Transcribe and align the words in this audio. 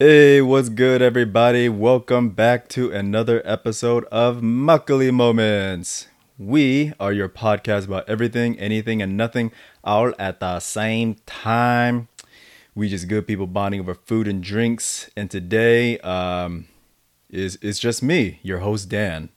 Hey, 0.00 0.42
what's 0.42 0.70
good, 0.70 1.02
everybody? 1.02 1.68
Welcome 1.68 2.30
back 2.30 2.68
to 2.70 2.90
another 2.90 3.40
episode 3.44 4.04
of 4.06 4.38
Makgeolli 4.38 5.14
Moments. 5.14 6.08
We 6.36 6.92
are 6.98 7.12
your 7.12 7.28
podcast 7.28 7.86
about 7.86 8.08
everything, 8.08 8.58
anything, 8.58 9.00
and 9.00 9.16
nothing 9.16 9.52
all 9.84 10.12
at 10.18 10.40
the 10.40 10.58
same 10.58 11.14
time. 11.26 12.08
We 12.74 12.88
just 12.88 13.06
good 13.06 13.28
people 13.28 13.46
bonding 13.46 13.78
over 13.78 13.94
food 13.94 14.26
and 14.26 14.42
drinks. 14.42 15.08
And 15.16 15.30
today 15.30 15.98
um, 16.00 16.66
is 17.30 17.54
is 17.62 17.78
just 17.78 18.02
me, 18.02 18.40
your 18.42 18.58
host 18.58 18.88
Dan. 18.88 19.28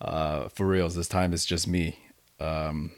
Uh, 0.00 0.48
for 0.50 0.68
reals, 0.68 0.94
this 0.94 1.08
time 1.08 1.32
it's 1.32 1.44
just 1.44 1.66
me. 1.66 1.98
Um, 2.38 2.92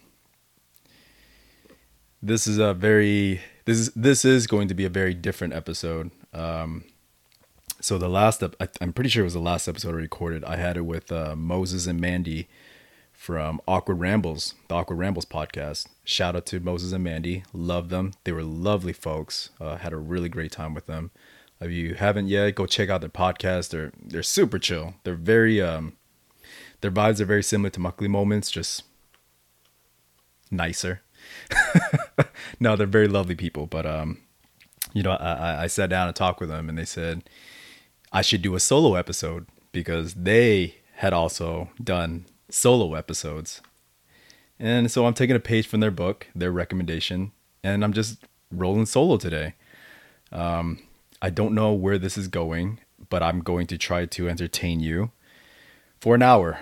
this 2.20 2.46
is 2.46 2.58
a 2.58 2.74
very 2.74 3.40
this 3.64 3.78
is 3.78 3.90
this 3.92 4.26
is 4.26 4.46
going 4.46 4.68
to 4.68 4.74
be 4.74 4.84
a 4.84 4.90
very 4.90 5.14
different 5.14 5.54
episode. 5.54 6.10
Um, 6.32 6.84
so 7.80 7.98
the 7.98 8.08
last 8.08 8.42
ep- 8.42 8.56
I, 8.60 8.68
I'm 8.80 8.92
pretty 8.92 9.10
sure 9.10 9.22
it 9.22 9.24
was 9.24 9.34
the 9.34 9.40
last 9.40 9.68
episode 9.68 9.90
I 9.90 9.98
recorded. 9.98 10.44
I 10.44 10.56
had 10.56 10.76
it 10.76 10.82
with 10.82 11.10
uh, 11.10 11.34
Moses 11.36 11.86
and 11.86 12.00
Mandy 12.00 12.48
from 13.12 13.60
Awkward 13.66 14.00
Rambles, 14.00 14.54
the 14.68 14.74
Awkward 14.74 14.98
Rambles 14.98 15.26
podcast. 15.26 15.86
Shout 16.04 16.36
out 16.36 16.46
to 16.46 16.60
Moses 16.60 16.92
and 16.92 17.04
Mandy. 17.04 17.44
Love 17.52 17.88
them. 17.88 18.12
They 18.24 18.32
were 18.32 18.42
lovely 18.42 18.92
folks. 18.92 19.50
Uh, 19.60 19.76
had 19.76 19.92
a 19.92 19.98
really 19.98 20.28
great 20.28 20.52
time 20.52 20.74
with 20.74 20.86
them. 20.86 21.10
If 21.60 21.70
you 21.70 21.94
haven't 21.94 22.28
yet, 22.28 22.54
go 22.54 22.64
check 22.64 22.88
out 22.88 23.02
their 23.02 23.10
podcast. 23.10 23.70
They're 23.70 23.92
they're 24.02 24.22
super 24.22 24.58
chill. 24.58 24.94
They're 25.04 25.14
very 25.14 25.60
um, 25.60 25.98
their 26.80 26.90
vibes 26.90 27.20
are 27.20 27.26
very 27.26 27.42
similar 27.42 27.70
to 27.70 27.80
Makgeolli 27.80 28.08
Moments, 28.08 28.50
just 28.50 28.84
nicer. 30.50 31.02
no, 32.60 32.76
they're 32.76 32.86
very 32.86 33.08
lovely 33.08 33.34
people. 33.34 33.66
But 33.66 33.84
um, 33.84 34.18
you 34.92 35.02
know, 35.02 35.12
I, 35.12 35.64
I 35.64 35.66
sat 35.66 35.90
down 35.90 36.08
and 36.08 36.16
talked 36.16 36.40
with 36.40 36.48
them, 36.48 36.68
and 36.68 36.76
they 36.76 36.84
said 36.84 37.28
I 38.12 38.22
should 38.22 38.42
do 38.42 38.54
a 38.54 38.60
solo 38.60 38.94
episode 38.94 39.46
because 39.72 40.14
they 40.14 40.76
had 40.94 41.12
also 41.12 41.70
done 41.82 42.26
solo 42.48 42.94
episodes. 42.94 43.60
And 44.58 44.90
so 44.90 45.06
I'm 45.06 45.14
taking 45.14 45.36
a 45.36 45.40
page 45.40 45.66
from 45.66 45.80
their 45.80 45.90
book, 45.90 46.26
their 46.34 46.52
recommendation, 46.52 47.32
and 47.64 47.82
I'm 47.82 47.92
just 47.92 48.18
rolling 48.50 48.86
solo 48.86 49.16
today. 49.16 49.54
Um, 50.32 50.80
I 51.22 51.30
don't 51.30 51.54
know 51.54 51.72
where 51.72 51.98
this 51.98 52.18
is 52.18 52.28
going, 52.28 52.80
but 53.08 53.22
I'm 53.22 53.40
going 53.40 53.66
to 53.68 53.78
try 53.78 54.06
to 54.06 54.28
entertain 54.28 54.80
you 54.80 55.10
for 56.00 56.14
an 56.14 56.22
hour 56.22 56.60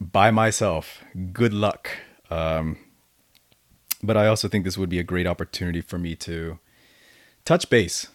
by 0.00 0.30
myself. 0.30 1.02
Good 1.32 1.52
luck. 1.52 1.90
Um, 2.30 2.78
but 4.02 4.16
I 4.16 4.26
also 4.26 4.48
think 4.48 4.64
this 4.64 4.78
would 4.78 4.90
be 4.90 4.98
a 4.98 5.04
great 5.04 5.26
opportunity 5.26 5.80
for 5.80 5.98
me 5.98 6.14
to 6.16 6.58
touch 7.44 7.68
base 7.68 8.08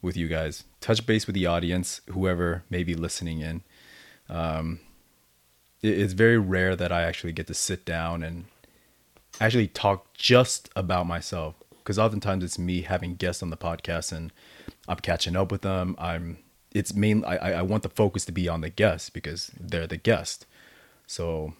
with 0.00 0.16
you 0.16 0.28
guys, 0.28 0.64
touch 0.80 1.06
base 1.06 1.26
with 1.26 1.34
the 1.34 1.46
audience, 1.46 2.00
whoever 2.10 2.64
may 2.68 2.82
be 2.82 2.94
listening 2.94 3.40
in. 3.40 3.62
Um, 4.28 4.80
it, 5.82 5.98
it's 5.98 6.12
very 6.12 6.38
rare 6.38 6.76
that 6.76 6.92
I 6.92 7.02
actually 7.02 7.32
get 7.32 7.46
to 7.46 7.54
sit 7.54 7.84
down 7.84 8.22
and 8.22 8.46
actually 9.40 9.68
talk 9.68 10.12
just 10.14 10.68
about 10.76 11.06
myself 11.06 11.54
because 11.78 11.98
oftentimes 11.98 12.44
it's 12.44 12.58
me 12.58 12.82
having 12.82 13.14
guests 13.14 13.42
on 13.42 13.50
the 13.50 13.56
podcast 13.56 14.12
and 14.12 14.32
I'm 14.88 14.98
catching 14.98 15.36
up 15.36 15.50
with 15.50 15.62
them. 15.62 15.96
I'm 15.98 16.38
it's 16.72 16.94
main 16.94 17.24
I, 17.24 17.36
I 17.36 17.62
want 17.62 17.82
the 17.82 17.88
focus 17.88 18.24
to 18.26 18.32
be 18.32 18.48
on 18.48 18.60
the 18.60 18.70
guest 18.70 19.12
because 19.12 19.50
they're 19.58 19.86
the 19.86 19.96
guest. 19.96 20.46
So 21.06 21.54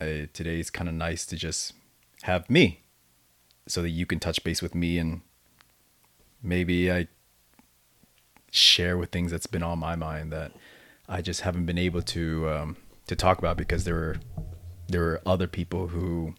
uh, 0.00 0.26
today 0.32 0.60
is 0.60 0.70
kind 0.70 0.88
of 0.88 0.94
nice 0.94 1.24
to 1.26 1.36
just 1.36 1.72
have 2.22 2.48
me 2.50 2.80
so 3.66 3.82
that 3.82 3.90
you 3.90 4.04
can 4.06 4.18
touch 4.18 4.42
base 4.44 4.60
with 4.60 4.74
me 4.74 4.98
and 4.98 5.22
maybe 6.42 6.90
I 6.90 7.08
share 8.50 8.98
with 8.98 9.10
things 9.10 9.30
that's 9.30 9.46
been 9.46 9.62
on 9.62 9.78
my 9.78 9.96
mind 9.96 10.32
that 10.32 10.52
I 11.08 11.22
just 11.22 11.40
haven't 11.42 11.66
been 11.66 11.78
able 11.78 12.02
to 12.02 12.48
um, 12.48 12.76
to 13.06 13.16
talk 13.16 13.38
about 13.38 13.56
because 13.56 13.84
there 13.84 13.94
were 13.94 14.16
there 14.88 15.00
were 15.00 15.22
other 15.26 15.46
people 15.46 15.88
who 15.88 16.34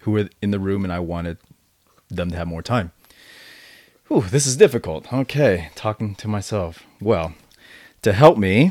who 0.00 0.12
were 0.12 0.28
in 0.40 0.50
the 0.50 0.58
room 0.58 0.84
and 0.84 0.92
I 0.92 1.00
wanted 1.00 1.38
them 2.08 2.30
to 2.30 2.36
have 2.36 2.48
more 2.48 2.62
time. 2.62 2.92
Whew, 4.08 4.22
this 4.22 4.46
is 4.46 4.56
difficult. 4.56 5.12
Okay, 5.12 5.70
talking 5.74 6.14
to 6.16 6.28
myself. 6.28 6.84
Well, 7.00 7.34
to 8.02 8.12
help 8.12 8.38
me, 8.38 8.70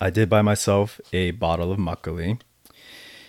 I 0.00 0.10
did 0.10 0.28
buy 0.28 0.42
myself 0.42 1.00
a 1.12 1.30
bottle 1.30 1.72
of 1.72 1.78
makgeolli. 1.78 2.40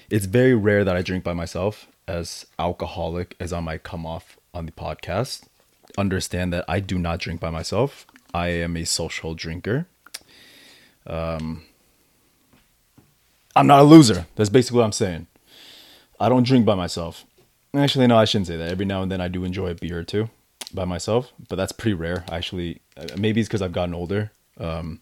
It's 0.09 0.25
very 0.25 0.53
rare 0.53 0.83
that 0.83 0.97
I 0.97 1.01
drink 1.01 1.23
by 1.23 1.33
myself, 1.33 1.87
as 2.07 2.45
alcoholic 2.59 3.37
as 3.39 3.53
I 3.53 3.61
might 3.61 3.83
come 3.83 4.05
off 4.05 4.37
on 4.53 4.65
the 4.65 4.73
podcast. 4.73 5.43
Understand 5.97 6.53
that 6.53 6.65
I 6.67 6.79
do 6.79 6.97
not 6.97 7.19
drink 7.19 7.39
by 7.39 7.49
myself. 7.49 8.05
I 8.33 8.47
am 8.49 8.77
a 8.77 8.85
social 8.85 9.33
drinker. 9.35 9.87
Um, 11.05 11.63
I'm 13.55 13.67
not 13.67 13.81
a 13.81 13.83
loser. 13.83 14.27
That's 14.35 14.49
basically 14.49 14.77
what 14.77 14.85
I'm 14.85 14.91
saying. 14.91 15.27
I 16.19 16.29
don't 16.29 16.43
drink 16.43 16.65
by 16.65 16.75
myself. 16.75 17.25
Actually, 17.73 18.07
no, 18.07 18.17
I 18.17 18.25
shouldn't 18.25 18.47
say 18.47 18.57
that. 18.57 18.69
Every 18.69 18.85
now 18.85 19.01
and 19.01 19.11
then 19.11 19.21
I 19.21 19.27
do 19.27 19.43
enjoy 19.43 19.69
a 19.69 19.75
beer 19.75 19.99
or 19.99 20.03
two 20.03 20.29
by 20.73 20.85
myself, 20.85 21.33
but 21.49 21.55
that's 21.55 21.71
pretty 21.71 21.93
rare. 21.93 22.23
Actually, 22.31 22.81
uh, 22.97 23.07
maybe 23.17 23.41
it's 23.41 23.47
because 23.47 23.61
I've 23.61 23.71
gotten 23.71 23.93
older. 23.93 24.31
Um, 24.57 25.01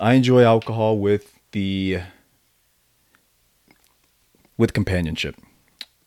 I 0.00 0.14
enjoy 0.14 0.42
alcohol 0.44 0.98
with 0.98 1.38
the 1.52 2.00
with 4.56 4.72
companionship. 4.72 5.36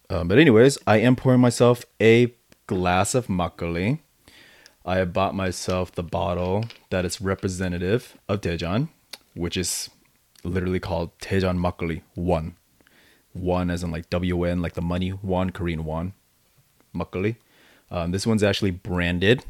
Um, 0.10 0.28
but 0.28 0.38
anyways, 0.38 0.78
I 0.86 0.98
am 0.98 1.16
pouring 1.16 1.42
myself 1.42 1.86
a 2.00 2.28
glass 2.67 3.15
of 3.15 3.27
makgeolli. 3.27 4.01
I 4.85 4.97
have 4.97 5.13
bought 5.13 5.35
myself 5.35 5.93
the 5.93 6.03
bottle 6.03 6.65
that 6.91 7.05
is 7.05 7.21
representative 7.21 8.17
of 8.29 8.41
Daejeon, 8.41 8.89
which 9.35 9.57
is 9.57 9.91
literally 10.45 10.81
called 10.81 11.17
Daejeon 11.19 11.59
Makgeolli 11.59 12.03
One. 12.15 12.57
One 13.33 13.71
as 13.71 13.83
in 13.83 13.91
like 13.91 14.09
WN, 14.11 14.63
like 14.63 14.75
the 14.75 14.83
money 14.83 15.13
won, 15.13 15.51
Korean 15.51 15.85
won, 15.85 16.15
makgeolli. 16.95 17.37
Um, 17.91 18.11
this 18.13 18.27
one's 18.27 18.43
actually 18.43 18.71
branded. 18.71 19.45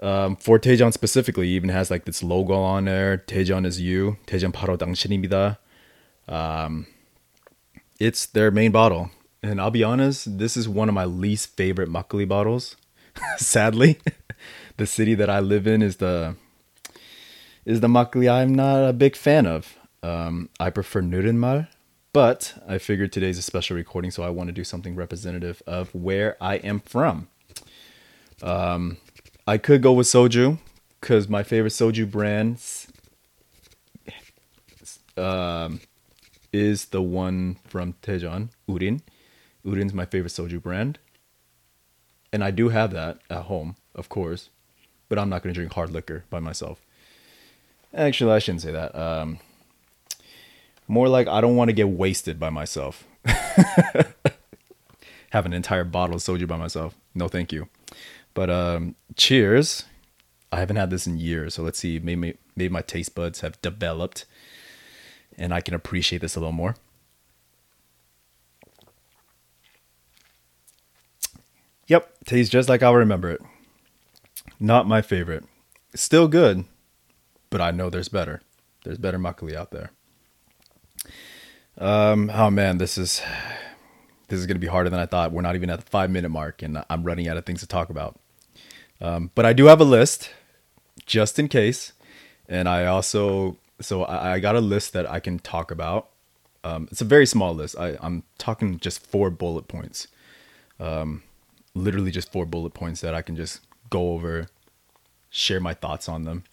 Um, 0.00 0.36
for 0.36 0.58
Daejeon 0.58 0.92
specifically, 0.92 1.48
even 1.48 1.68
has 1.68 1.90
like 1.90 2.04
this 2.04 2.22
logo 2.22 2.54
on 2.54 2.86
there. 2.86 3.18
Daejeon 3.26 3.66
is 3.66 3.80
you. 3.80 4.16
Daejeon 4.26 4.52
바로 4.52 4.76
당신입니다. 4.76 5.58
Um, 6.28 6.86
it's 7.98 8.26
their 8.26 8.50
main 8.50 8.72
bottle. 8.72 9.10
And 9.45 9.61
I'll 9.61 9.69
be 9.69 9.83
honest, 9.83 10.39
this 10.39 10.57
is 10.57 10.67
one 10.67 10.89
of 10.89 10.95
my 10.95 11.05
least 11.05 11.55
favorite 11.55 11.87
makgeolli 11.87 12.27
bottles. 12.27 12.75
Sadly, 13.37 13.99
the 14.77 14.87
city 14.87 15.13
that 15.13 15.29
I 15.29 15.39
live 15.39 15.67
in 15.67 15.83
is 15.83 15.97
the 15.97 16.35
is 17.63 17.79
the 17.79 17.87
makgeolli 17.87 18.31
I'm 18.31 18.55
not 18.55 18.83
a 18.89 18.91
big 18.91 19.15
fan 19.15 19.45
of. 19.45 19.77
Um, 20.01 20.49
I 20.59 20.71
prefer 20.71 21.01
Neurin 21.01 21.37
Maeul, 21.37 21.67
but 22.11 22.55
I 22.67 22.79
figured 22.79 23.11
today's 23.11 23.37
a 23.37 23.43
special 23.43 23.75
recording, 23.75 24.09
so 24.09 24.23
I 24.23 24.29
want 24.29 24.47
to 24.47 24.51
do 24.51 24.63
something 24.63 24.95
representative 24.95 25.61
of 25.67 25.93
where 25.93 26.37
I 26.41 26.55
am 26.55 26.79
from. 26.79 27.27
Um, 28.41 28.97
I 29.45 29.59
could 29.59 29.83
go 29.83 29.93
with 29.93 30.07
soju 30.07 30.57
because 30.99 31.29
my 31.29 31.43
favorite 31.43 31.73
soju 31.73 32.09
brands 32.09 32.87
um, 35.17 35.81
is 36.51 36.85
the 36.85 37.01
one 37.01 37.57
from 37.67 37.93
Daejeon, 38.01 38.49
Urin. 38.67 39.01
Urin's 39.65 39.93
my 39.93 40.05
favorite 40.05 40.31
soju 40.31 40.61
brand. 40.61 40.99
And 42.31 42.43
I 42.43 42.51
do 42.51 42.69
have 42.69 42.91
that 42.91 43.19
at 43.29 43.43
home, 43.43 43.75
of 43.93 44.09
course, 44.09 44.49
but 45.09 45.17
I'm 45.17 45.29
not 45.29 45.41
going 45.41 45.53
to 45.53 45.57
drink 45.57 45.73
hard 45.73 45.89
liquor 45.89 46.25
by 46.29 46.39
myself. 46.39 46.81
Actually, 47.93 48.33
I 48.33 48.39
shouldn't 48.39 48.61
say 48.61 48.71
that. 48.71 48.95
Um, 48.95 49.39
more 50.87 51.07
like 51.07 51.27
I 51.27 51.41
don't 51.41 51.55
want 51.55 51.69
to 51.69 51.73
get 51.73 51.89
wasted 51.89 52.39
by 52.39 52.49
myself. 52.49 53.05
Have 55.31 55.45
an 55.45 55.53
entire 55.53 55.83
bottle 55.83 56.15
of 56.15 56.21
soju 56.21 56.47
by 56.47 56.57
myself. 56.57 56.95
No, 57.13 57.27
thank 57.27 57.51
you. 57.51 57.67
But 58.33 58.49
um, 58.49 58.95
cheers. 59.15 59.85
I 60.51 60.59
haven't 60.59 60.75
had 60.77 60.89
this 60.89 61.05
in 61.07 61.17
years, 61.17 61.55
so 61.55 61.63
let's 61.63 61.79
see. 61.79 61.99
Maybe 61.99 62.37
maybe 62.55 62.71
my 62.71 62.81
taste 62.81 63.13
buds 63.13 63.41
have 63.41 63.61
developed, 63.61 64.25
and 65.37 65.53
I 65.53 65.59
can 65.59 65.73
appreciate 65.73 66.21
this 66.21 66.37
a 66.37 66.39
little 66.39 66.53
more. 66.53 66.75
Yep, 71.87 72.25
tastes 72.25 72.51
just 72.51 72.69
like 72.69 72.81
I'll 72.81 72.95
remember 72.95 73.29
it. 73.31 73.41
Not 74.59 74.87
my 74.87 75.01
favorite. 75.01 75.43
Still 75.93 76.27
good, 76.27 76.65
but 77.49 77.61
I 77.61 77.71
know 77.71 77.89
there's 77.89 78.09
better. 78.09 78.41
There's 78.83 78.97
better 78.97 79.19
makgeolli 79.19 79.55
out 79.55 79.71
there. 79.71 79.91
Um, 81.77 82.31
oh 82.33 82.49
man, 82.49 82.77
this 82.77 82.97
is 82.97 83.21
this 84.27 84.39
is 84.39 84.45
gonna 84.45 84.59
be 84.59 84.67
harder 84.67 84.89
than 84.89 84.99
I 84.99 85.05
thought. 85.05 85.31
We're 85.31 85.41
not 85.41 85.55
even 85.55 85.69
at 85.69 85.79
the 85.79 85.85
five 85.85 86.09
minute 86.09 86.29
mark, 86.29 86.61
and 86.61 86.83
I'm 86.89 87.03
running 87.03 87.27
out 87.27 87.37
of 87.37 87.45
things 87.45 87.61
to 87.61 87.67
talk 87.67 87.89
about. 87.89 88.19
Um, 89.01 89.31
but 89.35 89.45
I 89.45 89.53
do 89.53 89.65
have 89.65 89.81
a 89.81 89.85
list, 89.85 90.31
just 91.05 91.37
in 91.37 91.47
case, 91.47 91.93
and 92.47 92.67
I 92.69 92.85
also 92.85 93.57
so 93.81 94.03
I, 94.03 94.33
I 94.33 94.39
got 94.39 94.55
a 94.55 94.61
list 94.61 94.93
that 94.93 95.09
I 95.09 95.19
can 95.19 95.39
talk 95.39 95.71
about. 95.71 96.09
Um, 96.63 96.87
it's 96.91 97.01
a 97.01 97.05
very 97.05 97.25
small 97.25 97.53
list. 97.53 97.77
I, 97.77 97.97
I'm 98.01 98.23
talking 98.37 98.79
just 98.79 99.05
four 99.05 99.29
bullet 99.29 99.67
points. 99.67 100.07
Um, 100.79 101.23
literally 101.75 102.09
just 102.09 102.31
four 102.31 102.45
bullet 102.45 102.73
points 102.73 103.01
that 103.01 103.13
I 103.13 103.21
can 103.21 103.35
just 103.35 103.61
go 103.89 104.13
over 104.13 104.47
share 105.35 105.59
my 105.59 105.73
thoughts 105.73 106.07
on 106.07 106.23
them. 106.23 106.45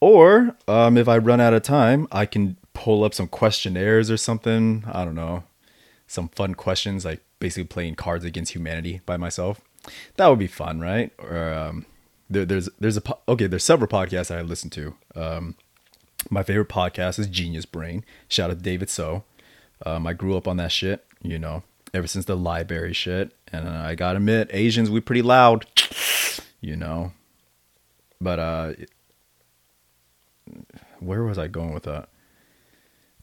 Or 0.00 0.56
um, 0.66 0.96
if 0.96 1.08
I 1.08 1.18
run 1.18 1.40
out 1.40 1.52
of 1.54 1.62
time, 1.62 2.08
I 2.10 2.26
can 2.26 2.56
pull 2.72 3.04
up 3.04 3.14
some 3.14 3.28
questionnaires 3.28 4.10
or 4.10 4.16
something. 4.16 4.84
I 4.90 5.04
don't 5.04 5.14
know, 5.14 5.44
some 6.06 6.28
fun 6.28 6.54
questions 6.54 7.04
like 7.04 7.22
basically 7.38 7.64
playing 7.64 7.96
Cards 7.96 8.24
Against 8.24 8.52
Humanity 8.52 9.02
by 9.06 9.16
myself. 9.16 9.60
That 10.16 10.28
would 10.28 10.38
be 10.38 10.46
fun, 10.46 10.80
right? 10.80 11.12
Or 11.18 11.52
um, 11.52 11.86
there, 12.28 12.46
there's 12.46 12.68
there's 12.80 12.96
a 12.96 13.02
po- 13.02 13.20
okay, 13.28 13.46
there's 13.46 13.64
several 13.64 13.88
podcasts 13.88 14.34
I 14.34 14.40
listen 14.40 14.70
to. 14.70 14.94
Um, 15.14 15.56
my 16.30 16.42
favorite 16.42 16.70
podcast 16.70 17.18
is 17.18 17.26
Genius 17.26 17.66
Brain. 17.66 18.04
Shout 18.28 18.50
out 18.50 18.58
to 18.58 18.62
David 18.62 18.88
So. 18.88 19.24
Um, 19.84 20.06
I 20.06 20.14
grew 20.14 20.36
up 20.36 20.48
on 20.48 20.56
that 20.56 20.72
shit, 20.72 21.04
you 21.20 21.38
know, 21.38 21.62
ever 21.94 22.06
since 22.06 22.24
the 22.24 22.36
library 22.36 22.92
shit. 22.92 23.32
And 23.52 23.68
uh, 23.68 23.82
I 23.84 23.94
gotta 23.94 24.16
admit, 24.16 24.50
Asians, 24.52 24.90
we 24.90 25.00
pretty 25.00 25.22
loud, 25.22 25.66
you 26.60 26.76
know. 26.76 27.12
But 28.20 28.38
uh, 28.38 28.72
where 31.00 31.22
was 31.22 31.38
I 31.38 31.46
going 31.48 31.72
with 31.72 31.84
that? 31.84 32.08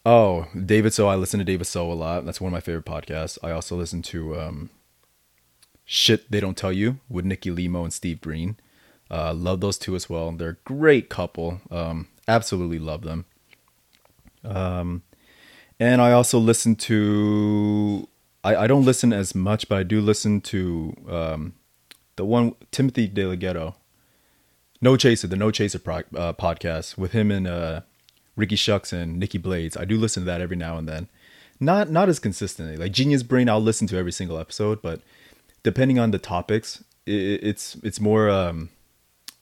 Oh, 0.06 0.48
David 0.66 0.94
So. 0.94 1.08
I 1.08 1.16
listen 1.16 1.40
to 1.40 1.46
David 1.46 1.68
So 1.68 1.92
a 1.92 1.94
lot. 1.94 2.26
That's 2.26 2.42
one 2.42 2.50
of 2.50 2.54
my 2.54 2.62
favorite 2.62 2.86
podcasts. 2.86 3.38
I 3.44 3.52
also 3.52 3.76
listen 3.76 4.02
to 4.04 4.40
um, 4.40 4.70
Shit 5.86 6.32
They 6.32 6.40
Don't 6.40 6.58
Tell 6.58 6.72
You 6.72 7.00
with 7.10 7.26
Nikki 7.26 7.52
Limo 7.52 7.84
and 7.84 7.94
Steve 7.94 8.22
Greene. 8.22 8.58
Uh, 9.12 9.34
love 9.34 9.60
those 9.60 9.78
two 9.78 9.96
as 9.96 10.10
well. 10.10 10.32
They're 10.32 10.50
a 10.50 10.58
great 10.64 11.10
couple. 11.10 11.62
Um, 11.70 12.08
absolutely 12.28 12.80
love 12.80 13.02
them. 13.02 13.26
Um, 14.44 15.04
and 15.80 16.02
I 16.02 16.14
also 16.14 16.40
listen 16.40 16.76
to. 16.78 18.08
I, 18.44 18.56
I 18.56 18.68
don't 18.68 18.86
listen 18.86 19.14
as 19.14 19.36
much, 19.36 19.70
but 19.70 19.78
I 19.78 19.84
do 19.84 20.02
listen 20.02 20.42
to 20.42 20.96
um, 21.10 21.54
the 22.16 22.26
one 22.26 22.56
Timothy 22.72 23.08
DeLaGhetto, 23.08 23.76
No 24.82 24.98
Chaser, 24.98 25.28
the 25.28 25.36
No 25.36 25.52
Chaser 25.52 25.80
pro, 25.80 25.98
uh, 26.16 26.34
podcast 26.34 26.98
with 26.98 27.12
him 27.12 27.32
and 27.32 27.48
uh, 27.48 27.82
Ricky 28.36 28.56
Shucks 28.56 28.92
and 28.92 29.20
Nikki 29.20 29.38
Blades. 29.38 29.78
I 29.78 29.86
do 29.86 29.98
listen 29.98 30.24
to 30.24 30.26
that 30.26 30.42
every 30.42 30.58
now 30.58 30.78
and 30.78 30.88
then. 30.88 31.08
Not 31.60 31.92
not 31.92 32.10
as 32.10 32.18
consistently. 32.18 32.76
Like 32.76 32.92
Genius 32.92 33.22
Brain, 33.22 33.48
I'll 33.48 33.62
listen 33.62 33.86
to 33.88 33.98
every 33.98 34.12
single 34.12 34.40
episode, 34.40 34.82
but 34.82 35.02
depending 35.62 36.00
on 36.00 36.10
the 36.10 36.18
topics, 36.18 36.84
it, 37.06 37.44
it's 37.44 37.76
it's 37.84 38.00
more 38.00 38.32
um, 38.32 38.70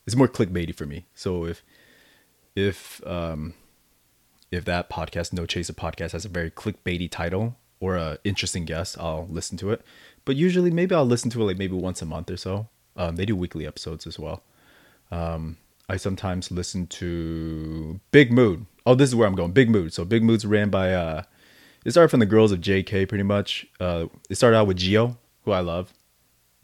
it's 0.06 0.18
more 0.18 0.28
clickbaity 0.28 0.76
for 0.76 0.86
me. 0.86 1.06
So 1.16 1.46
if 1.46 1.64
if 2.58 3.02
um, 3.08 3.54
if 4.52 4.66
that 4.66 4.90
podcast, 4.90 5.32
No 5.32 5.46
Chaser 5.46 5.72
podcast, 5.72 6.12
has 6.12 6.26
a 6.26 6.30
very 6.30 6.52
clickbaity 6.52 7.10
title 7.10 7.56
or 7.80 7.96
a 7.96 8.18
interesting 8.24 8.66
guest, 8.66 8.98
I'll 9.00 9.28
listen 9.30 9.58
to 9.60 9.72
it. 9.72 9.82
But 10.26 10.36
usually, 10.36 10.72
maybe 10.72 10.94
I'll 10.94 11.06
listen 11.06 11.30
to 11.32 11.42
it 11.42 11.46
like 11.46 11.58
maybe 11.58 11.76
once 11.76 12.02
a 12.02 12.06
month 12.06 12.30
or 12.30 12.38
so. 12.38 12.68
Um, 12.96 13.16
they 13.16 13.26
do 13.26 13.36
weekly 13.36 13.66
episodes 13.66 14.06
as 14.06 14.20
well. 14.20 14.44
Um, 15.12 15.58
I 15.88 15.98
sometimes 15.98 16.52
listen 16.52 16.88
to 16.88 18.00
Big 18.12 18.32
Mood. 18.32 18.66
Oh, 18.86 18.96
this 18.96 19.10
is 19.10 19.16
where 19.16 19.28
I'm 19.28 19.36
going. 19.36 19.52
Big 19.52 19.70
Mood. 19.70 19.94
So 19.94 20.06
Big 20.06 20.24
Mood's 20.24 20.46
ran 20.46 20.70
by. 20.70 20.94
Uh, 20.94 21.24
it 21.86 21.92
started 21.92 22.10
from 22.10 22.20
the 22.20 22.26
girls 22.26 22.52
of 22.52 22.60
JK, 22.60 23.08
pretty 23.08 23.24
much. 23.24 23.66
Uh, 23.80 24.08
it 24.30 24.36
started 24.36 24.58
out 24.58 24.68
with 24.68 24.78
Geo, 24.78 25.18
who 25.46 25.52
I 25.52 25.62
love. 25.62 25.94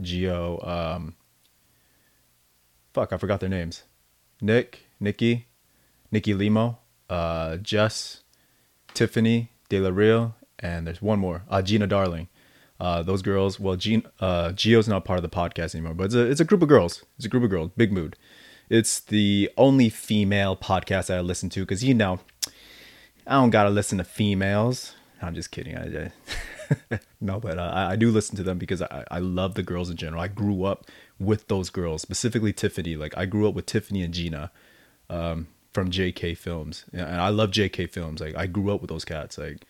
Geo. 0.01 0.59
Um, 0.61 1.15
fuck, 2.93 3.13
I 3.13 3.17
forgot 3.17 3.39
their 3.39 3.49
names. 3.49 3.83
Nick, 4.41 4.85
Nikki, 4.99 5.47
Nikki 6.11 6.33
Limo, 6.33 6.79
uh, 7.09 7.57
Jess, 7.57 8.21
Tiffany 8.93 9.49
Del 9.69 9.91
Real, 9.91 10.35
and 10.59 10.87
there's 10.87 11.01
one 11.01 11.19
more, 11.19 11.43
uh, 11.49 11.61
Gina 11.61 11.87
Darling. 11.87 12.27
Uh, 12.79 13.01
those 13.03 13.21
girls, 13.21 13.59
well, 13.59 13.75
Gene, 13.75 14.03
uh, 14.19 14.51
Geo's 14.51 14.87
not 14.87 15.05
part 15.05 15.17
of 15.17 15.23
the 15.23 15.29
podcast 15.29 15.75
anymore, 15.75 15.93
but 15.93 16.05
it's 16.05 16.15
a, 16.15 16.29
it's 16.29 16.41
a 16.41 16.45
group 16.45 16.61
of 16.61 16.67
girls. 16.67 17.05
It's 17.17 17.25
a 17.25 17.29
group 17.29 17.43
of 17.43 17.49
girls. 17.49 17.71
Big 17.77 17.91
mood. 17.91 18.17
It's 18.69 18.99
the 18.99 19.49
only 19.57 19.89
female 19.89 20.57
podcast 20.57 21.13
I 21.13 21.21
listen 21.21 21.49
to 21.51 21.61
because, 21.61 21.83
you 21.83 21.93
know, 21.93 22.19
I 23.25 23.33
don't 23.33 23.51
got 23.51 23.63
to 23.63 23.69
listen 23.69 23.99
to 23.99 24.03
females. 24.03 24.93
I'm 25.21 25.35
just 25.35 25.51
kidding. 25.51 25.77
I, 25.77 26.11
I 26.91 26.99
no, 27.21 27.39
but 27.39 27.57
uh, 27.57 27.71
I, 27.73 27.91
I 27.91 27.95
do 27.95 28.11
listen 28.11 28.35
to 28.37 28.43
them 28.43 28.57
because 28.57 28.81
I, 28.81 29.05
I 29.09 29.19
love 29.19 29.53
the 29.53 29.63
girls 29.63 29.89
in 29.89 29.95
general. 29.95 30.21
I 30.21 30.27
grew 30.27 30.65
up 30.65 30.85
with 31.19 31.47
those 31.47 31.69
girls, 31.69 32.01
specifically 32.01 32.51
Tiffany. 32.51 32.95
Like, 32.95 33.17
I 33.17 33.25
grew 33.25 33.47
up 33.47 33.53
with 33.55 33.67
Tiffany 33.67 34.03
and 34.03 34.13
Gina. 34.13 34.51
Um, 35.09 35.47
from 35.75 35.91
JK 35.91 36.37
Films, 36.37 36.85
and 36.93 37.21
I 37.21 37.27
love 37.27 37.51
JK 37.51 37.89
Films. 37.91 38.21
Like 38.21 38.33
I 38.37 38.47
grew 38.47 38.73
up 38.73 38.79
with 38.79 38.89
those 38.89 39.03
cats. 39.03 39.37
Like 39.37 39.65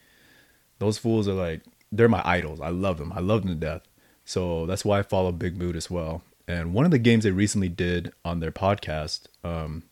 those 0.80 0.98
fools 0.98 1.28
are 1.28 1.34
like 1.34 1.62
they're 1.92 2.10
my 2.10 2.22
idols. 2.26 2.60
I 2.62 2.70
love 2.70 2.98
them. 2.98 3.14
I 3.14 3.20
love 3.20 3.42
them 3.42 3.50
to 3.50 3.56
death. 3.56 3.84
So 4.26 4.66
that's 4.66 4.84
why 4.84 5.00
I 5.00 5.04
follow 5.04 5.32
Big 5.32 5.58
Mood 5.58 5.76
as 5.76 5.90
well. 5.90 6.24
And 6.48 6.74
one 6.74 6.86
of 6.86 6.92
the 6.92 7.00
games 7.00 7.24
they 7.24 7.32
recently 7.32 7.70
did 7.70 8.12
on 8.24 8.40
their 8.40 8.52
podcast, 8.52 9.28
um, 9.44 9.84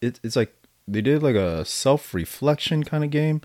it, 0.00 0.20
it's 0.22 0.36
like 0.36 0.54
they 0.86 1.00
did 1.00 1.22
like 1.22 1.36
a 1.36 1.64
self 1.64 2.14
reflection 2.14 2.84
kind 2.84 3.04
of 3.04 3.10
game. 3.10 3.40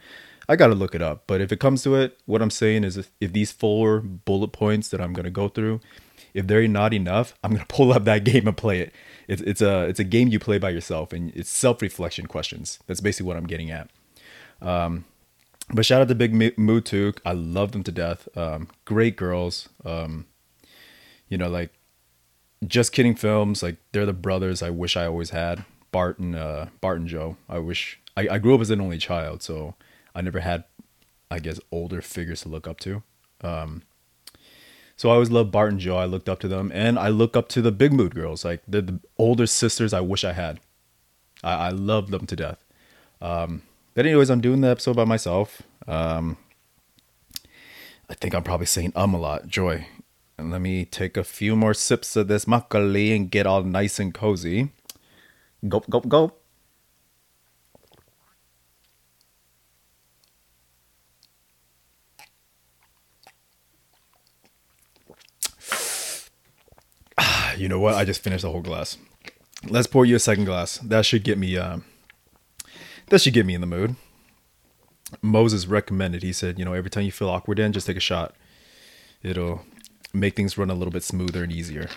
I 0.50 0.56
got 0.56 0.68
to 0.68 0.76
look 0.76 0.96
it 0.96 1.02
up. 1.02 1.24
But 1.28 1.42
if 1.42 1.52
it 1.52 1.60
comes 1.60 1.84
to 1.84 1.96
it, 1.96 2.18
what 2.26 2.42
I'm 2.42 2.50
saying 2.50 2.84
is 2.84 2.96
if, 2.96 3.12
if 3.20 3.34
these 3.34 3.52
four 3.52 4.00
bullet 4.00 4.50
points 4.50 4.88
that 4.90 5.02
I'm 5.02 5.14
to 5.14 5.30
go 5.30 5.50
through, 5.50 5.82
if 6.34 6.48
they're 6.48 6.68
not 6.68 6.94
enough, 6.94 7.34
I'm 7.44 7.58
to 7.58 7.66
pull 7.70 7.92
up 7.92 8.06
that 8.06 8.24
game 8.24 8.48
and 8.48 8.56
play 8.56 8.80
it 8.80 8.94
it's 9.28 9.42
it's 9.42 9.62
a 9.62 9.84
it's 9.84 10.00
a 10.00 10.04
game 10.04 10.30
you 10.30 10.40
play 10.40 10.58
by 10.58 10.70
yourself 10.70 11.14
and 11.14 11.32
it's 11.36 11.50
self 11.50 11.82
reflection 11.82 12.26
questions. 12.28 12.80
That's 12.88 13.02
basically 13.02 13.28
what 13.28 13.38
I'm 13.38 13.48
getting 13.48 13.70
at. 13.72 13.90
Um, 14.62 15.06
but 15.70 15.86
shout 15.86 16.02
out 16.02 16.08
to 16.08 16.16
Big 16.16 16.58
Mood 16.58 16.86
too. 16.86 17.14
I 17.26 17.34
love 17.34 17.72
them 17.72 17.84
to 17.84 17.92
death. 17.92 18.28
Um, 18.38 18.70
great 18.86 19.16
girls. 19.16 19.70
Um, 19.84 20.26
you 21.28 21.38
know, 21.38 21.50
like 21.50 21.74
just 22.66 22.92
kidding 22.92 23.16
films. 23.16 23.62
Like 23.62 23.78
they're 23.92 24.06
the 24.06 24.14
brothers 24.14 24.62
I 24.62 24.70
wish 24.70 24.96
I 24.96 25.06
always 25.06 25.32
had. 25.32 25.66
Bart 25.92 26.20
and 26.20 26.36
uh, 26.36 26.68
Bart 26.82 27.00
and 27.00 27.08
Joe. 27.08 27.38
I 27.50 27.60
wish 27.60 28.00
I, 28.16 28.28
I 28.30 28.38
grew 28.38 28.56
up 28.56 28.62
as 28.62 28.70
an 28.70 28.82
only 28.82 28.98
child, 28.98 29.42
so 29.44 29.76
I 30.16 30.22
never 30.22 30.40
had, 30.40 30.64
I 31.30 31.40
guess, 31.40 31.60
older 31.72 32.02
figures 32.02 32.42
to 32.42 32.50
look 32.50 32.68
up 32.68 32.80
to. 32.82 33.04
Um, 33.42 33.84
so 34.96 35.10
I 35.10 35.14
always 35.14 35.32
loved 35.32 35.52
Bart 35.52 35.72
and 35.72 35.80
Joe. 35.80 35.98
I 35.98 36.06
looked 36.06 36.28
up 36.28 36.40
to 36.40 36.48
them, 36.48 36.72
and 36.74 36.98
I 36.98 37.10
look 37.10 37.38
up 37.38 37.50
to 37.50 37.62
the 37.62 37.72
Big 37.72 37.94
Mood 37.94 38.16
girls. 38.16 38.44
Like 38.44 38.62
they're 38.68 38.82
the 38.82 39.00
older 39.18 39.46
sisters. 39.46 39.94
I 39.94 40.02
wish 40.02 40.24
I 40.24 40.34
had. 40.34 40.60
I, 41.44 41.68
I 41.68 41.70
love 41.70 42.10
them 42.10 42.26
to 42.26 42.36
death. 42.36 42.64
Um, 43.22 43.64
but 43.98 44.06
anyways, 44.06 44.30
I'm 44.30 44.42
doing 44.42 44.62
the 44.62 44.68
episode 44.68 44.96
by 44.96 45.06
myself. 45.06 45.64
Um, 45.88 46.38
I 48.08 48.14
think 48.14 48.36
I'm 48.36 48.44
probably 48.44 48.68
saying 48.68 48.94
um 48.96 49.16
a 49.16 49.18
lot. 49.18 49.48
Joy. 49.48 49.88
And 50.38 50.52
let 50.52 50.62
me 50.62 50.86
take 50.86 51.18
a 51.18 51.24
few 51.24 51.56
more 51.56 51.74
sips 51.74 52.16
of 52.16 52.28
this 52.28 52.46
makgeolli 52.46 53.16
and 53.16 53.32
get 53.32 53.48
all 53.48 53.64
nice 53.64 53.98
and 53.98 54.14
cozy. 54.14 54.70
Gulp, 55.68 55.90
gulp, 55.90 56.08
gulp. 56.08 56.40
you 67.58 67.68
know 67.68 67.80
what? 67.80 67.96
I 67.96 68.06
just 68.06 68.22
finished 68.22 68.44
the 68.44 68.52
whole 68.52 68.62
glass. 68.62 69.00
Let's 69.68 69.88
pour 69.88 70.06
you 70.06 70.18
a 70.18 70.20
second 70.20 70.46
glass. 70.46 70.78
That 70.78 71.04
should 71.04 71.24
get 71.24 71.40
me. 71.40 71.58
Uh, 71.58 71.80
that 73.10 73.22
should 73.22 73.34
get 73.34 73.46
me 73.46 73.56
in 73.56 73.62
the 73.62 73.68
mood. 73.68 73.96
Moses 75.22 75.68
recommended. 75.68 76.24
He 76.24 76.34
said, 76.34 76.60
you 76.60 76.66
know, 76.66 76.74
every 76.74 76.90
time 76.90 77.04
you 77.04 77.12
feel 77.12 77.30
awkward, 77.30 77.60
in 77.60 77.74
just 77.74 77.88
take 77.88 77.98
a 77.98 78.02
shot. 78.02 78.36
It'll 79.24 79.62
make 80.14 80.36
things 80.36 80.58
run 80.58 80.70
a 80.70 80.76
little 80.76 80.92
bit 80.92 81.04
smoother 81.04 81.44
and 81.44 81.52
easier. 81.52 81.90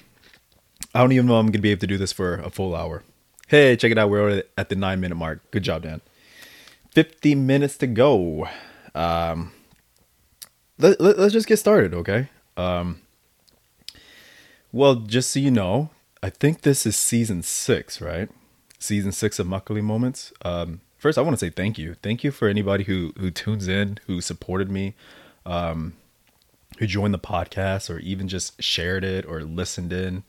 I 0.94 1.00
don't 1.00 1.12
even 1.12 1.26
know 1.26 1.36
I'm 1.36 1.46
gonna 1.46 1.62
be 1.62 1.70
able 1.70 1.80
to 1.80 1.86
do 1.86 1.98
this 1.98 2.12
for 2.12 2.36
a 2.36 2.50
full 2.50 2.74
hour. 2.74 3.02
Hey, 3.48 3.76
check 3.76 3.90
it 3.90 3.98
out. 3.98 4.10
We're 4.10 4.44
at 4.56 4.68
the 4.68 4.76
nine 4.76 5.00
minute 5.00 5.16
mark. 5.16 5.50
Good 5.50 5.64
job, 5.64 5.82
Dan. 5.82 6.00
50 6.92 7.34
minutes 7.34 7.76
to 7.78 7.86
go. 7.86 8.48
Um, 8.94 9.52
let, 10.78 11.00
let, 11.00 11.18
us 11.18 11.32
just 11.32 11.46
get 11.46 11.58
started, 11.58 11.94
okay? 11.94 12.28
Um, 12.56 13.00
well, 14.72 14.96
just 14.96 15.30
so 15.30 15.40
you 15.40 15.50
know, 15.50 15.90
I 16.22 16.30
think 16.30 16.62
this 16.62 16.86
is 16.86 16.96
season 16.96 17.42
six, 17.42 18.00
right? 18.00 18.28
Season 18.78 19.12
six 19.12 19.38
of 19.38 19.46
Makgeolli 19.46 19.82
Moments. 19.82 20.32
Um, 20.42 20.80
first, 21.00 21.18
I 21.18 21.22
want 21.22 21.36
to 21.38 21.44
say 21.44 21.50
thank 21.50 21.78
you. 21.78 21.94
Thank 22.02 22.22
you 22.22 22.30
for 22.30 22.48
anybody 22.48 22.84
who 22.84 23.12
who 23.18 23.30
tunes 23.30 23.66
in, 23.66 23.98
who 24.06 24.20
supported 24.20 24.70
me, 24.70 24.94
um, 25.44 25.94
who 26.78 26.86
joined 26.86 27.14
the 27.14 27.18
podcast, 27.18 27.90
or 27.90 27.98
even 27.98 28.28
just 28.28 28.62
shared 28.62 29.02
it 29.02 29.24
or 29.26 29.42
listened 29.42 29.92
in. 29.92 30.22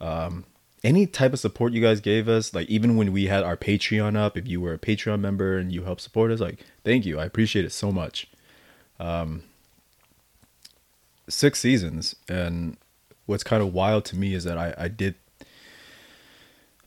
Um, 0.00 0.44
any 0.82 1.06
type 1.06 1.32
of 1.32 1.38
support 1.38 1.72
you 1.72 1.80
guys 1.80 2.00
gave 2.00 2.28
us, 2.28 2.54
like 2.54 2.68
even 2.68 2.96
when 2.96 3.12
we 3.12 3.26
had 3.26 3.42
our 3.42 3.56
Patreon 3.56 4.16
up, 4.16 4.36
if 4.36 4.46
you 4.46 4.60
were 4.60 4.72
a 4.72 4.78
Patreon 4.78 5.20
member 5.20 5.56
and 5.56 5.72
you 5.72 5.84
helped 5.84 6.00
support 6.00 6.30
us, 6.30 6.40
like 6.40 6.64
thank 6.84 7.06
you. 7.06 7.18
I 7.18 7.24
appreciate 7.24 7.64
it 7.64 7.72
so 7.72 7.92
much. 7.92 8.28
Um, 8.98 9.42
six 11.28 11.58
seasons 11.58 12.16
and 12.28 12.76
what's 13.26 13.44
kind 13.44 13.62
of 13.62 13.74
wild 13.74 14.04
to 14.06 14.16
me 14.16 14.32
is 14.32 14.44
that 14.44 14.56
I, 14.56 14.74
I 14.78 14.88
did 14.88 15.16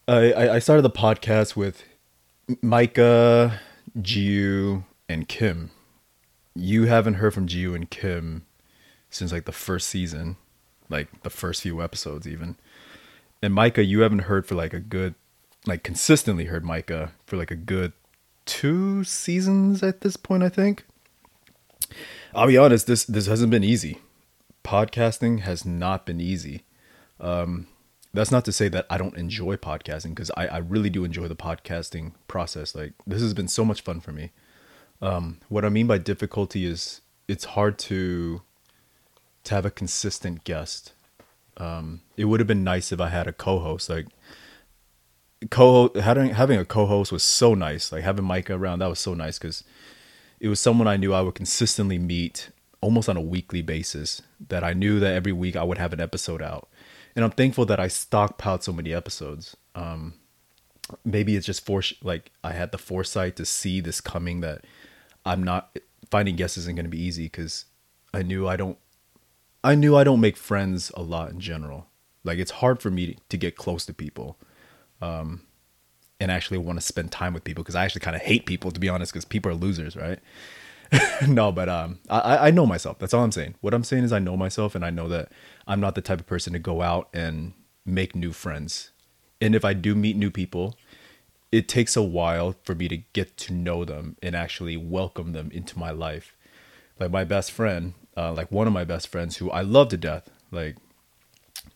I, 0.09 0.49
I 0.55 0.59
started 0.59 0.81
the 0.81 0.89
podcast 0.89 1.55
with 1.55 1.83
Micah, 2.61 3.59
Jiu, 4.01 4.85
and 5.07 5.27
Kim. 5.27 5.71
You 6.55 6.85
haven't 6.85 7.15
heard 7.15 7.33
from 7.33 7.47
Jiu 7.47 7.75
and 7.75 7.89
Kim 7.89 8.45
since 9.09 9.31
like 9.31 9.45
the 9.45 9.51
first 9.51 9.87
season, 9.87 10.37
like 10.89 11.23
the 11.23 11.29
first 11.29 11.61
few 11.61 11.81
episodes 11.81 12.27
even. 12.27 12.55
and 13.41 13.53
Micah, 13.53 13.83
you 13.83 14.01
haven't 14.01 14.19
heard 14.19 14.45
for 14.45 14.55
like 14.55 14.73
a 14.73 14.79
good, 14.79 15.15
like 15.65 15.83
consistently 15.83 16.45
heard 16.45 16.65
Micah 16.65 17.11
for 17.25 17.37
like 17.37 17.51
a 17.51 17.55
good 17.55 17.93
two 18.45 19.03
seasons 19.03 19.83
at 19.83 20.01
this 20.01 20.17
point. 20.17 20.43
I 20.43 20.49
think. 20.49 20.85
I'll 22.33 22.47
be 22.47 22.57
honest. 22.57 22.87
This 22.87 23.05
this 23.05 23.27
hasn't 23.27 23.51
been 23.51 23.63
easy. 23.63 23.99
Podcasting 24.63 25.41
has 25.41 25.65
not 25.65 26.05
been 26.05 26.19
easy. 26.19 26.63
Um, 27.19 27.67
that's 28.13 28.31
not 28.31 28.45
to 28.45 28.51
say 28.51 28.67
that 28.69 28.85
I 28.89 28.97
don't 28.97 29.15
enjoy 29.17 29.55
podcasting 29.57 30.09
because 30.09 30.31
I, 30.35 30.47
I 30.47 30.57
really 30.57 30.89
do 30.89 31.03
enjoy 31.03 31.27
the 31.27 31.35
podcasting 31.35 32.13
process. 32.27 32.73
Like 32.73 32.93
this 33.05 33.21
has 33.21 33.33
been 33.33 33.47
so 33.47 33.63
much 33.63 33.81
fun 33.81 33.99
for 33.99 34.11
me. 34.11 34.31
Um, 35.01 35.39
what 35.47 35.63
I 35.63 35.69
mean 35.69 35.87
by 35.87 35.97
difficulty 35.97 36.65
is 36.65 37.01
it's 37.27 37.45
hard 37.45 37.77
to 37.79 38.41
to 39.43 39.55
have 39.55 39.65
a 39.65 39.71
consistent 39.71 40.43
guest. 40.43 40.93
Um, 41.57 42.01
it 42.17 42.25
would 42.25 42.39
have 42.39 42.47
been 42.47 42.63
nice 42.63 42.91
if 42.91 42.99
I 42.99 43.09
had 43.09 43.27
a 43.27 43.33
co-host. 43.33 43.89
Like 43.89 44.07
co 45.49 45.91
having 45.95 46.31
having 46.31 46.59
a 46.59 46.65
co-host 46.65 47.11
was 47.11 47.23
so 47.23 47.53
nice. 47.53 47.91
Like 47.91 48.03
having 48.03 48.25
Micah 48.25 48.55
around 48.55 48.79
that 48.79 48.89
was 48.89 48.99
so 48.99 49.13
nice 49.13 49.37
because 49.37 49.63
it 50.39 50.47
was 50.47 50.59
someone 50.59 50.87
I 50.87 50.97
knew 50.97 51.13
I 51.13 51.21
would 51.21 51.35
consistently 51.35 51.99
meet 51.99 52.49
almost 52.81 53.09
on 53.09 53.17
a 53.17 53.21
weekly 53.21 53.61
basis. 53.61 54.21
That 54.47 54.63
I 54.63 54.73
knew 54.73 54.99
that 54.99 55.13
every 55.13 55.31
week 55.31 55.55
I 55.55 55.63
would 55.63 55.77
have 55.77 55.93
an 55.93 56.01
episode 56.01 56.41
out, 56.41 56.67
and 57.15 57.25
I'm 57.25 57.31
thankful 57.31 57.65
that 57.65 57.79
I 57.79 57.87
stockpiled 57.87 58.63
so 58.63 58.73
many 58.73 58.93
episodes. 58.93 59.55
Um, 59.75 60.15
maybe 61.03 61.35
it's 61.35 61.45
just 61.45 61.65
for 61.65 61.81
like 62.01 62.31
I 62.43 62.53
had 62.53 62.71
the 62.71 62.77
foresight 62.77 63.35
to 63.37 63.45
see 63.45 63.81
this 63.81 64.01
coming 64.01 64.41
that 64.41 64.65
I'm 65.25 65.43
not 65.43 65.77
finding 66.09 66.35
guests 66.35 66.57
isn't 66.57 66.75
going 66.75 66.85
to 66.85 66.89
be 66.89 67.01
easy 67.01 67.25
because 67.25 67.65
I 68.13 68.23
knew 68.23 68.47
I 68.47 68.55
don't 68.55 68.77
I 69.63 69.75
knew 69.75 69.95
I 69.95 70.03
don't 70.03 70.21
make 70.21 70.37
friends 70.37 70.91
a 70.95 71.01
lot 71.01 71.31
in 71.31 71.39
general. 71.39 71.87
Like 72.23 72.39
it's 72.39 72.51
hard 72.51 72.81
for 72.81 72.89
me 72.89 73.17
to 73.29 73.37
get 73.37 73.55
close 73.55 73.85
to 73.85 73.93
people, 73.93 74.37
um, 75.01 75.41
and 76.19 76.31
actually 76.31 76.57
want 76.57 76.79
to 76.79 76.85
spend 76.85 77.11
time 77.11 77.33
with 77.33 77.43
people 77.43 77.63
because 77.63 77.75
I 77.75 77.85
actually 77.85 78.01
kind 78.01 78.15
of 78.15 78.21
hate 78.21 78.45
people 78.45 78.71
to 78.71 78.79
be 78.79 78.89
honest 78.89 79.13
because 79.13 79.25
people 79.25 79.51
are 79.51 79.55
losers, 79.55 79.95
right? 79.95 80.19
no, 81.27 81.51
but 81.51 81.69
um, 81.69 81.99
I 82.09 82.47
I 82.47 82.51
know 82.51 82.65
myself. 82.65 82.99
That's 82.99 83.13
all 83.13 83.23
I'm 83.23 83.31
saying. 83.31 83.55
What 83.61 83.73
I'm 83.73 83.83
saying 83.83 84.03
is 84.03 84.13
I 84.13 84.19
know 84.19 84.35
myself 84.35 84.75
and 84.75 84.83
I 84.83 84.89
know 84.89 85.07
that 85.09 85.31
I'm 85.67 85.79
not 85.79 85.95
the 85.95 86.01
type 86.01 86.19
of 86.19 86.27
person 86.27 86.53
to 86.53 86.59
go 86.59 86.81
out 86.81 87.09
and 87.13 87.53
make 87.85 88.15
new 88.15 88.31
friends. 88.31 88.91
And 89.41 89.55
if 89.55 89.63
I 89.63 89.73
do 89.73 89.95
meet 89.95 90.17
new 90.17 90.31
people, 90.31 90.75
it 91.51 91.67
takes 91.67 91.95
a 91.95 92.03
while 92.03 92.55
for 92.63 92.75
me 92.75 92.87
to 92.87 92.97
get 92.97 93.37
to 93.37 93.53
know 93.53 93.85
them 93.85 94.17
and 94.21 94.35
actually 94.35 94.77
welcome 94.77 95.33
them 95.33 95.49
into 95.51 95.79
my 95.79 95.91
life. 95.91 96.35
Like 96.99 97.11
my 97.11 97.23
best 97.23 97.51
friend, 97.51 97.93
uh, 98.17 98.33
like 98.33 98.51
one 98.51 98.67
of 98.67 98.73
my 98.73 98.83
best 98.83 99.07
friends 99.07 99.37
who 99.37 99.49
I 99.49 99.61
love 99.61 99.89
to 99.89 99.97
death. 99.97 100.29
Like 100.51 100.75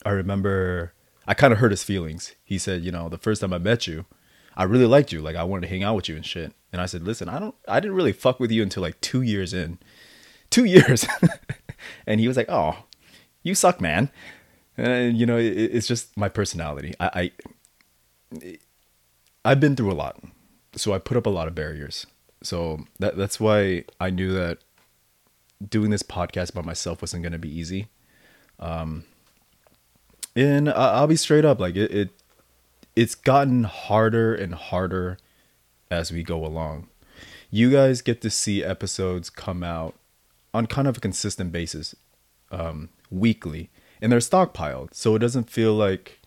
I 0.06 0.10
remember 0.10 0.94
I 1.26 1.34
kind 1.34 1.54
of 1.54 1.60
hurt 1.60 1.72
his 1.72 1.84
feelings. 1.84 2.34
He 2.44 2.58
said, 2.58 2.84
you 2.84 2.92
know, 2.92 3.10
the 3.10 3.18
first 3.18 3.42
time 3.42 3.54
I 3.54 3.58
met 3.58 3.88
you, 3.88 4.06
I 4.56 4.64
really 4.64 4.86
liked 4.86 5.12
you. 5.12 5.22
Like 5.22 5.36
I 5.36 5.44
wanted 5.44 5.68
to 5.68 5.68
hang 5.68 5.84
out 5.84 5.96
with 5.96 6.10
you 6.10 6.16
and 6.16 6.26
shit. 6.26 6.54
And 6.72 6.82
I 6.82 6.86
said, 6.86 7.04
listen, 7.04 7.30
I 7.30 7.40
don't, 7.40 7.56
I 7.68 7.80
didn't 7.80 7.96
really 7.96 8.14
fuck 8.14 8.40
with 8.40 8.52
you 8.52 8.64
until 8.64 8.82
like 8.82 9.00
two 9.02 9.22
years 9.22 9.54
in, 9.54 9.80
two 10.50 10.66
years. 10.66 11.08
and 12.08 12.20
he 12.20 12.28
was 12.28 12.38
like, 12.38 12.50
oh, 12.50 12.78
you 13.42 13.56
suck, 13.56 13.82
man. 13.82 14.10
And 14.78 15.18
you 15.18 15.26
know, 15.26 15.38
it, 15.38 15.52
it's 15.52 15.88
just 15.88 16.16
my 16.18 16.30
personality. 16.30 16.94
I, 17.00 17.32
I, 18.42 18.58
I've 19.46 19.60
been 19.60 19.76
through 19.76 19.92
a 19.92 19.94
lot, 19.94 20.20
so 20.76 20.94
I 20.94 21.00
put 21.00 21.18
up 21.18 21.26
a 21.26 21.30
lot 21.30 21.48
of 21.48 21.54
barriers. 21.54 22.08
So 22.42 22.86
that 23.00 23.16
that's 23.16 23.40
why 23.40 23.86
I 24.00 24.10
knew 24.10 24.34
that 24.34 24.60
doing 25.70 25.92
this 25.92 26.04
podcast 26.04 26.54
by 26.54 26.62
myself 26.62 27.02
wasn't 27.02 27.24
going 27.24 27.34
to 27.34 27.40
be 27.40 27.56
easy. 27.56 27.88
Um, 28.60 29.06
and 30.36 30.70
I'll 30.70 31.08
be 31.08 31.16
straight 31.16 31.46
up, 31.46 31.60
like 31.60 31.76
it, 31.76 31.92
it, 31.92 32.10
it's 32.96 33.16
gotten 33.16 33.64
harder 33.64 34.34
and 34.36 34.54
harder 34.54 35.18
as 35.90 36.12
we 36.12 36.24
go 36.24 36.46
along. 36.46 36.88
You 37.50 37.72
guys 37.72 38.02
get 38.02 38.22
to 38.22 38.30
see 38.30 38.64
episodes 38.64 39.30
come 39.30 39.64
out 39.64 39.96
on 40.54 40.68
kind 40.68 40.88
of 40.88 40.98
a 40.98 41.02
consistent 41.02 41.52
basis, 41.52 41.96
um, 42.52 42.90
weekly, 43.10 43.70
and 44.02 44.12
they're 44.12 44.20
stockpiled, 44.20 44.94
so 44.94 45.16
it 45.16 45.20
doesn't 45.20 45.50
feel 45.50 45.74
like 45.74 46.20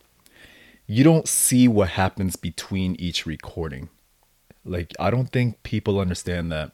you 0.87 1.03
don't 1.03 1.29
see 1.29 1.67
what 1.69 1.91
happens 1.91 2.37
between 2.37 2.95
each 2.97 3.27
recording. 3.27 3.89
Like 4.65 4.93
I 4.99 5.11
don't 5.11 5.31
think 5.31 5.63
people 5.63 6.01
understand 6.01 6.51
that 6.53 6.73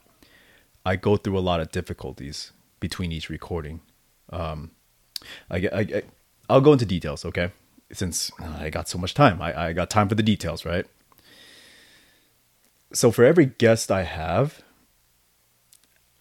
I 0.85 0.97
go 0.97 1.17
through 1.17 1.39
a 1.39 1.41
lot 1.41 1.61
of 1.61 1.71
difficulties 1.71 2.53
between 2.81 3.13
each 3.13 3.31
recording. 3.31 3.81
Um, 4.31 4.71
I, 5.51 5.57
I, 5.57 5.79
I 5.81 6.03
I'll 6.49 6.61
go 6.61 6.73
into 6.73 6.87
details, 6.87 7.25
okay? 7.25 7.53
Since 7.93 8.31
I 8.41 8.71
got 8.71 8.89
so 8.89 8.99
much 8.99 9.15
time, 9.15 9.43
I, 9.43 9.69
I 9.69 9.73
got 9.73 9.91
time 9.91 10.09
for 10.09 10.15
the 10.15 10.23
details, 10.23 10.65
right? 10.65 10.87
So 12.93 13.11
for 13.11 13.25
every 13.25 13.47
guest 13.47 13.91
I 13.91 14.03
have, 14.03 14.63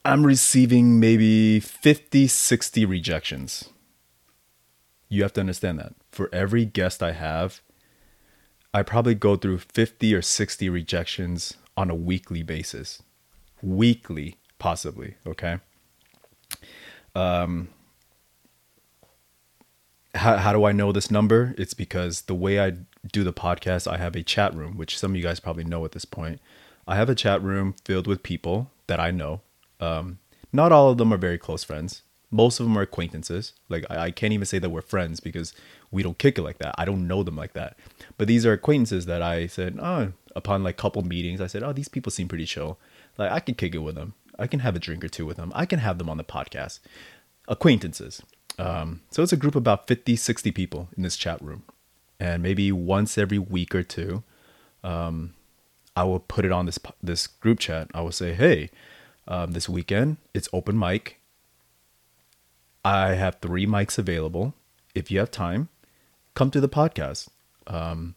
I'm 0.04 0.26
receiving 0.26 1.00
maybe 1.00 1.60
50, 1.60 2.28
60 2.28 2.86
rejections. 2.86 3.70
You 5.10 5.22
have 5.24 5.34
to 5.34 5.42
understand 5.42 5.80
that. 5.80 5.94
For 6.12 6.30
every 6.34 6.66
guest 6.66 7.04
I 7.04 7.12
have, 7.12 7.62
I 8.74 8.84
probably 8.84 9.16
go 9.16 9.36
through 9.36 9.60
50 9.60 10.16
or 10.16 10.22
60 10.22 10.70
rejections 10.70 11.56
on 11.76 11.90
a 11.90 11.96
weekly 11.96 12.42
basis. 12.42 13.04
Weekly, 13.62 14.38
possibly, 14.60 15.16
okay? 15.28 15.60
Um, 17.14 17.70
how, 20.16 20.38
how 20.38 20.54
do 20.54 20.66
I 20.66 20.72
know 20.72 20.92
this 20.92 21.10
number? 21.10 21.56
It's 21.58 21.74
because 21.74 22.24
the 22.24 22.36
way 22.36 22.60
I 22.60 22.74
do 23.12 23.24
the 23.24 23.34
podcast, 23.34 23.92
I 23.92 23.98
have 23.98 24.16
a 24.16 24.24
chat 24.24 24.54
room, 24.54 24.78
which 24.78 24.98
some 24.98 25.12
of 25.12 25.18
you 25.18 25.24
guys 25.24 25.40
probably 25.40 25.64
know 25.64 25.86
at 25.86 25.92
this 25.94 26.06
point. 26.06 26.40
I 26.88 26.96
have 26.96 27.10
a 27.10 27.16
chat 27.16 27.42
room 27.42 27.76
filled 27.86 28.08
with 28.08 28.24
people 28.24 28.72
that 28.88 29.00
I 29.00 29.12
know. 29.12 29.42
Um, 29.80 30.20
not 30.52 30.72
all 30.72 30.90
of 30.90 30.98
them 30.98 31.14
are 31.14 31.18
very 31.18 31.38
close 31.38 31.64
friends. 31.64 32.02
Most 32.30 32.60
of 32.60 32.66
them 32.66 32.78
are 32.78 32.84
acquaintances. 32.84 33.54
Like 33.70 33.86
I, 33.90 34.06
I 34.06 34.12
can't 34.12 34.34
even 34.34 34.46
say 34.46 34.60
that 34.60 34.70
we're 34.70 34.82
friends 34.82 35.20
because 35.20 35.54
we 35.92 36.04
don't 36.04 36.18
kick 36.18 36.38
it 36.38 36.44
like 36.44 36.58
that. 36.60 36.76
I 36.78 36.86
don't 36.86 37.08
know 37.08 37.24
them 37.24 37.36
like 37.36 37.54
that. 37.54 37.78
But 38.18 38.28
these 38.28 38.46
are 38.46 38.54
acquaintances 38.54 39.06
that 39.06 39.22
I 39.22 39.48
said, 39.48 39.78
oh, 39.82 40.14
upon 40.36 40.64
like 40.64 40.78
couple 40.78 41.02
meetings, 41.04 41.42
I 41.42 41.48
said, 41.48 41.64
oh, 41.64 41.74
these 41.74 41.90
people 41.90 42.12
seem 42.12 42.28
pretty 42.28 42.46
chill. 42.46 42.80
Like 43.18 43.32
I 43.32 43.40
can 43.40 43.56
kick 43.56 43.76
it 43.76 43.80
with 43.80 43.96
them. 43.96 44.14
I 44.40 44.48
can 44.48 44.62
have 44.62 44.76
a 44.76 44.80
drink 44.80 45.04
or 45.04 45.10
two 45.10 45.26
with 45.26 45.38
them. 45.38 45.52
I 45.54 45.66
can 45.66 45.80
have 45.80 45.98
them 45.98 46.10
on 46.10 46.18
the 46.18 46.24
podcast. 46.24 46.80
Acquaintances. 47.48 48.22
Um, 48.60 49.02
so 49.10 49.24
it's 49.24 49.34
a 49.34 49.38
group 49.38 49.56
of 49.56 49.62
about 49.62 49.88
50, 49.88 50.16
60 50.16 50.52
people 50.52 50.90
in 50.96 51.04
this 51.04 51.18
chat 51.18 51.42
room. 51.42 51.64
And 52.20 52.44
maybe 52.44 52.72
once 52.72 53.18
every 53.18 53.40
week 53.40 53.74
or 53.74 53.84
two, 53.84 54.24
um, 54.84 55.34
I 55.96 56.04
will 56.04 56.20
put 56.20 56.46
it 56.46 56.52
on 56.52 56.66
this 56.66 56.80
this 57.02 57.28
group 57.28 57.60
chat. 57.60 57.90
I 57.94 58.02
will 58.02 58.12
say, 58.12 58.34
hey, 58.34 58.70
um, 59.28 59.52
this 59.52 59.68
weekend 59.68 60.18
it's 60.34 60.48
open 60.54 60.78
mic. 60.78 61.20
I 62.84 63.14
have 63.14 63.38
three 63.42 63.68
mics 63.68 63.98
available. 63.98 64.54
If 64.96 65.12
you 65.12 65.20
have 65.20 65.32
time, 65.32 65.70
come 66.34 66.52
to 66.52 66.62
the 66.62 66.70
podcast. 66.70 67.30
Um, 67.68 68.16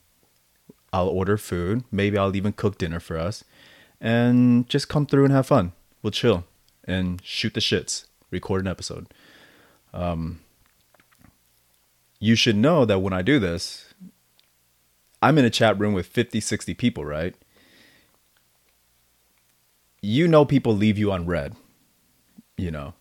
I'll 0.93 1.09
order 1.09 1.37
food. 1.37 1.85
Maybe 1.91 2.17
I'll 2.17 2.35
even 2.35 2.53
cook 2.53 2.79
dinner 2.79 3.01
for 3.01 3.19
us, 3.19 3.45
and 4.01 4.69
just 4.69 4.89
come 4.89 5.07
through 5.07 5.25
and 5.25 5.33
have 5.33 5.47
fun. 5.47 5.73
We'll 6.03 6.13
chill 6.13 6.45
and 6.85 7.21
shoot 7.25 7.55
the 7.55 7.61
shits. 7.61 8.07
Record 8.31 8.63
an 8.63 8.71
episode. 8.71 9.09
Um, 9.95 10.41
you 12.19 12.35
should 12.35 12.57
know 12.57 12.85
that 12.85 12.99
when 12.99 13.13
I 13.13 13.23
do 13.23 13.39
this, 13.39 13.95
I'm 15.23 15.39
in 15.39 15.45
a 15.45 15.51
chat 15.51 15.79
room 15.79 15.95
with 15.95 16.07
50, 16.07 16.41
60 16.41 16.75
people, 16.75 17.05
right? 17.05 17.35
You 20.03 20.29
know, 20.29 20.45
people 20.45 20.75
leave 20.75 20.99
you 20.99 21.13
on 21.13 21.27
read, 21.27 21.55
you 22.59 22.71
know, 22.71 22.93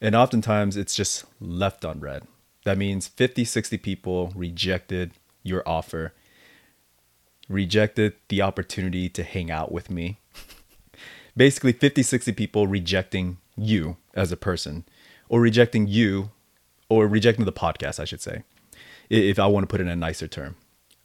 and 0.00 0.16
oftentimes 0.16 0.76
it's 0.76 0.96
just 0.96 1.24
left 1.40 1.84
on 1.84 2.00
read. 2.00 2.24
That 2.64 2.78
means 2.78 3.06
50, 3.06 3.44
60 3.44 3.78
people 3.78 4.32
rejected 4.34 5.12
your 5.42 5.62
offer, 5.66 6.14
rejected 7.48 8.14
the 8.28 8.40
opportunity 8.40 9.08
to 9.10 9.22
hang 9.22 9.50
out 9.50 9.70
with 9.70 9.90
me. 9.90 10.18
Basically, 11.36 11.72
50, 11.72 12.02
60 12.02 12.32
people 12.32 12.66
rejecting 12.66 13.36
you 13.56 13.96
as 14.14 14.32
a 14.32 14.36
person, 14.36 14.84
or 15.28 15.40
rejecting 15.40 15.86
you, 15.86 16.30
or 16.88 17.06
rejecting 17.06 17.44
the 17.44 17.52
podcast, 17.52 17.98
I 17.98 18.04
should 18.04 18.20
say, 18.20 18.42
if 19.10 19.38
I 19.38 19.46
want 19.46 19.64
to 19.64 19.66
put 19.66 19.80
it 19.80 19.84
in 19.84 19.88
a 19.90 19.96
nicer 19.96 20.28
term. 20.28 20.56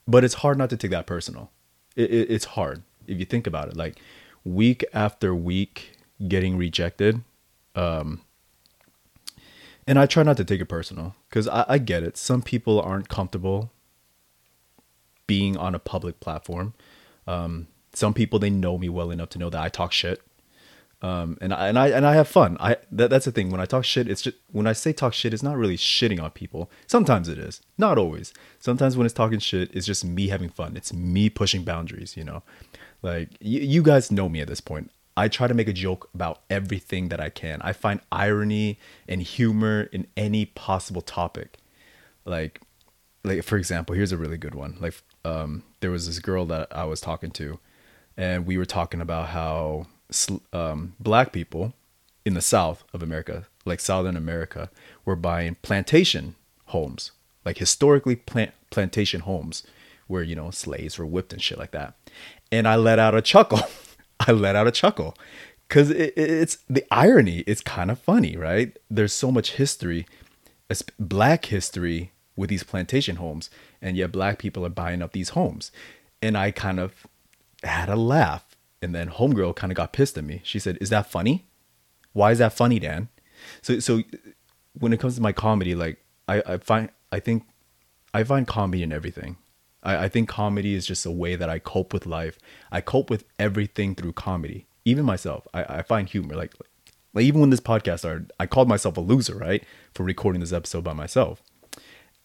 But 0.07 0.23
it's 0.23 0.35
hard 0.35 0.57
not 0.57 0.69
to 0.71 0.77
take 0.77 0.91
that 0.91 1.05
personal. 1.05 1.51
It, 1.95 2.11
it, 2.11 2.31
it's 2.31 2.45
hard 2.45 2.83
if 3.07 3.19
you 3.19 3.25
think 3.25 3.47
about 3.47 3.69
it. 3.69 3.77
Like 3.77 3.99
week 4.43 4.83
after 4.93 5.35
week 5.35 5.97
getting 6.27 6.57
rejected, 6.57 7.21
um, 7.75 8.21
and 9.87 9.97
I 9.97 10.05
try 10.05 10.23
not 10.23 10.37
to 10.37 10.45
take 10.45 10.61
it 10.61 10.65
personal 10.65 11.15
because 11.29 11.47
I, 11.47 11.65
I, 11.67 11.77
get 11.77 12.03
it. 12.03 12.17
Some 12.17 12.41
people 12.41 12.79
aren't 12.81 13.09
comfortable 13.09 13.71
being 15.25 15.57
on 15.57 15.73
a 15.73 15.79
public 15.79 16.19
platform. 16.19 16.73
Um, 17.25 17.67
some 17.93 18.13
people 18.13 18.37
they 18.39 18.49
know 18.49 18.77
me 18.77 18.89
well 18.89 19.11
enough 19.11 19.29
to 19.29 19.39
know 19.39 19.49
that 19.49 19.61
I 19.61 19.69
talk 19.69 19.91
shit. 19.91 20.21
Um, 21.01 21.37
and 21.39 21.53
I, 21.53 21.69
and 21.69 21.79
I 21.79 21.87
and 21.89 22.05
I 22.05 22.13
have 22.15 22.27
fun. 22.27 22.57
I 22.59 22.75
that, 22.91 23.09
that's 23.09 23.25
the 23.25 23.31
thing. 23.31 23.49
When 23.51 23.61
I 23.61 23.65
talk 23.65 23.85
shit, 23.85 24.09
it's 24.09 24.21
just 24.21 24.35
when 24.51 24.67
I 24.67 24.73
say 24.73 24.91
talk 24.91 25.13
shit, 25.13 25.33
it's 25.33 25.43
not 25.43 25.55
really 25.55 25.77
shitting 25.77 26.21
on 26.21 26.31
people. 26.31 26.69
Sometimes 26.87 27.29
it 27.29 27.37
is, 27.37 27.61
not 27.77 27.97
always. 27.97 28.33
Sometimes 28.59 28.97
when 28.97 29.05
it's 29.05 29.13
talking 29.13 29.39
shit, 29.39 29.73
it's 29.73 29.85
just 29.85 30.03
me 30.03 30.27
having 30.27 30.49
fun. 30.49 30.75
It's 30.75 30.91
me 30.91 31.29
pushing 31.29 31.63
boundaries. 31.63 32.17
You 32.17 32.25
know, 32.25 32.43
like 33.01 33.29
y- 33.41 33.47
you 33.47 33.81
guys 33.81 34.11
know 34.11 34.27
me 34.27 34.41
at 34.41 34.49
this 34.49 34.59
point. 34.59 34.91
I 35.15 35.27
try 35.27 35.47
to 35.47 35.53
make 35.53 35.67
a 35.67 35.73
joke 35.73 36.09
about 36.13 36.41
everything 36.49 37.09
that 37.09 37.19
I 37.19 37.29
can. 37.29 37.61
I 37.61 37.73
find 37.73 38.01
irony 38.11 38.79
and 39.07 39.21
humor 39.21 39.83
in 39.91 40.07
any 40.15 40.45
possible 40.45 41.01
topic. 41.01 41.57
Like, 42.25 42.61
like 43.23 43.43
for 43.43 43.57
example, 43.57 43.95
here's 43.95 44.11
a 44.13 44.17
really 44.17 44.37
good 44.37 44.55
one. 44.55 44.77
Like, 44.79 44.95
um, 45.25 45.63
there 45.79 45.91
was 45.91 46.07
this 46.07 46.19
girl 46.19 46.45
that 46.47 46.67
I 46.71 46.85
was 46.85 47.01
talking 47.01 47.31
to, 47.31 47.59
and 48.15 48.45
we 48.45 48.57
were 48.57 48.65
talking 48.65 49.01
about 49.01 49.29
how 49.29 49.87
um, 50.53 50.93
black 50.99 51.31
people 51.31 51.73
in 52.25 52.33
the 52.33 52.41
South 52.41 52.83
of 52.93 53.01
America, 53.01 53.47
like 53.65 53.79
Southern 53.79 54.15
America, 54.15 54.69
were 55.05 55.15
buying 55.15 55.55
plantation 55.61 56.35
homes, 56.67 57.11
like 57.45 57.57
historically 57.57 58.15
plant 58.15 58.51
plantation 58.69 59.21
homes, 59.21 59.63
where 60.07 60.23
you 60.23 60.35
know 60.35 60.51
slaves 60.51 60.97
were 60.97 61.05
whipped 61.05 61.33
and 61.33 61.41
shit 61.41 61.57
like 61.57 61.71
that. 61.71 61.95
And 62.51 62.67
I 62.67 62.75
let 62.75 62.99
out 62.99 63.15
a 63.15 63.21
chuckle. 63.21 63.61
I 64.19 64.31
let 64.31 64.55
out 64.55 64.67
a 64.67 64.71
chuckle 64.71 65.15
because 65.67 65.91
it, 65.91 66.13
it's 66.17 66.57
the 66.69 66.85
irony 66.91 67.43
is 67.47 67.61
kind 67.61 67.89
of 67.89 67.99
funny, 67.99 68.35
right? 68.35 68.77
There's 68.89 69.13
so 69.13 69.31
much 69.31 69.53
history, 69.53 70.05
black 70.99 71.45
history 71.45 72.11
with 72.35 72.49
these 72.49 72.63
plantation 72.63 73.17
homes, 73.17 73.49
and 73.81 73.95
yet 73.95 74.11
black 74.11 74.39
people 74.39 74.65
are 74.65 74.69
buying 74.69 75.01
up 75.01 75.13
these 75.13 75.29
homes. 75.29 75.71
And 76.21 76.37
I 76.37 76.51
kind 76.51 76.79
of 76.79 77.07
had 77.63 77.89
a 77.89 77.95
laugh. 77.95 78.45
And 78.81 78.95
then 78.95 79.09
homegirl 79.09 79.55
kind 79.55 79.71
of 79.71 79.75
got 79.75 79.93
pissed 79.93 80.17
at 80.17 80.23
me. 80.23 80.41
She 80.43 80.59
said, 80.59 80.77
"Is 80.79 80.89
that 80.89 81.09
funny? 81.11 81.47
Why 82.13 82.31
is 82.31 82.39
that 82.39 82.53
funny, 82.53 82.79
Dan?" 82.79 83.09
So, 83.61 83.79
so 83.79 84.03
when 84.77 84.93
it 84.93 84.99
comes 84.99 85.15
to 85.15 85.21
my 85.21 85.31
comedy, 85.31 85.75
like 85.75 86.03
I, 86.27 86.41
I 86.45 86.57
find, 86.57 86.89
I 87.11 87.19
think, 87.19 87.43
I 88.13 88.23
find 88.23 88.47
comedy 88.47 88.83
in 88.83 88.93
everything. 88.93 89.37
I, 89.83 90.05
I 90.05 90.09
think 90.09 90.29
comedy 90.29 90.75
is 90.75 90.85
just 90.85 91.05
a 91.05 91.11
way 91.11 91.35
that 91.35 91.49
I 91.49 91.59
cope 91.59 91.93
with 91.93 92.05
life. 92.05 92.37
I 92.71 92.81
cope 92.81 93.09
with 93.09 93.25
everything 93.37 93.95
through 93.95 94.13
comedy. 94.13 94.67
Even 94.85 95.05
myself, 95.05 95.47
I, 95.53 95.63
I 95.63 95.81
find 95.81 96.07
humor. 96.07 96.35
Like, 96.35 96.53
like 97.13 97.25
even 97.25 97.41
when 97.41 97.49
this 97.49 97.59
podcast 97.59 97.99
started, 97.99 98.31
I 98.39 98.45
called 98.45 98.67
myself 98.67 98.97
a 98.97 99.01
loser, 99.01 99.35
right, 99.35 99.63
for 99.93 100.03
recording 100.03 100.41
this 100.41 100.53
episode 100.53 100.83
by 100.83 100.93
myself. 100.93 101.41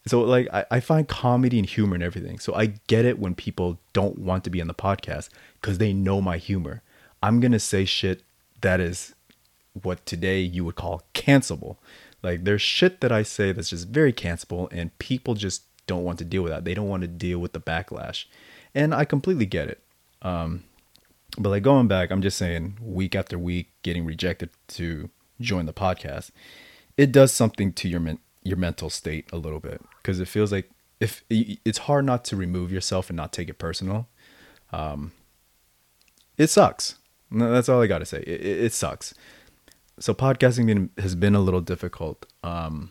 So 0.07 0.21
like 0.21 0.49
I, 0.53 0.65
I 0.71 0.81
find 0.81 1.09
comedy 1.09 1.59
and 1.59 1.69
humor 1.69 1.95
and 1.95 2.03
everything. 2.03 2.39
So 2.39 2.55
I 2.55 2.67
get 2.87 3.05
it 3.05 3.19
when 3.19 3.35
people 3.35 3.79
don't 3.93 4.19
want 4.19 4.45
to 4.45 4.51
be 4.51 4.61
on 4.61 4.69
the 4.69 4.75
podcast 4.75 5.31
because 5.61 5.79
they 5.79 5.93
know 5.93 6.21
my 6.21 6.39
humor. 6.39 6.83
I'm 7.23 7.41
gonna 7.41 7.59
say 7.59 7.85
shit 7.85 8.23
that 8.61 8.81
is 8.81 9.15
what 9.83 10.05
today 10.07 10.41
you 10.41 10.65
would 10.65 10.77
call 10.77 11.03
cancelable. 11.15 11.77
Like 12.23 12.45
there's 12.45 12.63
shit 12.63 13.01
that 13.01 13.13
I 13.13 13.23
say 13.23 13.53
that's 13.53 13.71
just 13.71 13.89
very 13.89 14.13
cancelable 14.13 14.69
and 14.73 14.97
people 14.99 15.35
just 15.35 15.63
don't 15.87 16.05
want 16.05 16.19
to 16.19 16.25
deal 16.25 16.43
with 16.43 16.53
that. 16.53 16.65
They 16.65 16.75
don't 16.75 16.89
want 16.89 17.03
to 17.03 17.09
deal 17.09 17.39
with 17.39 17.53
the 17.53 17.61
backlash. 17.61 18.25
And 18.75 18.95
I 18.95 19.05
completely 19.05 19.47
get 19.47 19.69
it. 19.69 19.83
Um, 20.23 20.65
but 21.39 21.51
like 21.51 21.63
going 21.63 21.89
back, 21.89 22.11
I'm 22.11 22.23
just 22.23 22.39
saying 22.39 22.79
week 22.81 23.15
after 23.15 23.39
week 23.39 23.71
getting 23.83 24.05
rejected 24.05 24.51
to 24.69 25.11
join 25.41 25.67
the 25.67 25.73
podcast, 25.73 26.31
it 26.97 27.13
does 27.13 27.33
something 27.33 27.73
to 27.75 27.89
your 27.89 28.01
your 28.45 28.57
mental 28.57 28.91
state 28.91 29.27
a 29.33 29.37
little 29.37 29.61
bit 29.61 29.81
because 30.03 30.21
it 30.21 30.29
feels 30.29 30.53
like 30.53 30.71
if 31.01 31.25
it's 31.31 31.79
hard 31.79 32.05
not 32.05 32.25
to 32.27 32.37
remove 32.37 32.71
yourself 32.71 33.11
and 33.11 33.17
not 33.17 33.33
take 33.33 33.49
it 33.49 33.59
personal. 33.59 34.09
Um, 34.73 35.13
it 36.37 36.49
sucks. 36.49 36.97
That's 37.31 37.69
all 37.69 37.83
I 37.83 37.87
got 37.87 37.99
to 37.99 38.07
say. 38.07 38.23
It, 38.27 38.65
it, 38.65 38.73
sucks. 38.73 39.15
So 39.99 40.15
podcasting 40.15 40.91
has 40.99 41.15
been 41.15 41.35
a 41.35 41.41
little 41.41 41.61
difficult. 41.61 42.27
Um, 42.43 42.91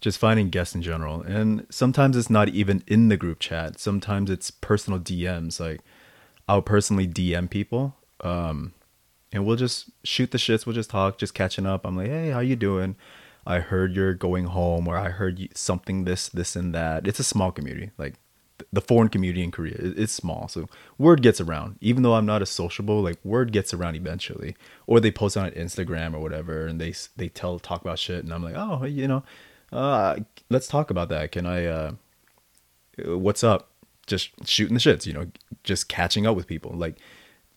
just 0.00 0.18
finding 0.18 0.50
guests 0.50 0.74
in 0.74 0.82
general. 0.82 1.22
And 1.22 1.66
sometimes 1.70 2.16
it's 2.16 2.30
not 2.30 2.48
even 2.50 2.82
in 2.86 3.08
the 3.08 3.16
group 3.16 3.38
chat. 3.38 3.78
Sometimes 3.78 4.30
it's 4.30 4.50
personal 4.50 4.98
DMs. 5.00 5.60
Like 5.60 5.80
I'll 6.48 6.62
personally 6.62 7.06
DM 7.06 7.50
people. 7.50 7.96
Um, 8.20 8.74
and 9.32 9.44
we'll 9.44 9.56
just 9.56 9.90
shoot 10.04 10.30
the 10.30 10.38
shits. 10.38 10.66
We'll 10.66 10.74
just 10.74 10.90
talk, 10.90 11.18
just 11.18 11.34
catching 11.34 11.66
up. 11.66 11.84
I'm 11.84 11.96
like, 11.96 12.08
hey, 12.08 12.30
how 12.30 12.40
you 12.40 12.56
doing? 12.56 12.96
I 13.48 13.60
heard 13.60 13.96
you're 13.96 14.12
going 14.12 14.44
home, 14.44 14.86
or 14.86 14.96
I 14.98 15.08
heard 15.08 15.38
you, 15.38 15.48
something 15.54 16.04
this, 16.04 16.28
this, 16.28 16.54
and 16.54 16.74
that. 16.74 17.08
It's 17.08 17.18
a 17.18 17.24
small 17.24 17.50
community. 17.50 17.90
Like 17.96 18.16
the 18.70 18.82
foreign 18.82 19.08
community 19.08 19.42
in 19.42 19.50
Korea, 19.50 19.76
it's 19.78 20.12
small, 20.12 20.48
so 20.48 20.68
word 20.98 21.22
gets 21.22 21.40
around. 21.40 21.76
Even 21.80 22.02
though 22.02 22.14
I'm 22.14 22.26
not 22.26 22.42
as 22.42 22.50
sociable, 22.50 23.00
like 23.00 23.18
word 23.24 23.50
gets 23.50 23.72
around 23.72 23.94
eventually. 23.96 24.54
Or 24.86 25.00
they 25.00 25.10
post 25.10 25.38
on 25.38 25.50
Instagram 25.52 26.12
or 26.12 26.20
whatever, 26.20 26.66
and 26.66 26.78
they 26.78 26.94
they 27.16 27.28
tell 27.28 27.58
talk 27.58 27.80
about 27.80 27.98
shit, 27.98 28.22
and 28.22 28.34
I'm 28.34 28.42
like, 28.42 28.54
oh, 28.54 28.84
you 28.84 29.08
know, 29.08 29.22
uh, 29.72 30.16
let's 30.50 30.68
talk 30.68 30.90
about 30.90 31.08
that. 31.08 31.32
Can 31.32 31.46
I, 31.46 31.64
uh, 31.64 31.92
what's 33.04 33.42
up? 33.42 33.70
Just 34.06 34.30
shooting 34.46 34.74
the 34.74 34.80
shits, 34.80 35.06
you 35.06 35.14
know, 35.14 35.26
just 35.64 35.88
catching 35.88 36.26
up 36.26 36.36
with 36.36 36.46
people. 36.46 36.72
Like, 36.74 36.96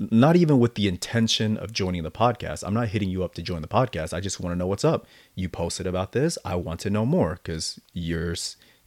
not 0.10 0.36
even 0.36 0.58
with 0.60 0.76
the 0.76 0.88
intention 0.88 1.58
of 1.58 1.72
joining 1.72 2.02
the 2.02 2.12
podcast. 2.12 2.64
I'm 2.66 2.74
not 2.74 2.88
hitting 2.88 3.10
you 3.10 3.24
up 3.24 3.36
to 3.36 3.42
join 3.44 3.62
the 3.62 3.68
podcast. 3.68 4.14
I 4.14 4.20
just 4.20 4.40
want 4.40 4.54
to 4.54 4.58
know 4.58 4.66
what's 4.66 4.84
up. 4.84 5.06
You 5.36 5.48
posted 5.48 5.86
about 5.86 6.14
this. 6.14 6.40
I 6.44 6.56
want 6.56 6.80
to 6.82 6.90
know 6.90 7.06
more 7.06 7.36
because 7.36 7.80
you're 7.94 8.36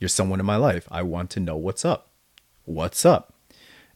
you're 0.01 0.09
someone 0.09 0.41
in 0.41 0.47
my 0.47 0.57
life. 0.57 0.89
I 0.91 1.03
want 1.03 1.31
to 1.31 1.41
know 1.41 1.57
what's 1.57 1.85
up. 1.85 2.11
What's 2.65 3.05
up? 3.05 3.33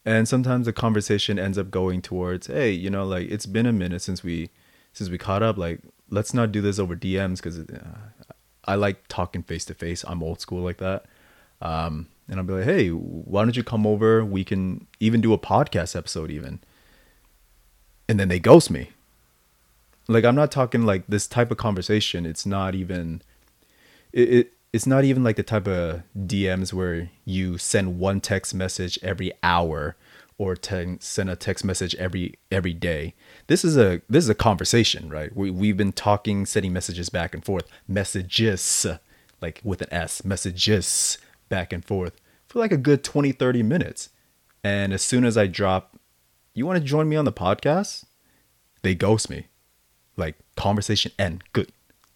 And 0.05 0.27
sometimes 0.27 0.65
the 0.65 0.73
conversation 0.73 1.37
ends 1.37 1.57
up 1.57 1.69
going 1.69 2.01
towards, 2.01 2.47
hey, 2.47 2.71
you 2.71 2.89
know, 2.89 3.05
like 3.05 3.29
it's 3.29 3.45
been 3.45 3.65
a 3.65 3.73
minute 3.73 4.01
since 4.01 4.23
we 4.23 4.49
since 4.93 5.09
we 5.09 5.17
caught 5.17 5.43
up. 5.43 5.57
Like, 5.57 5.81
let's 6.09 6.33
not 6.33 6.53
do 6.53 6.61
this 6.61 6.79
over 6.79 6.95
DMs 6.95 7.37
because 7.37 7.59
uh, 7.59 7.97
I 8.63 8.75
like 8.75 9.07
talking 9.09 9.43
face 9.43 9.65
to 9.65 9.73
face. 9.73 10.05
I'm 10.07 10.23
old 10.23 10.39
school 10.39 10.63
like 10.63 10.77
that. 10.77 11.05
Um, 11.61 12.07
and 12.29 12.39
I'll 12.39 12.45
be 12.45 12.53
like, 12.53 12.63
hey, 12.63 12.89
why 12.89 13.43
don't 13.43 13.57
you 13.57 13.63
come 13.63 13.85
over? 13.85 14.23
We 14.23 14.45
can 14.45 14.87
even 15.01 15.19
do 15.19 15.33
a 15.33 15.37
podcast 15.37 15.97
episode, 15.97 16.31
even. 16.31 16.61
And 18.09 18.19
then 18.19 18.27
they 18.27 18.39
ghost 18.39 18.69
me. 18.69 18.89
Like 20.09 20.25
I'm 20.25 20.35
not 20.35 20.51
talking 20.51 20.83
like 20.85 21.05
this 21.07 21.27
type 21.27 21.51
of 21.51 21.57
conversation. 21.57 22.25
It's 22.25 22.45
not 22.45 22.75
even. 22.75 23.21
It, 24.11 24.33
it 24.33 24.53
it's 24.73 24.85
not 24.85 25.03
even 25.03 25.23
like 25.23 25.35
the 25.35 25.43
type 25.43 25.67
of 25.67 26.03
DMs 26.17 26.73
where 26.73 27.09
you 27.25 27.57
send 27.57 27.99
one 27.99 28.19
text 28.19 28.53
message 28.53 28.99
every 29.01 29.31
hour 29.41 29.95
or 30.37 30.55
te- 30.55 30.97
send 30.99 31.29
a 31.29 31.35
text 31.35 31.63
message 31.63 31.93
every 31.95 32.35
every 32.51 32.73
day. 32.73 33.13
This 33.47 33.63
is 33.63 33.77
a 33.77 34.01
this 34.09 34.23
is 34.23 34.29
a 34.29 34.35
conversation, 34.35 35.09
right? 35.09 35.35
We 35.35 35.51
we've 35.51 35.77
been 35.77 35.91
talking, 35.91 36.47
sending 36.47 36.73
messages 36.73 37.09
back 37.09 37.35
and 37.35 37.45
forth, 37.45 37.67
messages 37.87 38.87
like 39.41 39.61
with 39.63 39.81
an 39.81 39.89
S, 39.91 40.23
messages 40.25 41.17
back 41.49 41.71
and 41.71 41.85
forth 41.85 42.19
for 42.47 42.59
like 42.59 42.71
a 42.71 42.77
good 42.77 43.03
20 43.03 43.31
30 43.31 43.63
minutes. 43.63 44.09
And 44.63 44.93
as 44.93 45.01
soon 45.01 45.23
as 45.23 45.37
I 45.37 45.47
drop, 45.47 45.98
you 46.53 46.65
want 46.65 46.79
to 46.79 46.83
join 46.83 47.07
me 47.09 47.15
on 47.15 47.25
the 47.25 47.33
podcast? 47.33 48.05
They 48.81 48.95
ghost 48.95 49.29
me. 49.29 49.47
Like 50.15 50.35
conversation 50.55 51.11
end, 51.17 51.43
good, 51.53 51.71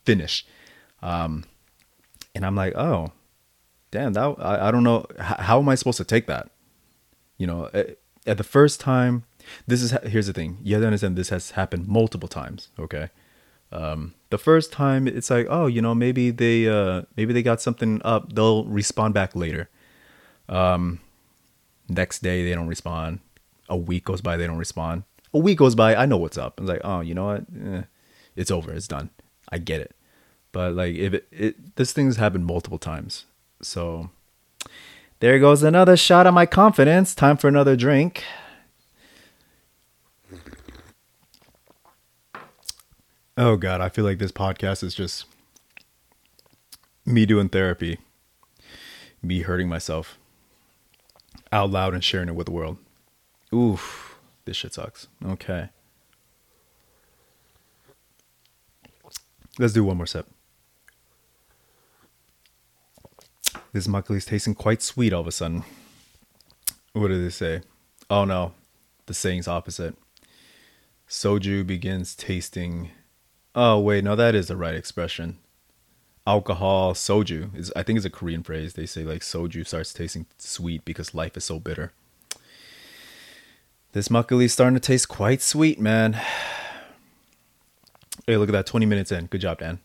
finish. 0.06 0.46
Um 1.02 1.46
and 2.36 2.46
I'm 2.46 2.56
like, 2.56 2.76
"Oh, 2.76 3.12
damn, 3.92 4.14
that 4.14 4.36
I, 4.40 4.68
I 4.68 4.72
don't 4.72 4.84
know 4.84 5.06
how, 5.20 5.36
how 5.40 5.60
am 5.60 5.70
I 5.70 5.76
supposed 5.76 5.98
to 5.98 6.04
take 6.04 6.28
that?" 6.28 6.50
You 7.38 7.48
know, 7.48 7.70
at 8.26 8.38
the 8.38 8.44
first 8.44 8.80
time, 8.80 9.24
this 9.68 9.82
is 9.82 9.92
here's 10.04 10.28
the 10.28 10.34
thing. 10.34 10.58
You 10.64 10.76
have 10.76 10.82
to 10.82 10.88
understand 10.88 11.16
this 11.16 11.30
has 11.30 11.52
happened 11.52 11.88
multiple 11.88 12.28
times. 12.28 12.70
Okay, 12.80 13.10
um, 13.72 14.14
the 14.30 14.38
first 14.38 14.72
time 14.72 15.08
it's 15.08 15.30
like, 15.30 15.48
oh, 15.50 15.68
you 15.68 15.82
know, 15.82 15.96
maybe 15.96 16.32
they 16.32 16.68
uh, 16.68 17.04
maybe 17.16 17.34
they 17.34 17.44
got 17.44 17.62
something 17.62 18.02
up. 18.04 18.34
They'll 18.34 18.66
respond 18.66 19.14
back 19.14 19.36
later. 19.36 19.70
Um, 20.50 21.00
next 21.88 22.22
day 22.22 22.44
they 22.44 22.54
don't 22.54 22.68
respond. 22.68 23.20
A 23.74 23.76
week 23.76 24.06
goes 24.06 24.22
by, 24.22 24.38
they 24.38 24.46
don't 24.46 24.60
respond. 24.60 25.02
A 25.34 25.40
week 25.40 25.58
goes 25.58 25.74
by, 25.74 25.96
I 25.96 26.06
know 26.06 26.18
what's 26.18 26.38
up. 26.38 26.60
I'm 26.60 26.68
like, 26.68 26.82
oh, 26.84 27.00
you 27.00 27.16
know 27.16 27.26
what? 27.26 27.46
Eh, 27.60 27.82
it's 28.36 28.52
over. 28.52 28.72
It's 28.72 28.88
done. 28.88 29.10
I 29.50 29.58
get 29.58 29.82
it. 29.82 29.96
But 30.52 30.76
like, 30.76 30.94
if 30.94 31.16
it, 31.16 31.28
it 31.32 31.76
this 31.76 31.92
thing's 31.92 32.18
happened 32.18 32.46
multiple 32.46 32.78
times, 32.78 33.26
so 33.64 34.12
there 35.22 35.40
goes 35.40 35.64
another 35.64 35.98
shot 35.98 36.28
of 36.28 36.36
my 36.36 36.46
confidence. 36.46 37.16
Time 37.16 37.36
for 37.36 37.48
another 37.48 37.76
drink. 37.76 38.24
Oh 43.36 43.58
god, 43.58 43.82
I 43.82 43.90
feel 43.90 44.06
like 44.06 44.20
this 44.20 44.32
podcast 44.32 44.84
is 44.84 44.94
just 44.94 45.26
me 47.08 47.26
doing 47.26 47.50
therapy, 47.50 47.98
me 49.24 49.42
hurting 49.42 49.68
myself 49.68 50.20
out 51.52 51.72
loud 51.72 51.96
and 51.96 52.04
sharing 52.04 52.30
it 52.30 52.36
with 52.36 52.46
the 52.46 52.52
world. 52.52 52.78
Oof, 53.54 54.18
this 54.46 54.58
shit 54.58 54.74
sucks. 54.74 55.08
Okay. 55.24 55.70
Let's 59.60 59.74
do 59.74 59.84
one 59.84 59.98
more 59.98 60.08
sip. 60.08 60.28
This 63.72 63.88
makgeolli 63.88 64.18
is 64.18 64.26
tasting 64.26 64.56
quite 64.56 64.82
sweet 64.82 65.14
all 65.14 65.22
of 65.22 65.28
a 65.28 65.32
sudden. 65.32 65.64
What 66.94 67.10
did 67.10 67.24
they 67.24 67.30
say? 67.30 67.62
Oh 68.10 68.26
no, 68.26 68.54
the 69.06 69.14
saying's 69.14 69.48
opposite. 69.48 69.96
soju 71.08 71.66
begins 71.66 72.16
tasting. 72.16 72.90
Oh 73.54 73.80
wait, 73.80 74.04
no, 74.04 74.16
that 74.16 74.34
is 74.34 74.48
the 74.48 74.58
right 74.58 74.76
expression. 74.76 75.38
Alcohol, 76.26 76.94
soju 76.94 77.56
is 77.56 77.72
I 77.76 77.84
think 77.84 77.98
it's 77.98 78.06
a 78.06 78.10
Korean 78.10 78.42
phrase. 78.42 78.74
They 78.74 78.88
say 78.88 79.04
like 79.04 79.22
soju 79.22 79.68
starts 79.68 79.94
tasting 79.94 80.26
sweet 80.38 80.86
because 80.86 81.14
life 81.14 81.38
is 81.38 81.44
so 81.44 81.60
bitter. 81.60 81.92
This 83.94 84.08
makgeolli 84.08 84.46
is 84.46 84.54
starting 84.54 84.74
to 84.74 84.80
taste 84.80 85.08
quite 85.08 85.42
sweet, 85.42 85.80
man. 85.80 86.20
Hey, 88.26 88.38
look 88.38 88.48
at 88.48 88.54
that, 88.54 88.66
20 88.66 88.86
minutes 88.86 89.12
in. 89.12 89.26
Good 89.26 89.42
job, 89.42 89.60
Dan. 89.60 89.80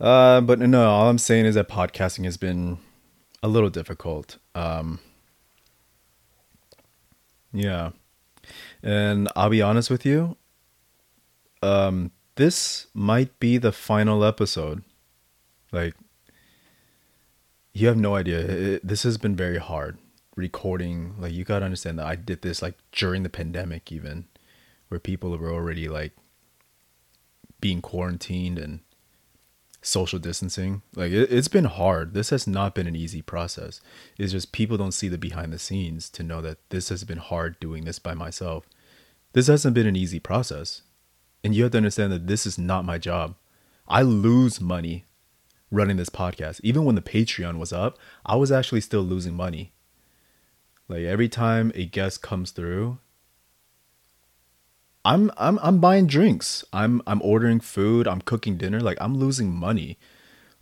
Uh, 0.00 0.40
but 0.40 0.58
no, 0.58 0.88
all 0.88 1.10
I'm 1.10 1.18
saying 1.18 1.44
is 1.44 1.54
that 1.54 1.68
podcasting 1.68 2.24
has 2.24 2.38
been 2.38 2.78
a 3.42 3.48
little 3.48 3.68
difficult. 3.68 4.38
Um, 4.54 5.00
yeah. 7.52 7.90
And 8.82 9.28
I'll 9.36 9.50
be 9.50 9.60
honest 9.60 9.90
with 9.90 10.06
you, 10.06 10.38
um, 11.62 12.10
this 12.36 12.86
might 12.94 13.38
be 13.38 13.58
the 13.58 13.72
final 13.72 14.24
episode. 14.24 14.82
Like, 15.72 15.94
you 17.74 17.86
have 17.88 17.98
no 17.98 18.14
idea. 18.14 18.38
It, 18.38 18.86
this 18.86 19.02
has 19.02 19.18
been 19.18 19.36
very 19.36 19.58
hard 19.58 19.98
recording. 20.40 21.14
Like, 21.18 21.32
you 21.32 21.44
gotta 21.44 21.64
understand 21.64 21.98
that 21.98 22.06
I 22.06 22.16
did 22.16 22.42
this 22.42 22.62
like 22.62 22.74
during 22.92 23.22
the 23.22 23.28
pandemic, 23.28 23.92
even 23.92 24.26
where 24.88 25.00
people 25.00 25.36
were 25.36 25.52
already 25.52 25.88
like 25.88 26.12
being 27.60 27.80
quarantined 27.80 28.58
and 28.58 28.80
social 29.82 30.18
distancing. 30.18 30.82
Like, 30.94 31.12
it, 31.12 31.32
it's 31.32 31.48
been 31.48 31.66
hard. 31.66 32.14
This 32.14 32.30
has 32.30 32.46
not 32.46 32.74
been 32.74 32.86
an 32.86 32.96
easy 32.96 33.22
process. 33.22 33.80
It's 34.18 34.32
just 34.32 34.52
people 34.52 34.76
don't 34.76 34.92
see 34.92 35.08
the 35.08 35.18
behind 35.18 35.52
the 35.52 35.58
scenes 35.58 36.10
to 36.10 36.22
know 36.22 36.40
that 36.42 36.58
this 36.70 36.88
has 36.88 37.04
been 37.04 37.18
hard 37.18 37.60
doing 37.60 37.84
this 37.84 37.98
by 37.98 38.14
myself. 38.14 38.68
This 39.32 39.46
hasn't 39.46 39.74
been 39.74 39.86
an 39.86 39.96
easy 39.96 40.18
process. 40.18 40.82
And 41.42 41.54
you 41.54 41.62
have 41.62 41.72
to 41.72 41.78
understand 41.78 42.12
that 42.12 42.26
this 42.26 42.46
is 42.46 42.58
not 42.58 42.84
my 42.84 42.98
job. 42.98 43.36
I 43.88 44.02
lose 44.02 44.60
money 44.60 45.06
running 45.70 45.96
this 45.96 46.10
podcast. 46.10 46.60
Even 46.62 46.84
when 46.84 46.96
the 46.96 47.02
Patreon 47.02 47.58
was 47.58 47.72
up, 47.72 47.98
I 48.26 48.36
was 48.36 48.52
actually 48.52 48.80
still 48.80 49.02
losing 49.02 49.34
money. 49.34 49.72
Like 50.90 51.04
every 51.04 51.28
time 51.28 51.70
a 51.76 51.86
guest 51.86 52.20
comes 52.20 52.50
through, 52.50 52.98
I'm 55.04 55.30
I'm 55.36 55.56
I'm 55.62 55.78
buying 55.78 56.08
drinks. 56.08 56.64
I'm 56.72 57.00
I'm 57.06 57.22
ordering 57.22 57.60
food. 57.60 58.08
I'm 58.08 58.20
cooking 58.20 58.56
dinner. 58.56 58.80
Like 58.80 58.98
I'm 59.00 59.16
losing 59.16 59.54
money 59.54 59.98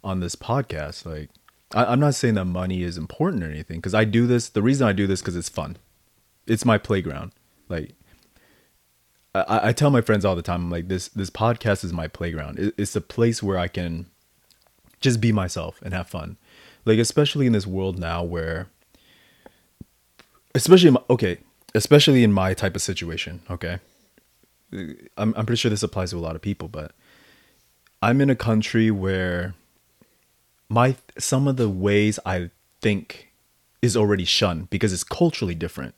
on 0.04 0.20
this 0.20 0.36
podcast. 0.36 1.06
Like 1.06 1.30
I, 1.74 1.90
am 1.94 2.00
not 2.00 2.14
saying 2.14 2.34
that 2.34 2.44
money 2.44 2.82
is 2.82 2.98
important 2.98 3.42
or 3.42 3.50
anything 3.50 3.78
because 3.78 3.94
I 3.94 4.04
do 4.04 4.26
this. 4.26 4.50
The 4.50 4.60
reason 4.60 4.86
I 4.86 4.92
do 4.92 5.06
this 5.06 5.22
because 5.22 5.34
it's 5.34 5.48
fun. 5.48 5.78
It's 6.46 6.66
my 6.66 6.76
playground. 6.76 7.32
Like 7.70 7.94
I, 9.34 9.68
I 9.68 9.72
tell 9.72 9.88
my 9.88 10.02
friends 10.02 10.26
all 10.26 10.36
the 10.36 10.42
time, 10.42 10.64
I'm 10.64 10.70
like 10.70 10.88
this 10.88 11.08
this 11.08 11.30
podcast 11.30 11.84
is 11.84 11.94
my 11.94 12.06
playground. 12.06 12.58
It, 12.58 12.74
it's 12.76 12.94
a 12.94 13.00
place 13.00 13.42
where 13.42 13.56
I 13.56 13.68
can 13.68 14.04
just 15.00 15.22
be 15.22 15.32
myself 15.32 15.80
and 15.82 15.94
have 15.94 16.10
fun. 16.10 16.36
Like 16.84 16.98
especially 16.98 17.46
in 17.46 17.54
this 17.54 17.66
world 17.66 17.98
now 17.98 18.22
where 18.22 18.68
especially 20.62 20.96
okay, 21.10 21.38
especially 21.74 22.24
in 22.24 22.32
my 22.32 22.54
type 22.54 22.74
of 22.74 22.82
situation, 22.82 23.40
okay? 23.50 23.78
I'm 24.72 25.34
I'm 25.36 25.46
pretty 25.46 25.56
sure 25.56 25.70
this 25.70 25.82
applies 25.82 26.10
to 26.10 26.16
a 26.16 26.20
lot 26.20 26.36
of 26.36 26.42
people, 26.42 26.68
but 26.68 26.92
I'm 28.02 28.20
in 28.20 28.30
a 28.30 28.36
country 28.36 28.90
where 28.90 29.54
my 30.68 30.96
some 31.18 31.48
of 31.48 31.56
the 31.56 31.68
ways 31.68 32.18
I 32.26 32.50
think 32.80 33.28
is 33.80 33.96
already 33.96 34.24
shunned 34.24 34.70
because 34.70 34.92
it's 34.92 35.04
culturally 35.04 35.54
different. 35.54 35.94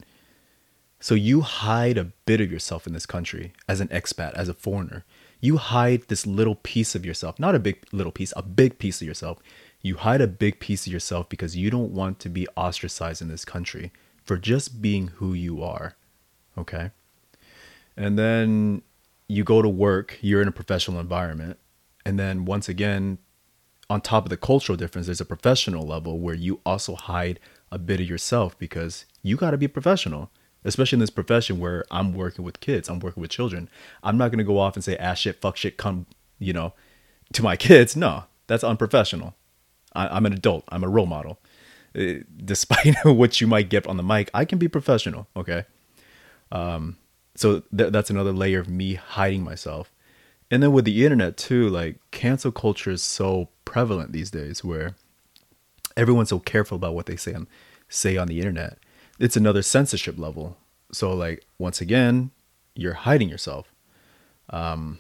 So 1.01 1.15
you 1.15 1.41
hide 1.41 1.97
a 1.97 2.13
bit 2.27 2.43
of 2.43 2.53
yourself 2.53 2.87
in 2.87 2.93
this 2.93 3.07
country 3.07 3.53
as 3.67 3.81
an 3.81 3.89
expat, 3.89 4.35
as 4.35 4.49
a 4.51 4.55
foreigner. 4.55 5.05
You 5.41 5.57
hide 5.57 6.03
this 6.09 6.27
little 6.27 6.57
piece 6.57 6.95
of 6.95 7.07
yourself, 7.07 7.39
not 7.39 7.55
a 7.55 7.59
big 7.59 7.79
little 7.91 8.13
piece, 8.13 8.35
a 8.37 8.43
big 8.43 8.79
piece 8.79 9.01
of 9.01 9.09
yourself. 9.09 9.39
You 9.81 9.97
hide 9.97 10.21
a 10.21 10.27
big 10.27 10.61
piece 10.61 10.87
of 10.87 10.93
yourself 10.93 11.31
because 11.31 11.57
you 11.57 11.71
don't 11.71 11.95
want 11.95 12.19
to 12.21 12.29
be 12.29 12.47
ostracized 12.55 13.23
in 13.23 13.29
this 13.29 13.47
country 13.47 13.91
for 14.31 14.37
just 14.37 14.81
being 14.81 15.09
who 15.17 15.33
you 15.33 15.61
are. 15.61 15.97
Okay? 16.57 16.93
And 17.97 18.17
then 18.17 18.83
you 19.27 19.43
go 19.43 19.61
to 19.61 19.69
work, 19.69 20.19
you're 20.21 20.41
in 20.41 20.47
a 20.47 20.53
professional 20.53 21.01
environment. 21.01 21.59
And 22.07 22.17
then 22.17 22.45
once 22.45 22.69
again, 22.69 23.19
on 23.89 24.01
top 24.01 24.25
of 24.25 24.31
the 24.31 24.37
cultural 24.37 24.77
difference, 24.77 25.09
there's 25.09 25.21
a 25.21 25.25
professional 25.25 25.85
level 25.85 26.21
where 26.21 26.37
you 26.37 26.61
also 26.65 26.95
hide 26.95 27.41
a 27.73 27.79
bit 27.79 27.99
of 27.99 28.09
yourself 28.09 28.57
because 28.57 29.05
you 29.21 29.37
got 29.37 29.51
to 29.51 29.59
be 29.59 29.67
professional 29.67 30.31
especially 30.63 30.97
in 30.97 31.01
this 31.01 31.09
profession 31.09 31.59
where 31.59 31.87
I'm 31.91 32.13
working 32.13 32.45
with 32.45 32.61
kids, 32.61 32.91
I'm 32.91 33.01
working 33.01 33.23
with 33.23 33.31
children. 33.31 33.71
I'm 34.03 34.19
not 34.19 34.31
going 34.31 34.39
to 34.39 34.45
go 34.45 34.59
off 34.59 34.77
and 34.77 34.85
say 34.85 34.95
ass 34.99 35.17
shit, 35.19 35.41
fuck 35.41 35.57
shit, 35.57 35.79
come, 35.79 36.05
you 36.39 36.53
know, 36.53 36.75
to 37.33 37.43
my 37.43 37.57
kids. 37.57 37.97
No, 37.97 38.25
that's 38.47 38.63
unprofessional. 38.63 39.35
I, 39.95 40.15
am 40.15 40.27
an 40.27 40.35
adult. 40.35 40.65
I'm 40.69 40.85
a 40.85 40.89
role 40.89 41.07
model. 41.07 41.39
Uh, 41.97 42.25
despite 42.45 42.97
what 43.05 43.41
you 43.41 43.47
might 43.47 43.69
get 43.69 43.87
on 43.87 43.97
the 43.97 44.03
mic, 44.03 44.31
I 44.33 44.45
can 44.45 44.59
be 44.59 44.69
professional. 44.69 45.27
Okay. 45.37 45.65
Um, 46.53 46.97
so 47.35 47.63
th- 47.77 47.93
that's 47.93 48.11
another 48.11 48.33
layer 48.33 48.61
of 48.61 48.69
me 48.69 48.95
hiding 48.95 49.43
myself. 49.43 49.93
And 50.51 50.63
then 50.63 50.73
with 50.73 50.85
the 50.85 51.05
internet 51.05 51.37
too, 51.37 51.69
like 51.69 51.99
cancel 52.11 52.51
culture 52.53 52.91
is 52.91 53.03
so 53.03 53.49
prevalent 53.65 54.13
these 54.13 54.31
days 54.31 54.65
where 54.65 54.97
everyone's 55.97 56.31
so 56.31 56.41
careful 56.41 56.77
about 56.77 56.95
what 56.95 57.07
they 57.07 57.17
say 57.17 57.35
on 57.35 57.47
say 57.89 58.17
on 58.17 58.29
the 58.29 58.39
internet 58.39 58.79
it's 59.21 59.37
another 59.37 59.63
censorship 59.63 60.19
level. 60.19 60.57
So 60.91 61.15
like 61.15 61.45
once 61.59 61.81
again, 61.81 62.31
you're 62.75 62.95
hiding 62.95 63.29
yourself. 63.29 63.73
Um 64.49 64.99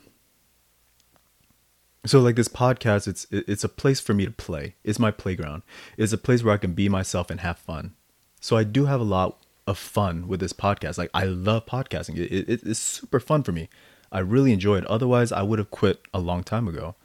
so 2.07 2.21
like 2.21 2.37
this 2.37 2.49
podcast 2.49 3.07
it's 3.07 3.27
it's 3.31 3.65
a 3.65 3.69
place 3.69 4.01
for 4.01 4.15
me 4.15 4.25
to 4.25 4.31
play. 4.31 4.77
It's 4.85 4.99
my 4.99 5.11
playground. 5.11 5.63
It's 5.97 6.13
a 6.13 6.19
place 6.19 6.43
where 6.43 6.55
I 6.55 6.59
can 6.59 6.73
be 6.73 6.89
myself 6.89 7.31
and 7.31 7.41
have 7.41 7.59
fun. 7.59 7.95
So 8.41 8.57
I 8.57 8.65
do 8.65 8.87
have 8.87 9.01
a 9.01 9.05
lot 9.05 9.45
of 9.67 9.79
fun 9.79 10.27
with 10.27 10.41
this 10.41 10.53
podcast. 10.53 10.99
Like 10.99 11.11
I 11.13 11.25
love 11.25 11.67
podcasting. 11.67 12.17
It, 12.17 12.33
it, 12.33 12.63
it's 12.65 12.79
super 12.79 13.21
fun 13.21 13.43
for 13.43 13.53
me. 13.53 13.69
I 14.11 14.21
really 14.21 14.53
enjoy 14.53 14.79
it. 14.79 14.87
Otherwise, 14.87 15.31
I 15.31 15.43
would 15.43 15.59
have 15.59 15.71
quit 15.71 16.01
a 16.13 16.19
long 16.19 16.43
time 16.43 16.67
ago. 16.67 16.97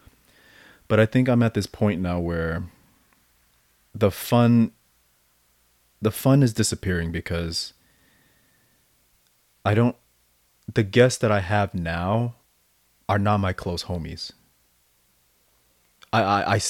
But 0.88 1.00
I 1.00 1.06
think 1.06 1.28
I'm 1.28 1.44
at 1.44 1.54
this 1.54 1.68
point 1.68 2.02
now 2.02 2.20
where 2.20 2.64
the 3.94 4.12
fun 4.12 4.72
the 6.02 6.12
fun 6.12 6.44
is 6.44 6.54
disappearing 6.54 7.12
because 7.12 7.74
I 9.64 9.74
don't 9.74 9.96
the 10.74 10.84
guests 10.84 11.20
that 11.20 11.32
I 11.32 11.40
have 11.42 11.74
now 11.74 12.36
are 13.08 13.20
not 13.20 13.40
my 13.40 13.54
close 13.54 13.84
homies. 13.84 14.32
I, 16.16 16.22
I, 16.22 16.56
I, 16.56 16.62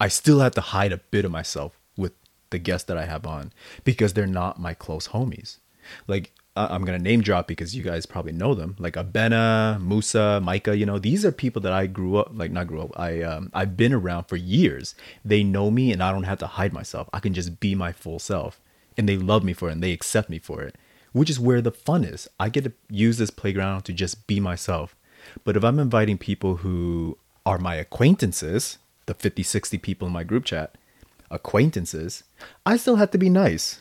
I 0.00 0.08
still 0.08 0.40
have 0.40 0.54
to 0.54 0.60
hide 0.60 0.92
a 0.92 0.98
bit 0.98 1.24
of 1.24 1.30
myself 1.30 1.78
with 1.96 2.12
the 2.50 2.58
guests 2.58 2.86
that 2.88 2.98
I 2.98 3.06
have 3.06 3.26
on 3.26 3.52
because 3.84 4.12
they're 4.12 4.26
not 4.26 4.60
my 4.60 4.74
close 4.74 5.08
homies. 5.08 5.58
Like 6.06 6.32
I'm 6.54 6.84
gonna 6.84 6.98
name 6.98 7.22
drop 7.22 7.48
because 7.48 7.74
you 7.74 7.82
guys 7.82 8.06
probably 8.06 8.32
know 8.32 8.54
them, 8.54 8.76
like 8.78 8.94
Abena, 8.94 9.82
Musa, 9.82 10.40
Micah. 10.42 10.76
You 10.76 10.86
know, 10.86 10.98
these 10.98 11.24
are 11.24 11.32
people 11.32 11.62
that 11.62 11.72
I 11.72 11.86
grew 11.86 12.16
up, 12.16 12.30
like 12.34 12.50
not 12.50 12.66
grew 12.66 12.82
up. 12.82 12.98
I 12.98 13.22
um, 13.22 13.50
I've 13.54 13.76
been 13.76 13.92
around 13.92 14.24
for 14.24 14.36
years. 14.36 14.94
They 15.24 15.42
know 15.42 15.70
me, 15.70 15.92
and 15.92 16.02
I 16.02 16.12
don't 16.12 16.24
have 16.24 16.38
to 16.40 16.46
hide 16.46 16.72
myself. 16.72 17.08
I 17.12 17.20
can 17.20 17.32
just 17.32 17.58
be 17.58 17.74
my 17.74 17.92
full 17.92 18.18
self 18.18 18.60
and 18.96 19.08
they 19.08 19.16
love 19.16 19.44
me 19.44 19.52
for 19.52 19.68
it 19.68 19.72
and 19.72 19.82
they 19.82 19.92
accept 19.92 20.30
me 20.30 20.38
for 20.38 20.62
it, 20.62 20.76
which 21.12 21.30
is 21.30 21.40
where 21.40 21.60
the 21.60 21.72
fun 21.72 22.04
is. 22.04 22.28
I 22.38 22.48
get 22.48 22.64
to 22.64 22.72
use 22.90 23.18
this 23.18 23.30
playground 23.30 23.82
to 23.82 23.92
just 23.92 24.26
be 24.26 24.40
myself. 24.40 24.96
But 25.44 25.56
if 25.56 25.64
I'm 25.64 25.78
inviting 25.78 26.18
people 26.18 26.56
who 26.56 27.18
are 27.46 27.58
my 27.58 27.76
acquaintances, 27.76 28.78
the 29.06 29.14
50, 29.14 29.42
60 29.42 29.78
people 29.78 30.06
in 30.06 30.12
my 30.12 30.24
group 30.24 30.44
chat, 30.44 30.76
acquaintances, 31.30 32.24
I 32.64 32.76
still 32.76 32.96
have 32.96 33.10
to 33.12 33.18
be 33.18 33.30
nice. 33.30 33.80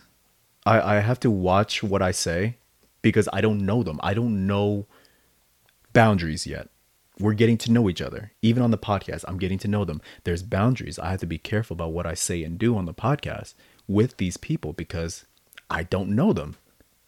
I, 0.66 0.98
I 0.98 1.00
have 1.00 1.20
to 1.22 1.32
watch 1.32 1.84
what 1.84 2.02
I 2.02 2.12
say 2.12 2.58
because 3.02 3.28
I 3.34 3.42
don't 3.42 3.66
know 3.66 3.84
them. 3.84 4.00
I 4.04 4.14
don't 4.14 4.46
know 4.48 4.86
boundaries 5.94 6.46
yet. 6.46 6.70
We're 7.20 7.34
getting 7.34 7.58
to 7.60 7.72
know 7.72 7.90
each 7.90 8.02
other. 8.02 8.32
Even 8.42 8.64
on 8.64 8.72
the 8.72 8.78
podcast, 8.78 9.26
I'm 9.28 9.38
getting 9.38 9.60
to 9.60 9.68
know 9.68 9.86
them. 9.86 10.02
There's 10.24 10.44
boundaries. 10.44 10.98
I 10.98 11.12
have 11.12 11.20
to 11.20 11.26
be 11.26 11.38
careful 11.38 11.76
about 11.76 11.92
what 11.92 12.08
I 12.08 12.14
say 12.14 12.44
and 12.44 12.58
do 12.58 12.76
on 12.78 12.86
the 12.86 12.94
podcast 12.94 13.54
with 13.88 14.18
these 14.18 14.38
people 14.38 14.74
because 14.74 15.26
I 15.70 15.84
don't 15.84 16.10
know 16.10 16.34
them. 16.34 16.58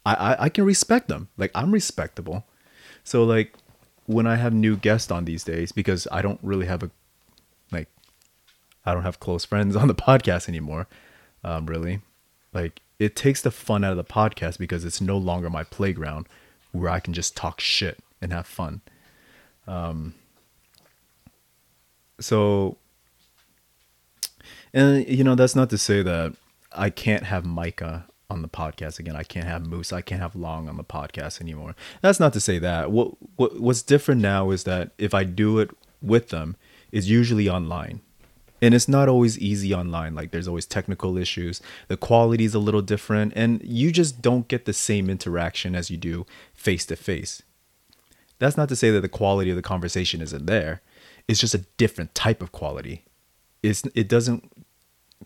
I, 0.06 0.14
I, 0.14 0.44
I 0.44 0.48
can 0.48 0.64
respect 0.64 1.08
them. 1.08 1.28
Like 1.36 1.50
I'm 1.54 1.72
respectable. 1.72 2.44
So 3.02 3.24
like 3.24 3.54
when 4.06 4.26
I 4.26 4.36
have 4.36 4.52
new 4.52 4.76
guests 4.76 5.10
on 5.10 5.24
these 5.24 5.44
days, 5.44 5.72
because 5.72 6.06
I 6.12 6.22
don't 6.22 6.40
really 6.42 6.66
have 6.66 6.82
a 6.82 6.90
I 8.84 8.94
don't 8.94 9.02
have 9.02 9.20
close 9.20 9.44
friends 9.44 9.76
on 9.82 9.88
the 9.88 9.94
podcast 9.94 10.48
anymore. 10.48 10.86
Um, 11.42 11.66
really. 11.66 12.00
Like 12.52 12.80
it 12.98 13.16
takes 13.16 13.42
the 13.42 13.50
fun 13.50 13.84
out 13.84 13.92
of 13.92 13.96
the 13.96 14.04
podcast 14.04 14.58
because 14.58 14.84
it's 14.84 15.00
no 15.00 15.18
longer 15.18 15.50
my 15.50 15.64
playground 15.64 16.28
where 16.72 16.90
I 16.90 17.00
can 17.00 17.12
just 17.12 17.36
talk 17.36 17.60
shit 17.60 17.98
and 18.20 18.32
have 18.32 18.46
fun. 18.46 18.80
Um 19.66 20.14
so 22.20 22.76
and 24.72 25.06
you 25.08 25.24
know 25.24 25.34
that's 25.34 25.56
not 25.56 25.70
to 25.70 25.78
say 25.78 26.02
that 26.02 26.34
I 26.72 26.90
can't 26.90 27.24
have 27.24 27.44
Micah 27.44 28.06
on 28.30 28.42
the 28.42 28.48
podcast 28.48 28.98
again. 28.98 29.16
I 29.16 29.22
can't 29.22 29.46
have 29.46 29.66
Moose. 29.66 29.92
I 29.92 30.00
can't 30.00 30.20
have 30.20 30.34
Long 30.34 30.68
on 30.68 30.76
the 30.76 30.84
podcast 30.84 31.40
anymore. 31.40 31.74
That's 32.02 32.20
not 32.20 32.32
to 32.34 32.40
say 32.40 32.58
that. 32.58 32.90
What, 32.90 33.12
what 33.36 33.60
what's 33.60 33.82
different 33.82 34.20
now 34.20 34.50
is 34.50 34.64
that 34.64 34.90
if 34.98 35.14
I 35.14 35.24
do 35.24 35.58
it 35.58 35.70
with 36.02 36.28
them, 36.28 36.56
it's 36.92 37.06
usually 37.06 37.48
online. 37.48 38.00
And 38.64 38.74
it's 38.74 38.88
not 38.88 39.10
always 39.10 39.38
easy 39.38 39.74
online. 39.74 40.14
Like 40.14 40.30
there's 40.30 40.48
always 40.48 40.64
technical 40.64 41.18
issues. 41.18 41.60
The 41.88 41.98
quality 41.98 42.44
is 42.44 42.54
a 42.54 42.58
little 42.58 42.80
different 42.80 43.34
and 43.36 43.60
you 43.62 43.92
just 43.92 44.22
don't 44.22 44.48
get 44.48 44.64
the 44.64 44.72
same 44.72 45.10
interaction 45.10 45.74
as 45.74 45.90
you 45.90 45.98
do 45.98 46.24
face 46.54 46.86
to 46.86 46.96
face. 46.96 47.42
That's 48.38 48.56
not 48.56 48.70
to 48.70 48.76
say 48.76 48.90
that 48.90 49.02
the 49.02 49.08
quality 49.10 49.50
of 49.50 49.56
the 49.56 49.62
conversation 49.62 50.22
isn't 50.22 50.46
there. 50.46 50.80
It's 51.28 51.40
just 51.40 51.54
a 51.54 51.66
different 51.76 52.14
type 52.14 52.40
of 52.40 52.52
quality. 52.52 53.04
It's 53.62 53.82
it 53.94 54.08
doesn't 54.08 54.50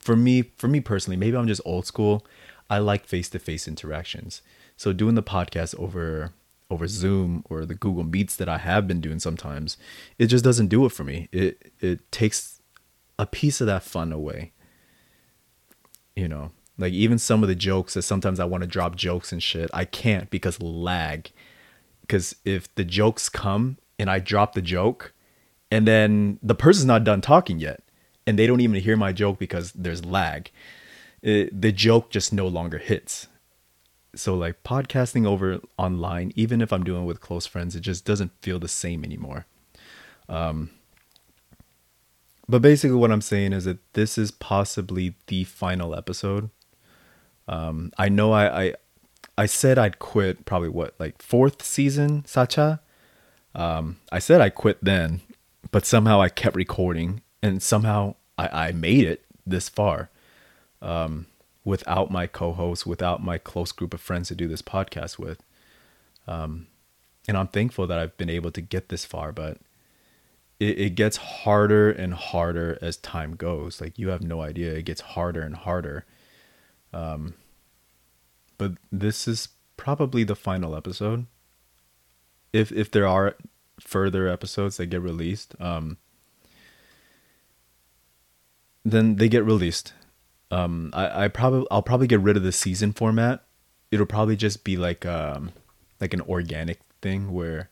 for 0.00 0.16
me 0.16 0.50
for 0.58 0.66
me 0.66 0.80
personally, 0.80 1.16
maybe 1.16 1.36
I'm 1.36 1.46
just 1.46 1.62
old 1.64 1.86
school. 1.86 2.26
I 2.68 2.78
like 2.78 3.06
face-to-face 3.06 3.68
interactions. 3.68 4.42
So 4.76 4.92
doing 4.92 5.14
the 5.14 5.22
podcast 5.22 5.78
over 5.78 6.32
over 6.70 6.88
Zoom 6.88 7.44
or 7.48 7.64
the 7.64 7.76
Google 7.76 8.02
Meets 8.02 8.34
that 8.34 8.48
I 8.48 8.58
have 8.58 8.88
been 8.88 9.00
doing 9.00 9.20
sometimes, 9.20 9.76
it 10.18 10.26
just 10.26 10.44
doesn't 10.44 10.66
do 10.66 10.84
it 10.86 10.92
for 10.92 11.04
me. 11.04 11.28
It 11.30 11.70
it 11.80 12.10
takes 12.10 12.57
a 13.18 13.26
piece 13.26 13.60
of 13.60 13.66
that 13.66 13.82
fun 13.82 14.12
away. 14.12 14.52
You 16.14 16.28
know, 16.28 16.52
like 16.78 16.92
even 16.92 17.18
some 17.18 17.42
of 17.42 17.48
the 17.48 17.54
jokes 17.54 17.94
that 17.94 18.02
sometimes 18.02 18.40
I 18.40 18.44
want 18.44 18.62
to 18.62 18.68
drop 18.68 18.96
jokes 18.96 19.32
and 19.32 19.42
shit, 19.42 19.70
I 19.72 19.84
can't 19.84 20.30
because 20.30 20.60
lag. 20.62 21.30
Because 22.00 22.36
if 22.44 22.72
the 22.74 22.84
jokes 22.84 23.28
come 23.28 23.78
and 23.98 24.08
I 24.10 24.18
drop 24.18 24.54
the 24.54 24.62
joke, 24.62 25.12
and 25.70 25.86
then 25.86 26.38
the 26.42 26.54
person's 26.54 26.86
not 26.86 27.04
done 27.04 27.20
talking 27.20 27.58
yet, 27.58 27.82
and 28.26 28.38
they 28.38 28.46
don't 28.46 28.60
even 28.60 28.80
hear 28.80 28.96
my 28.96 29.12
joke 29.12 29.38
because 29.38 29.72
there's 29.72 30.04
lag, 30.04 30.50
it, 31.22 31.60
the 31.60 31.72
joke 31.72 32.10
just 32.10 32.32
no 32.32 32.46
longer 32.46 32.78
hits. 32.78 33.28
So 34.14 34.34
like 34.34 34.62
podcasting 34.62 35.26
over 35.26 35.60
online, 35.76 36.32
even 36.34 36.60
if 36.60 36.72
I'm 36.72 36.84
doing 36.84 37.02
it 37.02 37.06
with 37.06 37.20
close 37.20 37.46
friends, 37.46 37.76
it 37.76 37.80
just 37.80 38.04
doesn't 38.04 38.32
feel 38.40 38.58
the 38.58 38.68
same 38.68 39.04
anymore. 39.04 39.46
Um, 40.28 40.70
but 42.48 42.62
basically, 42.62 42.96
what 42.96 43.12
I'm 43.12 43.20
saying 43.20 43.52
is 43.52 43.64
that 43.64 43.78
this 43.92 44.16
is 44.16 44.30
possibly 44.30 45.14
the 45.26 45.44
final 45.44 45.94
episode. 45.94 46.50
Um, 47.46 47.92
I 47.98 48.08
know 48.08 48.32
I, 48.32 48.64
I 48.64 48.74
I 49.36 49.46
said 49.46 49.78
I'd 49.78 49.98
quit 49.98 50.44
probably 50.44 50.68
what 50.68 50.94
like 50.98 51.20
fourth 51.20 51.62
season 51.62 52.24
Sacha. 52.24 52.80
Um, 53.54 53.98
I 54.12 54.18
said 54.18 54.40
I 54.40 54.50
quit 54.50 54.78
then, 54.82 55.20
but 55.70 55.86
somehow 55.86 56.20
I 56.20 56.28
kept 56.28 56.56
recording, 56.56 57.22
and 57.42 57.62
somehow 57.62 58.14
I, 58.36 58.68
I 58.68 58.72
made 58.72 59.04
it 59.04 59.24
this 59.46 59.68
far. 59.68 60.10
Um, 60.80 61.26
without 61.64 62.10
my 62.10 62.26
co-host, 62.26 62.86
without 62.86 63.22
my 63.22 63.36
close 63.36 63.72
group 63.72 63.92
of 63.92 64.00
friends 64.00 64.28
to 64.28 64.34
do 64.34 64.48
this 64.48 64.62
podcast 64.62 65.18
with. 65.18 65.42
Um, 66.26 66.68
and 67.26 67.36
I'm 67.36 67.48
thankful 67.48 67.86
that 67.86 67.98
I've 67.98 68.16
been 68.16 68.30
able 68.30 68.50
to 68.52 68.62
get 68.62 68.88
this 68.88 69.04
far, 69.04 69.32
but 69.32 69.58
it, 70.60 70.78
it 70.78 70.94
gets 70.94 71.16
harder 71.16 71.90
and 71.90 72.14
harder 72.14 72.78
as 72.82 72.96
time 72.96 73.36
goes. 73.36 73.80
Like 73.80 73.98
you 73.98 74.08
have 74.08 74.22
no 74.22 74.40
idea. 74.40 74.72
It 74.72 74.84
gets 74.84 75.00
harder 75.00 75.40
and 75.42 75.54
harder. 75.54 76.04
Um, 76.92 77.34
but 78.56 78.72
this 78.90 79.28
is 79.28 79.48
probably 79.76 80.24
the 80.24 80.36
final 80.36 80.74
episode. 80.74 81.26
If 82.52 82.72
if 82.72 82.90
there 82.90 83.06
are 83.06 83.36
further 83.80 84.26
episodes 84.28 84.78
that 84.78 84.86
get 84.86 85.02
released, 85.02 85.54
um, 85.60 85.98
then 88.84 89.16
they 89.16 89.28
get 89.28 89.44
released. 89.44 89.92
Um, 90.50 90.90
I, 90.94 91.24
I 91.24 91.28
probably 91.28 91.66
I'll 91.70 91.82
probably 91.82 92.06
get 92.06 92.20
rid 92.20 92.36
of 92.36 92.42
the 92.42 92.52
season 92.52 92.92
format. 92.92 93.44
It'll 93.90 94.06
probably 94.06 94.36
just 94.36 94.64
be 94.64 94.76
like 94.76 95.06
um 95.06 95.52
like 96.00 96.14
an 96.14 96.22
organic 96.22 96.80
thing 97.00 97.32
where 97.32 97.70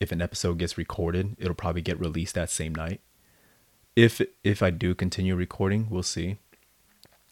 if 0.00 0.12
an 0.12 0.22
episode 0.22 0.58
gets 0.58 0.78
recorded, 0.78 1.36
it'll 1.38 1.54
probably 1.54 1.82
get 1.82 1.98
released 2.00 2.34
that 2.34 2.50
same 2.50 2.74
night. 2.74 3.00
If 3.96 4.20
if 4.42 4.62
I 4.62 4.70
do 4.70 4.94
continue 4.94 5.36
recording, 5.36 5.88
we'll 5.88 6.02
see. 6.02 6.36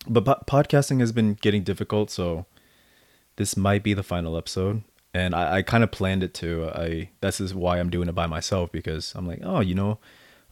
But 0.08 0.24
po- 0.24 0.42
podcasting 0.46 1.00
has 1.00 1.12
been 1.12 1.34
getting 1.34 1.62
difficult, 1.62 2.10
so 2.10 2.46
this 3.36 3.56
might 3.56 3.82
be 3.82 3.94
the 3.94 4.02
final 4.02 4.36
episode. 4.36 4.82
And 5.14 5.34
I, 5.34 5.56
I 5.56 5.62
kind 5.62 5.84
of 5.84 5.90
planned 5.90 6.22
it 6.22 6.34
to. 6.34 6.70
I 6.74 7.10
this 7.20 7.40
is 7.40 7.54
why 7.54 7.78
I'm 7.78 7.90
doing 7.90 8.08
it 8.08 8.14
by 8.14 8.26
myself 8.26 8.72
because 8.72 9.12
I'm 9.14 9.26
like, 9.26 9.40
oh, 9.42 9.60
you 9.60 9.74
know, 9.74 9.98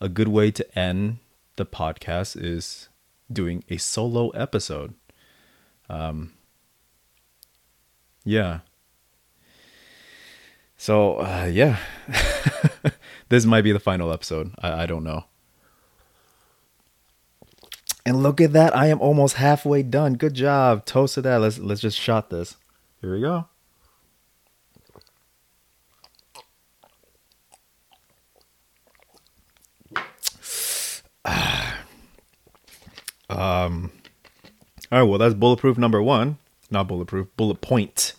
a 0.01 0.09
good 0.09 0.29
way 0.29 0.51
to 0.51 0.79
end 0.79 1.19
the 1.57 1.67
podcast 1.67 2.43
is 2.43 2.89
doing 3.33 3.65
a 3.69 3.77
solo 3.77 4.31
episode. 4.31 4.95
Um, 5.89 6.33
yeah. 8.25 8.61
So 10.81 11.17
uh, 11.17 11.47
yeah, 11.53 11.77
this 13.29 13.45
might 13.45 13.61
be 13.61 13.71
the 13.71 13.79
final 13.79 14.11
episode. 14.15 14.55
I, 14.63 14.85
I 14.85 14.87
don't 14.87 15.05
know. 15.05 15.27
And 18.07 18.23
look 18.23 18.41
at 18.41 18.55
that! 18.55 18.75
I 18.75 18.87
am 18.87 18.99
almost 18.99 19.37
halfway 19.37 19.83
done. 19.83 20.15
Good 20.15 20.33
job, 20.33 20.87
toasted 20.87 21.25
that. 21.25 21.43
Let's 21.43 21.59
let's 21.59 21.83
just 21.83 21.99
shot 21.99 22.31
this. 22.31 22.57
Here 23.03 23.13
we 23.13 23.21
go. 23.21 23.47
Um, 33.29 33.93
all 34.91 34.99
right, 34.99 35.09
well, 35.09 35.19
that's 35.19 35.35
bulletproof 35.35 35.79
number 35.79 36.03
one. 36.03 36.39
Not 36.69 36.89
bulletproof, 36.89 37.29
bullet 37.37 37.61
point 37.61 38.15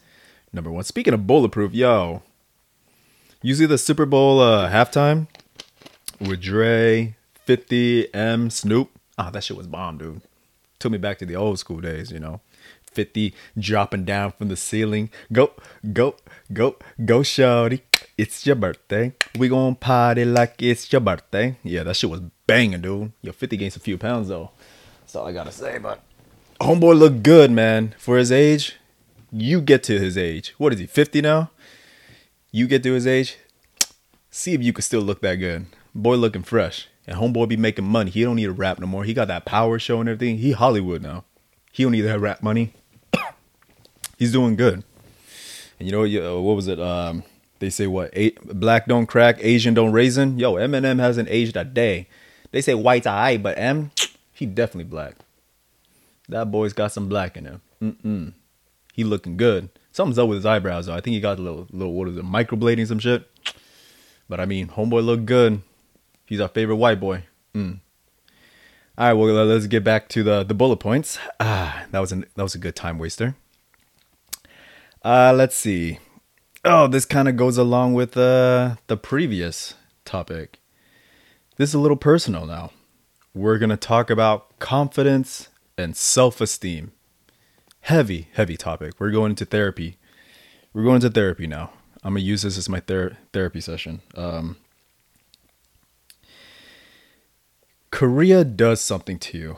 number 0.54 0.72
one. 0.72 0.86
Speaking 0.86 1.14
of 1.14 1.28
bulletproof, 1.28 1.74
yo, 1.74 2.22
see 3.56 3.66
the 3.66 3.78
Super 3.80 4.06
Bowl 4.06 4.40
uh, 4.40 4.70
halftime 4.70 5.28
with 6.20 6.42
Dre, 6.42 7.16
50, 7.46 8.14
M, 8.14 8.52
Snoop? 8.52 8.92
Ah, 9.18 9.28
oh, 9.28 9.32
that 9.32 9.44
shit 9.44 9.58
was 9.58 9.66
bomb, 9.66 9.98
dude. 9.98 10.22
Took 10.78 10.92
me 10.92 11.00
back 11.00 11.18
to 11.20 11.26
the 11.26 11.36
old 11.36 11.58
school 11.58 11.82
days, 11.82 12.12
you 12.12 12.20
know. 12.20 12.42
50 12.94 13.34
dropping 13.58 14.06
down 14.06 14.34
from 14.34 14.50
the 14.50 14.56
ceiling. 14.56 15.10
Go, 15.34 15.54
go, 15.92 16.18
go, 16.54 16.76
go, 17.04 17.24
shorty. 17.24 17.82
It's 18.16 18.46
your 18.46 18.56
birthday. 18.56 19.14
We 19.36 19.50
gonna 19.50 19.74
party 19.74 20.24
like 20.24 20.62
it's 20.62 20.92
your 20.92 21.02
birthday. 21.02 21.58
Yeah, 21.64 21.82
that 21.84 21.96
shit 21.96 22.12
was 22.12 22.22
banging, 22.46 22.82
dude. 22.82 23.12
Yo, 23.24 23.32
50 23.32 23.58
gained 23.58 23.76
a 23.76 23.80
few 23.80 23.98
pounds, 23.98 24.28
though. 24.28 24.52
That's 25.00 25.16
all 25.16 25.28
I 25.28 25.32
gotta 25.32 25.52
say. 25.52 25.80
But 25.80 26.00
homeboy 26.60 26.98
looked 26.98 27.24
good, 27.24 27.50
man. 27.50 27.96
For 27.98 28.18
his 28.18 28.32
age, 28.32 28.78
you 29.32 29.62
get 29.62 29.84
to 29.84 29.98
his 30.00 30.18
age. 30.18 30.54
What 30.58 30.74
is 30.74 30.80
he? 30.80 30.86
Fifty 30.86 31.22
now. 31.22 31.50
You 32.52 32.68
get 32.68 32.84
to 32.84 32.94
his 32.94 33.08
age. 33.08 33.38
See 34.30 34.54
if 34.54 34.62
you 34.62 34.74
can 34.74 34.82
still 34.82 35.02
look 35.02 35.22
that 35.22 35.36
good. 35.36 35.68
Boy 35.96 36.16
looking 36.16 36.44
fresh. 36.44 36.88
And 37.08 37.18
homeboy 37.18 37.50
be 37.50 37.58
making 37.58 37.86
money. 37.86 38.12
He 38.12 38.24
don't 38.24 38.36
need 38.36 38.46
to 38.46 38.52
rap 38.52 38.80
no 38.80 38.88
more. 38.88 39.04
He 39.04 39.14
got 39.14 39.28
that 39.30 39.46
power 39.46 39.80
show 39.80 40.00
and 40.00 40.10
everything. 40.10 40.38
He 40.38 40.52
Hollywood 40.52 41.02
now. 41.02 41.24
He 41.72 41.84
don't 41.84 41.94
need 41.94 42.02
that 42.02 42.20
rap 42.20 42.44
money. 42.44 42.74
He's 44.18 44.32
doing 44.32 44.56
good. 44.56 44.84
And 45.80 45.88
you 45.88 45.92
know 46.22 46.42
what 46.42 46.56
was 46.56 46.68
it? 46.68 46.80
Um, 46.80 47.24
they 47.60 47.70
say 47.70 47.88
what? 47.88 48.10
Eight, 48.14 48.38
black 48.44 48.86
don't 48.86 49.06
crack, 49.06 49.38
Asian 49.40 49.74
don't 49.74 49.92
raisin. 49.92 50.38
Yo, 50.38 50.56
Eminem 50.56 51.00
hasn't 51.00 51.30
aged 51.30 51.56
a 51.56 51.64
day. 51.64 52.08
They 52.52 52.62
say 52.62 52.74
white's 52.74 53.08
eye, 53.08 53.38
but 53.38 53.58
M, 53.58 53.92
he 54.34 54.46
definitely 54.46 54.90
black. 54.90 55.16
That 56.28 56.52
boy's 56.52 56.74
got 56.74 56.92
some 56.92 57.08
black 57.08 57.38
in 57.38 57.46
him. 57.46 57.62
Mm-mm. 57.82 58.34
He 58.94 59.04
looking 59.04 59.38
good. 59.38 59.70
Something's 59.92 60.20
up 60.20 60.30
with 60.30 60.38
his 60.38 60.46
eyebrows 60.46 60.86
though. 60.86 60.94
I 60.94 61.02
think 61.02 61.14
he 61.14 61.20
got 61.20 61.40
a 61.40 61.42
little, 61.42 61.68
little 61.72 61.94
what 61.94 62.08
is 62.08 62.18
it, 62.18 62.26
microblading 62.26 62.88
some 62.88 63.00
shit. 63.00 63.30
But 64.30 64.40
I 64.40 64.46
mean, 64.46 64.68
homeboy 64.68 65.04
look 65.04 65.26
good. 65.26 65.62
He's 66.26 66.40
our 66.40 66.48
favorite 66.48 66.78
white 66.78 67.00
boy. 67.00 67.24
Mm. 67.54 67.80
All 68.98 69.08
right, 69.08 69.14
well 69.14 69.46
let's 69.46 69.68
get 69.68 69.84
back 69.84 70.10
to 70.10 70.24
the 70.24 70.44
the 70.44 70.54
bullet 70.54 70.78
points. 70.78 71.18
Ah, 71.40 71.86
that 71.92 72.00
was 72.00 72.12
an 72.12 72.26
that 72.36 72.44
was 72.44 72.56
a 72.56 72.60
good 72.60 72.76
time 72.76 72.98
waster. 72.98 73.36
Uh, 75.04 75.34
let's 75.36 75.56
see. 75.56 76.00
Oh, 76.64 76.88
this 76.88 77.06
kind 77.06 77.28
of 77.28 77.36
goes 77.36 77.58
along 77.58 77.96
with 77.96 78.16
uh, 78.16 78.76
the 78.86 78.98
previous 78.98 79.74
topic. 80.06 80.60
This 81.58 81.70
is 81.70 81.74
a 81.74 81.80
little 81.80 81.98
personal 81.98 82.46
now 82.46 82.72
we're 83.34 83.58
going 83.58 83.70
to 83.70 83.78
talk 83.78 84.10
about 84.10 84.60
confidence 84.60 85.50
and 85.78 85.96
self 85.96 86.42
esteem. 86.42 86.92
Heavy, 87.82 88.30
heavy 88.34 88.58
topic. 88.58 88.94
We're 89.00 89.12
going 89.12 89.32
into 89.32 89.46
therapy. 89.46 89.98
We're 90.74 90.84
going 90.84 90.96
into 90.96 91.10
therapy 91.10 91.48
now. 91.48 91.72
I'm 92.04 92.16
to 92.16 92.22
use 92.22 92.44
this 92.44 92.58
as 92.58 92.70
my 92.70 92.80
ther- 92.80 93.18
therapy 93.34 93.62
session. 93.62 94.02
Um, 94.16 94.58
Korea 97.92 98.44
does 98.44 98.82
something 98.82 99.20
to 99.20 99.38
you 99.38 99.58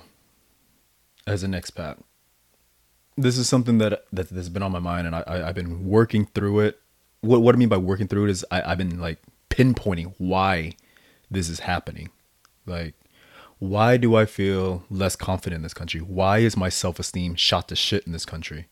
as 1.28 1.44
an 1.44 1.52
expat. 1.52 1.98
This 3.16 3.38
is 3.38 3.48
something 3.48 3.78
that 3.78 4.06
that 4.12 4.30
has 4.30 4.50
been 4.50 4.64
on 4.64 4.72
my 4.72 4.80
mind, 4.80 5.06
and 5.06 5.16
I, 5.16 5.24
I 5.28 5.38
have 5.38 5.56
been 5.56 5.86
working 5.86 6.26
through 6.26 6.62
it. 6.62 6.80
What 7.22 7.42
what 7.42 7.54
I 7.54 7.58
mean 7.58 7.70
by 7.70 7.78
working 7.78 8.08
through 8.08 8.26
it 8.26 8.32
is 8.32 8.46
I, 8.50 8.72
I've 8.72 8.78
been 8.78 9.00
like 9.00 9.20
pinpointing 9.50 10.14
why 10.18 10.74
this 11.30 11.48
is 11.48 11.60
happening. 11.60 12.10
Like 12.66 12.96
why 13.70 13.98
do 13.98 14.16
I 14.16 14.26
feel 14.26 14.84
less 14.90 15.16
confident 15.16 15.60
in 15.60 15.64
this 15.64 15.74
country? 15.74 16.02
Why 16.02 16.40
is 16.40 16.58
my 16.58 16.70
self 16.70 17.00
esteem 17.00 17.36
shot 17.36 17.70
to 17.70 17.76
shit 17.76 18.06
in 18.06 18.12
this 18.12 18.26
country? 18.26 18.68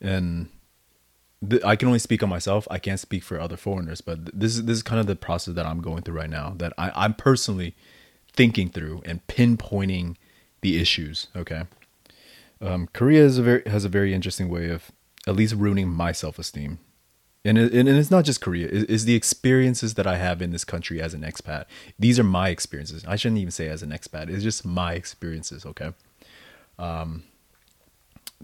and 0.00 0.48
th- 1.48 1.62
I 1.64 1.76
can 1.76 1.88
only 1.88 1.98
speak 1.98 2.22
on 2.22 2.28
myself. 2.28 2.66
I 2.70 2.78
can't 2.78 3.00
speak 3.00 3.22
for 3.22 3.40
other 3.40 3.56
foreigners, 3.56 4.00
but 4.00 4.26
th- 4.26 4.34
this 4.34 4.56
is 4.56 4.64
this 4.64 4.76
is 4.78 4.82
kind 4.82 5.00
of 5.00 5.06
the 5.06 5.16
process 5.16 5.54
that 5.54 5.66
I'm 5.66 5.80
going 5.80 6.02
through 6.02 6.16
right 6.16 6.30
now. 6.30 6.54
That 6.56 6.72
I, 6.78 6.92
I'm 6.94 7.14
personally 7.14 7.74
thinking 8.32 8.68
through 8.68 9.02
and 9.04 9.26
pinpointing 9.26 10.16
the 10.60 10.80
issues. 10.80 11.28
Okay, 11.34 11.62
um, 12.60 12.88
Korea 12.92 13.24
is 13.24 13.38
a 13.38 13.42
very 13.42 13.62
has 13.66 13.84
a 13.84 13.88
very 13.88 14.12
interesting 14.14 14.48
way 14.48 14.70
of 14.70 14.90
at 15.26 15.36
least 15.36 15.54
ruining 15.54 15.88
my 15.88 16.12
self 16.12 16.38
esteem. 16.38 16.78
And, 17.46 17.58
it, 17.58 17.72
and 17.72 17.88
it's 17.88 18.10
not 18.10 18.24
just 18.24 18.40
Korea. 18.40 18.66
It, 18.66 18.90
it's 18.90 19.04
the 19.04 19.14
experiences 19.14 19.94
that 19.94 20.06
I 20.06 20.16
have 20.16 20.42
in 20.42 20.50
this 20.50 20.64
country 20.64 21.00
as 21.00 21.14
an 21.14 21.22
expat. 21.22 21.64
These 21.98 22.18
are 22.18 22.24
my 22.24 22.48
experiences. 22.48 23.04
I 23.06 23.16
shouldn't 23.16 23.38
even 23.38 23.50
say 23.50 23.68
as 23.68 23.82
an 23.82 23.90
expat. 23.90 24.28
It's 24.28 24.42
just 24.42 24.64
my 24.64 24.94
experiences. 24.94 25.64
Okay. 25.64 25.92
Um, 26.78 27.22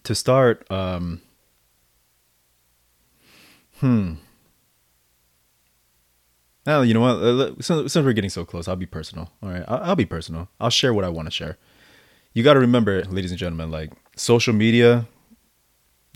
to 0.04 0.14
start, 0.14 0.70
um, 0.70 1.20
hmm. 3.80 4.14
Now 6.64 6.82
you 6.82 6.94
know 6.94 7.00
what? 7.00 7.64
Since, 7.64 7.92
since 7.92 8.04
we're 8.04 8.12
getting 8.12 8.30
so 8.30 8.44
close, 8.44 8.68
I'll 8.68 8.76
be 8.76 8.86
personal. 8.86 9.30
All 9.42 9.50
right, 9.50 9.64
I'll, 9.66 9.82
I'll 9.82 9.96
be 9.96 10.06
personal. 10.06 10.48
I'll 10.60 10.70
share 10.70 10.94
what 10.94 11.04
I 11.04 11.08
want 11.08 11.26
to 11.26 11.32
share. 11.32 11.58
You 12.34 12.42
got 12.42 12.54
to 12.54 12.60
remember, 12.60 13.02
ladies 13.04 13.30
and 13.30 13.38
gentlemen, 13.38 13.70
like 13.70 13.92
social 14.16 14.54
media, 14.54 15.06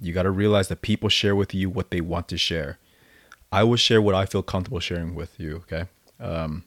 you 0.01 0.13
got 0.13 0.25
to 0.25 0.31
realize 0.31 0.69
that 0.69 0.83
people 0.83 1.09
share 1.09 1.35
with 1.35 1.55
you 1.55 1.71
what 1.71 1.91
they 1.91 2.01
want 2.01 2.29
to 2.29 2.39
share. 2.39 2.79
I 3.53 3.65
will 3.65 3.77
share 3.77 4.03
what 4.03 4.15
I 4.15 4.27
feel 4.27 4.43
comfortable 4.43 4.81
sharing 4.81 5.15
with 5.15 5.39
you. 5.39 5.57
Okay. 5.57 5.85
Um, 6.21 6.65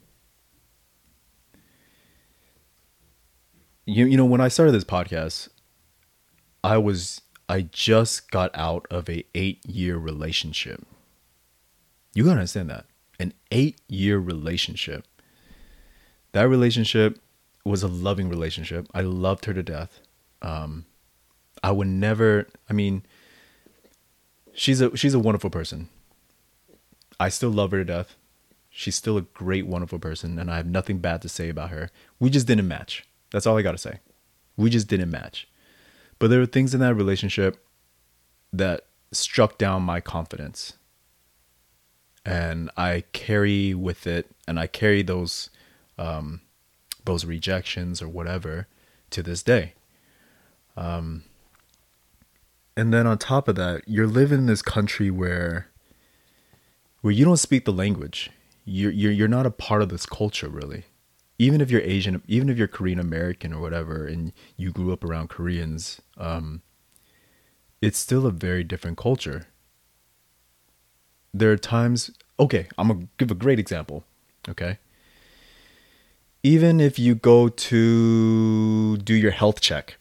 you 3.86 4.06
you 4.06 4.16
know 4.16 4.24
when 4.24 4.40
I 4.40 4.48
started 4.48 4.72
this 4.72 4.84
podcast, 4.84 5.48
I 6.62 6.78
was 6.78 7.20
I 7.48 7.62
just 7.62 8.30
got 8.30 8.50
out 8.54 8.86
of 8.90 9.08
a 9.08 9.24
eight 9.34 9.64
year 9.66 9.96
relationship. 9.96 10.86
You 12.14 12.24
gotta 12.24 12.36
understand 12.36 12.70
that 12.70 12.86
an 13.20 13.34
eight 13.50 13.80
year 13.88 14.18
relationship. 14.18 15.04
That 16.32 16.48
relationship 16.48 17.20
was 17.64 17.82
a 17.82 17.88
loving 17.88 18.28
relationship. 18.28 18.88
I 18.94 19.02
loved 19.02 19.44
her 19.44 19.54
to 19.54 19.62
death. 19.62 20.00
Um, 20.42 20.86
I 21.62 21.70
would 21.70 21.86
never. 21.86 22.48
I 22.68 22.72
mean, 22.72 23.02
she's 24.60 24.82
a 24.82 24.94
she's 24.94 25.14
a 25.14 25.18
wonderful 25.18 25.48
person. 25.48 25.88
I 27.18 27.30
still 27.30 27.50
love 27.50 27.70
her 27.70 27.78
to 27.78 27.84
death. 27.84 28.16
She's 28.68 28.94
still 28.94 29.16
a 29.16 29.22
great, 29.22 29.66
wonderful 29.66 29.98
person, 29.98 30.38
and 30.38 30.50
I 30.50 30.56
have 30.56 30.66
nothing 30.66 30.98
bad 30.98 31.22
to 31.22 31.28
say 31.28 31.48
about 31.48 31.70
her. 31.70 31.90
We 32.18 32.30
just 32.30 32.46
didn't 32.46 32.68
match. 32.68 33.04
That's 33.32 33.46
all 33.46 33.56
I 33.56 33.62
got 33.62 33.72
to 33.72 33.78
say. 33.78 34.00
We 34.56 34.70
just 34.70 34.86
didn't 34.86 35.10
match. 35.10 35.48
But 36.18 36.28
there 36.28 36.38
were 36.38 36.46
things 36.46 36.74
in 36.74 36.80
that 36.80 36.94
relationship 36.94 37.64
that 38.52 38.84
struck 39.12 39.58
down 39.58 39.82
my 39.82 40.00
confidence. 40.00 40.74
And 42.24 42.70
I 42.76 43.04
carry 43.12 43.74
with 43.74 44.06
it, 44.06 44.30
and 44.46 44.60
I 44.60 44.66
carry 44.66 45.02
those, 45.02 45.50
um, 45.98 46.42
those 47.04 47.24
rejections 47.24 48.02
or 48.02 48.08
whatever 48.08 48.68
to 49.10 49.22
this 49.22 49.42
day. 49.42 49.72
Um, 50.76 51.24
and 52.76 52.92
then 52.92 53.06
on 53.06 53.18
top 53.18 53.48
of 53.48 53.56
that, 53.56 53.82
you're 53.86 54.06
living 54.06 54.40
in 54.40 54.46
this 54.46 54.62
country 54.62 55.10
where, 55.10 55.68
where 57.00 57.12
you 57.12 57.24
don't 57.24 57.36
speak 57.36 57.64
the 57.64 57.72
language. 57.72 58.30
You're, 58.64 58.92
you're, 58.92 59.12
you're 59.12 59.28
not 59.28 59.46
a 59.46 59.50
part 59.50 59.82
of 59.82 59.88
this 59.88 60.06
culture 60.06 60.48
really 60.48 60.84
even 61.40 61.62
if 61.62 61.70
you're 61.70 61.80
Asian, 61.80 62.22
even 62.28 62.50
if 62.50 62.58
you're 62.58 62.68
Korean 62.68 62.98
American 62.98 63.54
or 63.54 63.62
whatever, 63.62 64.06
and 64.06 64.34
you 64.58 64.70
grew 64.70 64.92
up 64.92 65.02
around 65.02 65.30
Koreans, 65.30 66.02
um, 66.18 66.60
it's 67.80 67.96
still 67.98 68.26
a 68.26 68.30
very 68.30 68.62
different 68.62 68.98
culture. 68.98 69.46
There 71.32 71.50
are 71.50 71.56
times, 71.56 72.10
okay, 72.38 72.68
I'm 72.76 72.88
gonna 72.88 73.08
give 73.16 73.30
a 73.30 73.34
great 73.34 73.58
example, 73.58 74.04
okay? 74.50 74.80
Even 76.42 76.78
if 76.78 76.98
you 76.98 77.14
go 77.14 77.48
to 77.48 78.98
do 78.98 79.14
your 79.14 79.30
health 79.30 79.62
check 79.62 79.96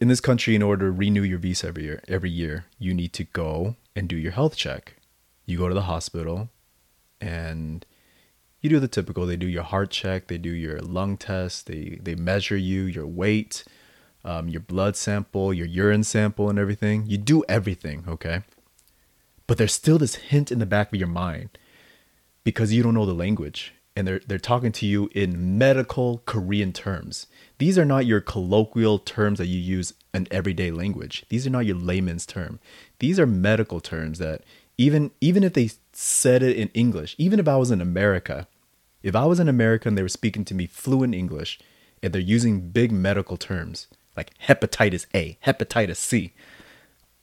in 0.00 0.08
this 0.08 0.20
country, 0.20 0.54
in 0.54 0.62
order 0.62 0.86
to 0.86 0.92
renew 0.92 1.22
your 1.22 1.38
visa 1.38 1.68
every 1.68 1.84
year, 1.84 2.02
every 2.08 2.30
year, 2.30 2.64
you 2.78 2.94
need 2.94 3.12
to 3.12 3.24
go 3.24 3.76
and 3.94 4.08
do 4.08 4.16
your 4.16 4.32
health 4.32 4.56
check. 4.56 4.96
You 5.44 5.58
go 5.58 5.68
to 5.68 5.74
the 5.74 5.82
hospital 5.82 6.48
and 7.20 7.84
you 8.60 8.70
do 8.70 8.80
the 8.80 8.88
typical. 8.88 9.26
They 9.26 9.36
do 9.36 9.46
your 9.46 9.62
heart 9.62 9.90
check, 9.90 10.28
they 10.28 10.38
do 10.38 10.50
your 10.50 10.80
lung 10.80 11.18
test, 11.18 11.66
they 11.66 11.98
they 12.02 12.14
measure 12.14 12.56
you, 12.56 12.84
your 12.84 13.06
weight, 13.06 13.64
um, 14.24 14.48
your 14.48 14.60
blood 14.60 14.96
sample, 14.96 15.52
your 15.52 15.66
urine 15.66 16.04
sample, 16.04 16.48
and 16.48 16.58
everything. 16.58 17.04
You 17.06 17.18
do 17.18 17.44
everything, 17.48 18.04
okay? 18.08 18.42
But 19.46 19.58
there's 19.58 19.74
still 19.74 19.98
this 19.98 20.14
hint 20.14 20.50
in 20.50 20.60
the 20.60 20.66
back 20.66 20.92
of 20.92 20.98
your 20.98 21.08
mind 21.08 21.50
because 22.42 22.72
you 22.72 22.82
don't 22.82 22.94
know 22.94 23.06
the 23.06 23.12
language 23.12 23.74
and 23.96 24.06
they're 24.06 24.20
they're 24.26 24.38
talking 24.38 24.72
to 24.72 24.86
you 24.86 25.10
in 25.14 25.58
medical 25.58 26.22
Korean 26.24 26.72
terms. 26.72 27.26
These 27.58 27.78
are 27.78 27.84
not 27.84 28.06
your 28.06 28.20
colloquial 28.20 28.98
terms 28.98 29.38
that 29.38 29.46
you 29.46 29.58
use 29.58 29.94
in 30.14 30.26
everyday 30.30 30.70
language. 30.70 31.24
These 31.28 31.46
are 31.46 31.50
not 31.50 31.66
your 31.66 31.76
layman's 31.76 32.26
term. 32.26 32.60
These 32.98 33.18
are 33.18 33.26
medical 33.26 33.80
terms 33.80 34.18
that 34.18 34.42
even 34.78 35.10
even 35.20 35.44
if 35.44 35.52
they 35.52 35.70
said 35.92 36.42
it 36.42 36.56
in 36.56 36.68
English, 36.68 37.14
even 37.18 37.38
if 37.38 37.48
I 37.48 37.56
was 37.56 37.70
in 37.70 37.80
America, 37.80 38.48
if 39.02 39.14
I 39.14 39.26
was 39.26 39.40
in 39.40 39.48
America 39.48 39.88
and 39.88 39.98
they 39.98 40.02
were 40.02 40.08
speaking 40.08 40.44
to 40.46 40.54
me 40.54 40.66
fluent 40.66 41.14
English 41.14 41.58
and 42.02 42.12
they're 42.12 42.20
using 42.20 42.70
big 42.70 42.92
medical 42.92 43.36
terms 43.36 43.88
like 44.16 44.32
hepatitis 44.46 45.06
A, 45.14 45.38
hepatitis 45.44 45.96
C, 45.96 46.32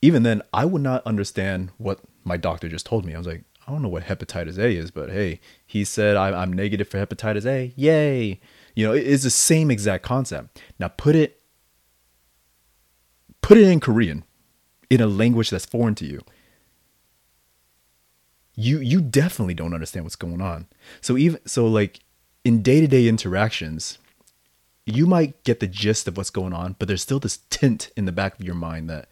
even 0.01 0.23
then 0.23 0.41
I 0.53 0.65
would 0.65 0.81
not 0.81 1.05
understand 1.05 1.71
what 1.77 1.99
my 2.23 2.37
doctor 2.37 2.69
just 2.69 2.85
told 2.85 3.05
me. 3.05 3.15
I 3.15 3.17
was 3.17 3.27
like, 3.27 3.43
I 3.67 3.71
don't 3.71 3.81
know 3.81 3.89
what 3.89 4.03
hepatitis 4.03 4.57
A 4.57 4.75
is, 4.75 4.91
but 4.91 5.09
hey, 5.09 5.41
he 5.65 5.83
said 5.83 6.15
I'm 6.15 6.53
negative 6.53 6.87
for 6.87 7.05
hepatitis 7.05 7.45
A. 7.45 7.73
Yay. 7.75 8.39
You 8.75 8.87
know, 8.87 8.93
it's 8.93 9.23
the 9.23 9.29
same 9.29 9.69
exact 9.69 10.03
concept. 10.03 10.61
Now 10.79 10.87
put 10.87 11.15
it 11.15 11.41
put 13.41 13.57
it 13.57 13.67
in 13.67 13.79
Korean 13.79 14.23
in 14.89 15.01
a 15.01 15.07
language 15.07 15.49
that's 15.49 15.65
foreign 15.65 15.95
to 15.95 16.05
you 16.05 16.21
you 18.57 18.79
you 18.79 18.99
definitely 18.99 19.53
don't 19.53 19.73
understand 19.73 20.03
what's 20.03 20.17
going 20.17 20.41
on. 20.41 20.65
So 20.99 21.15
even 21.15 21.39
so 21.45 21.67
like 21.67 22.01
in 22.43 22.61
day-to-day 22.61 23.07
interactions, 23.07 23.99
you 24.85 25.05
might 25.05 25.43
get 25.43 25.59
the 25.59 25.67
gist 25.67 26.07
of 26.07 26.17
what's 26.17 26.31
going 26.31 26.53
on, 26.53 26.75
but 26.79 26.87
there's 26.87 27.03
still 27.03 27.19
this 27.19 27.39
tint 27.49 27.91
in 27.95 28.05
the 28.05 28.11
back 28.11 28.39
of 28.39 28.45
your 28.45 28.55
mind 28.55 28.89
that 28.89 29.07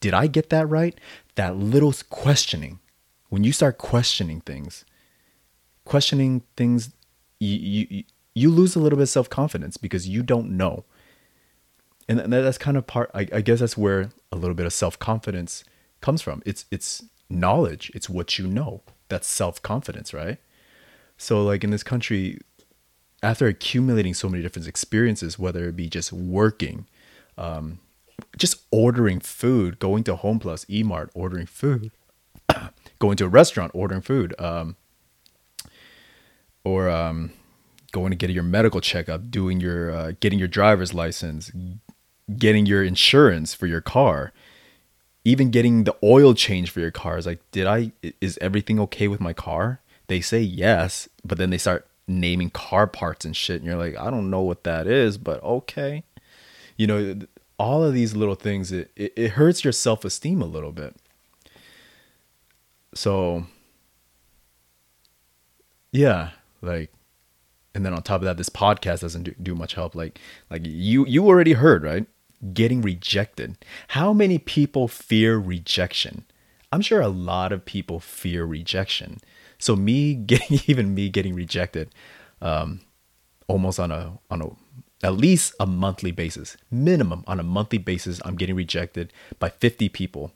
did 0.00 0.14
I 0.14 0.26
get 0.26 0.48
that 0.50 0.68
right? 0.68 0.98
That 1.34 1.56
little 1.56 1.92
questioning. 2.08 2.80
When 3.28 3.44
you 3.44 3.52
start 3.52 3.78
questioning 3.78 4.40
things, 4.40 4.84
questioning 5.84 6.42
things 6.56 6.90
you 7.40 7.56
you 7.56 8.04
you 8.34 8.50
lose 8.50 8.76
a 8.76 8.80
little 8.80 8.96
bit 8.96 9.04
of 9.04 9.08
self-confidence 9.08 9.76
because 9.76 10.08
you 10.08 10.22
don't 10.22 10.50
know. 10.56 10.84
And 12.08 12.32
that's 12.32 12.58
kind 12.58 12.76
of 12.76 12.86
part 12.86 13.10
I, 13.14 13.28
I 13.32 13.40
guess 13.40 13.60
that's 13.60 13.76
where 13.76 14.10
a 14.32 14.36
little 14.36 14.54
bit 14.54 14.66
of 14.66 14.72
self-confidence 14.72 15.64
comes 16.00 16.22
from. 16.22 16.42
It's 16.46 16.64
it's 16.70 17.04
knowledge, 17.28 17.90
it's 17.94 18.08
what 18.08 18.38
you 18.38 18.46
know. 18.46 18.82
That's 19.08 19.28
self 19.28 19.60
confidence, 19.62 20.12
right? 20.12 20.38
So, 21.16 21.42
like 21.42 21.64
in 21.64 21.70
this 21.70 21.82
country, 21.82 22.38
after 23.22 23.46
accumulating 23.46 24.14
so 24.14 24.28
many 24.28 24.42
different 24.42 24.68
experiences, 24.68 25.38
whether 25.38 25.68
it 25.68 25.76
be 25.76 25.88
just 25.88 26.12
working, 26.12 26.86
um, 27.36 27.80
just 28.36 28.56
ordering 28.70 29.20
food, 29.20 29.78
going 29.78 30.04
to 30.04 30.16
Home 30.16 30.38
Plus, 30.38 30.64
Emart, 30.66 31.10
ordering 31.14 31.46
food, 31.46 31.90
going 32.98 33.16
to 33.16 33.24
a 33.24 33.28
restaurant, 33.28 33.72
ordering 33.74 34.00
food, 34.00 34.34
um, 34.38 34.76
or 36.64 36.88
um, 36.88 37.32
going 37.92 38.10
to 38.10 38.16
get 38.16 38.30
your 38.30 38.42
medical 38.42 38.80
checkup, 38.80 39.30
doing 39.30 39.60
your 39.60 39.90
uh, 39.90 40.12
getting 40.20 40.38
your 40.38 40.48
driver's 40.48 40.92
license, 40.94 41.50
getting 42.36 42.66
your 42.66 42.82
insurance 42.82 43.54
for 43.54 43.66
your 43.66 43.80
car, 43.80 44.32
even 45.24 45.50
getting 45.50 45.84
the 45.84 45.96
oil 46.02 46.34
change 46.34 46.70
for 46.70 46.80
your 46.80 46.90
car 46.90 47.18
is 47.18 47.26
like, 47.26 47.40
did 47.50 47.66
I, 47.66 47.92
is 48.20 48.38
everything 48.40 48.80
okay 48.80 49.08
with 49.08 49.20
my 49.20 49.32
car? 49.32 49.80
They 50.06 50.20
say 50.20 50.40
yes, 50.40 51.08
but 51.24 51.38
then 51.38 51.50
they 51.50 51.58
start 51.58 51.86
naming 52.06 52.50
car 52.50 52.86
parts 52.86 53.24
and 53.24 53.36
shit. 53.36 53.56
And 53.56 53.66
you're 53.66 53.76
like, 53.76 53.96
I 53.98 54.10
don't 54.10 54.30
know 54.30 54.40
what 54.40 54.64
that 54.64 54.86
is, 54.86 55.18
but 55.18 55.42
okay. 55.42 56.04
You 56.76 56.86
know, 56.86 57.18
all 57.58 57.84
of 57.84 57.92
these 57.92 58.16
little 58.16 58.36
things, 58.36 58.72
it, 58.72 58.90
it, 58.96 59.12
it 59.16 59.30
hurts 59.32 59.64
your 59.64 59.72
self 59.72 60.04
esteem 60.04 60.40
a 60.40 60.46
little 60.46 60.72
bit. 60.72 60.96
So, 62.98 63.46
yeah, 65.92 66.30
like, 66.62 66.92
and 67.74 67.86
then 67.86 67.94
on 67.94 68.02
top 68.02 68.22
of 68.22 68.24
that, 68.24 68.36
this 68.36 68.48
podcast 68.48 69.00
doesn't 69.00 69.22
do, 69.22 69.34
do 69.40 69.54
much 69.54 69.74
help. 69.74 69.94
Like, 69.94 70.18
like 70.50 70.62
you, 70.64 71.06
you 71.06 71.26
already 71.26 71.52
heard, 71.52 71.84
right? 71.84 72.06
getting 72.52 72.82
rejected. 72.82 73.56
How 73.88 74.12
many 74.12 74.38
people 74.38 74.88
fear 74.88 75.38
rejection? 75.38 76.24
I'm 76.70 76.80
sure 76.80 77.00
a 77.00 77.08
lot 77.08 77.52
of 77.52 77.64
people 77.64 78.00
fear 78.00 78.44
rejection. 78.44 79.18
So 79.58 79.74
me 79.74 80.14
getting 80.32 80.60
even 80.66 80.94
me 80.94 81.08
getting 81.08 81.34
rejected, 81.34 81.90
um, 82.40 82.80
almost 83.46 83.80
on 83.80 83.90
a 83.90 84.18
on 84.30 84.42
a 84.42 84.50
at 85.06 85.14
least 85.14 85.54
a 85.60 85.66
monthly 85.66 86.10
basis, 86.10 86.56
minimum 86.70 87.22
on 87.26 87.38
a 87.38 87.44
monthly 87.44 87.78
basis, 87.78 88.20
I'm 88.24 88.36
getting 88.36 88.56
rejected 88.56 89.12
by 89.38 89.48
50 89.48 89.88
people. 89.88 90.32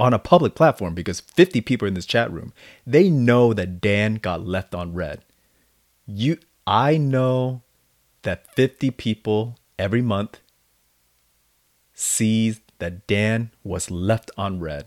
On 0.00 0.14
a 0.14 0.18
public 0.18 0.54
platform 0.54 0.94
because 0.94 1.20
50 1.20 1.60
people 1.62 1.88
in 1.88 1.94
this 1.94 2.06
chat 2.06 2.32
room, 2.32 2.52
they 2.86 3.10
know 3.10 3.52
that 3.52 3.80
Dan 3.80 4.14
got 4.14 4.46
left 4.46 4.74
on 4.74 4.94
red. 4.94 5.24
You 6.06 6.38
I 6.66 6.96
know 6.96 7.62
that 8.22 8.54
50 8.54 8.90
people 8.92 9.56
every 9.78 10.02
month 10.02 10.40
sees 11.94 12.60
that 12.78 13.06
Dan 13.06 13.50
was 13.64 13.90
left 13.90 14.30
on 14.36 14.60
red. 14.60 14.86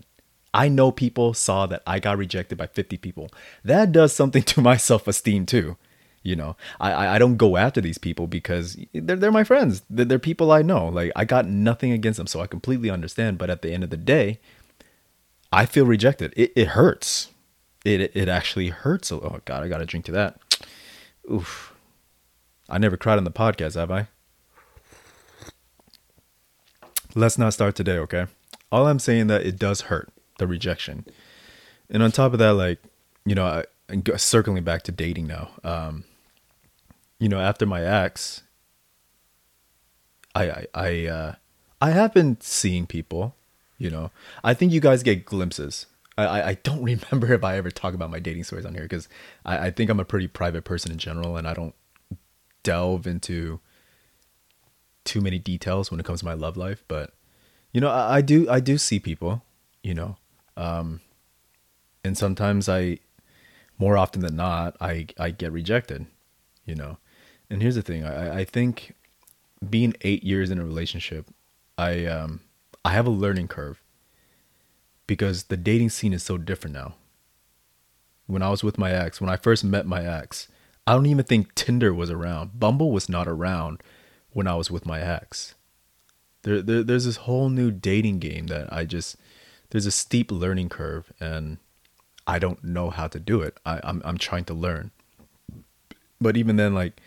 I 0.53 0.67
know 0.67 0.91
people 0.91 1.33
saw 1.33 1.65
that 1.67 1.81
I 1.87 1.99
got 1.99 2.17
rejected 2.17 2.57
by 2.57 2.67
50 2.67 2.97
people. 2.97 3.29
That 3.63 3.91
does 3.91 4.13
something 4.13 4.43
to 4.53 4.61
my 4.61 4.77
self-esteem 4.77 5.45
too. 5.45 5.77
You 6.23 6.35
know, 6.35 6.55
I 6.79 7.15
I 7.15 7.17
don't 7.17 7.37
go 7.37 7.57
after 7.57 7.81
these 7.81 7.97
people 7.97 8.27
because 8.27 8.77
they're 8.93 9.15
they're 9.15 9.31
my 9.31 9.43
friends. 9.43 9.81
They're, 9.89 10.05
they're 10.05 10.19
people 10.19 10.51
I 10.51 10.61
know. 10.61 10.87
Like 10.87 11.11
I 11.15 11.25
got 11.25 11.47
nothing 11.47 11.91
against 11.91 12.17
them, 12.17 12.27
so 12.27 12.41
I 12.41 12.45
completely 12.45 12.91
understand. 12.91 13.39
But 13.39 13.49
at 13.49 13.63
the 13.63 13.71
end 13.71 13.83
of 13.83 13.89
the 13.89 13.97
day, 13.97 14.39
I 15.51 15.65
feel 15.65 15.85
rejected. 15.85 16.33
It 16.35 16.53
it 16.55 16.69
hurts. 16.69 17.29
It 17.83 18.15
it 18.15 18.29
actually 18.29 18.69
hurts. 18.69 19.11
Oh 19.11 19.41
God, 19.45 19.63
I 19.63 19.67
got 19.67 19.79
to 19.79 19.85
drink 19.85 20.05
to 20.05 20.11
that. 20.13 20.39
Oof. 21.31 21.73
I 22.69 22.77
never 22.77 22.95
cried 22.95 23.17
on 23.17 23.25
the 23.25 23.31
podcast, 23.31 23.75
have 23.75 23.91
I? 23.91 24.07
Let's 27.13 27.37
not 27.37 27.53
start 27.53 27.75
today, 27.75 27.97
okay? 27.97 28.27
All 28.71 28.87
I'm 28.87 28.99
saying 28.99 29.27
that 29.27 29.45
it 29.45 29.59
does 29.59 29.81
hurt 29.81 30.09
the 30.37 30.47
rejection, 30.47 31.05
and 31.89 32.01
on 32.01 32.11
top 32.11 32.31
of 32.31 32.39
that, 32.39 32.53
like 32.53 32.79
you 33.25 33.35
know, 33.35 33.45
I, 33.45 33.65
circling 34.17 34.63
back 34.63 34.83
to 34.83 34.91
dating 34.91 35.27
now. 35.27 35.49
Um, 35.63 36.05
you 37.19 37.27
know, 37.27 37.39
after 37.39 37.65
my 37.65 37.83
ex, 37.83 38.43
I 40.33 40.49
I 40.49 40.65
I, 40.73 41.05
uh, 41.07 41.35
I 41.81 41.91
have 41.91 42.13
been 42.13 42.37
seeing 42.39 42.87
people. 42.87 43.35
You 43.81 43.89
know, 43.89 44.11
I 44.43 44.53
think 44.53 44.71
you 44.71 44.79
guys 44.79 45.01
get 45.01 45.25
glimpses. 45.25 45.87
I 46.15 46.49
I 46.49 46.53
don't 46.61 46.83
remember 47.11 47.33
if 47.33 47.43
I 47.43 47.57
ever 47.57 47.71
talk 47.71 47.95
about 47.95 48.11
my 48.11 48.19
dating 48.19 48.43
stories 48.43 48.63
on 48.63 48.75
here 48.75 48.83
because 48.83 49.09
I, 49.43 49.67
I 49.67 49.71
think 49.71 49.89
I'm 49.89 49.99
a 49.99 50.05
pretty 50.05 50.27
private 50.27 50.65
person 50.65 50.91
in 50.91 50.99
general, 50.99 51.35
and 51.35 51.47
I 51.47 51.55
don't 51.55 51.73
delve 52.61 53.07
into 53.07 53.59
too 55.03 55.19
many 55.19 55.39
details 55.39 55.89
when 55.89 55.99
it 55.99 56.05
comes 56.05 56.19
to 56.19 56.25
my 56.25 56.35
love 56.35 56.57
life. 56.57 56.83
But 56.87 57.15
you 57.71 57.81
know, 57.81 57.89
I, 57.89 58.17
I 58.17 58.21
do 58.21 58.47
I 58.47 58.59
do 58.59 58.77
see 58.77 58.99
people. 58.99 59.43
You 59.81 59.95
know, 59.95 60.17
um, 60.55 61.01
and 62.03 62.15
sometimes 62.15 62.69
I, 62.69 62.99
more 63.79 63.97
often 63.97 64.21
than 64.21 64.35
not, 64.35 64.77
I 64.79 65.07
I 65.17 65.31
get 65.31 65.51
rejected. 65.51 66.05
You 66.67 66.75
know, 66.75 66.97
and 67.49 67.63
here's 67.63 67.73
the 67.73 67.81
thing 67.81 68.03
I, 68.03 68.41
I 68.41 68.45
think 68.45 68.93
being 69.67 69.95
eight 70.01 70.23
years 70.23 70.51
in 70.51 70.59
a 70.59 70.63
relationship, 70.63 71.25
I 71.79 72.05
um 72.05 72.41
I 72.83 72.91
have 72.91 73.07
a 73.07 73.11
learning 73.11 73.47
curve 73.47 73.81
because 75.07 75.43
the 75.43 75.57
dating 75.57 75.89
scene 75.89 76.13
is 76.13 76.23
so 76.23 76.37
different 76.37 76.75
now. 76.75 76.95
When 78.27 78.41
I 78.41 78.49
was 78.49 78.63
with 78.63 78.77
my 78.77 78.91
ex, 78.91 79.19
when 79.19 79.29
I 79.29 79.35
first 79.35 79.63
met 79.63 79.85
my 79.85 80.05
ex, 80.05 80.47
I 80.87 80.93
don't 80.93 81.05
even 81.05 81.25
think 81.25 81.53
Tinder 81.53 81.93
was 81.93 82.09
around. 82.09 82.59
Bumble 82.59 82.91
was 82.91 83.09
not 83.09 83.27
around 83.27 83.81
when 84.31 84.47
I 84.47 84.55
was 84.55 84.71
with 84.71 84.85
my 84.85 84.99
ex. 85.01 85.53
There, 86.43 86.61
there 86.61 86.83
there's 86.83 87.05
this 87.05 87.17
whole 87.17 87.49
new 87.49 87.71
dating 87.71 88.19
game 88.19 88.47
that 88.47 88.71
I 88.73 88.85
just 88.85 89.15
there's 89.69 89.85
a 89.85 89.91
steep 89.91 90.31
learning 90.31 90.69
curve 90.69 91.11
and 91.19 91.57
I 92.25 92.39
don't 92.39 92.63
know 92.63 92.89
how 92.89 93.07
to 93.07 93.19
do 93.19 93.41
it. 93.41 93.57
I, 93.65 93.79
I'm 93.83 94.01
I'm 94.05 94.17
trying 94.17 94.45
to 94.45 94.53
learn. 94.53 94.91
But 96.19 96.37
even 96.37 96.55
then, 96.55 96.73
like 96.73 96.99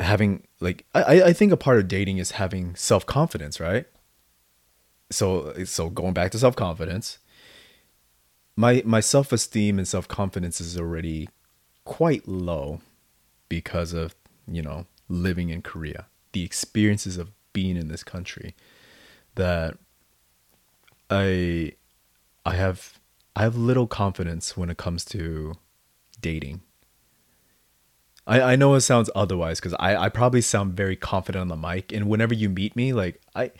having 0.00 0.46
like 0.60 0.84
I, 0.94 1.22
I 1.22 1.32
think 1.32 1.52
a 1.52 1.56
part 1.56 1.78
of 1.78 1.88
dating 1.88 2.18
is 2.18 2.32
having 2.32 2.74
self 2.74 3.06
confidence, 3.06 3.60
right? 3.60 3.86
So 5.14 5.64
so 5.64 5.90
going 5.90 6.12
back 6.12 6.30
to 6.32 6.38
self 6.38 6.56
confidence, 6.56 7.18
my 8.56 8.82
my 8.84 9.00
self 9.00 9.32
esteem 9.32 9.78
and 9.78 9.86
self 9.86 10.08
confidence 10.08 10.60
is 10.60 10.78
already 10.78 11.28
quite 11.84 12.26
low 12.28 12.80
because 13.48 13.92
of 13.92 14.14
you 14.46 14.62
know 14.62 14.86
living 15.08 15.50
in 15.50 15.62
Korea, 15.62 16.06
the 16.32 16.44
experiences 16.44 17.16
of 17.16 17.30
being 17.52 17.76
in 17.76 17.88
this 17.88 18.02
country, 18.02 18.54
that 19.34 19.78
I 21.10 21.72
I 22.44 22.54
have 22.56 22.98
I 23.36 23.42
have 23.42 23.56
little 23.56 23.86
confidence 23.86 24.56
when 24.56 24.70
it 24.70 24.76
comes 24.76 25.04
to 25.06 25.54
dating. 26.20 26.62
I, 28.26 28.40
I 28.40 28.56
know 28.56 28.74
it 28.74 28.80
sounds 28.80 29.10
otherwise 29.14 29.60
because 29.60 29.74
I, 29.78 29.96
I 29.96 30.08
probably 30.08 30.40
sound 30.40 30.72
very 30.74 30.96
confident 30.96 31.42
on 31.42 31.48
the 31.48 31.56
mic 31.56 31.92
and 31.92 32.08
whenever 32.08 32.32
you 32.32 32.48
meet 32.48 32.74
me 32.74 32.94
like 32.94 33.20
I 33.34 33.50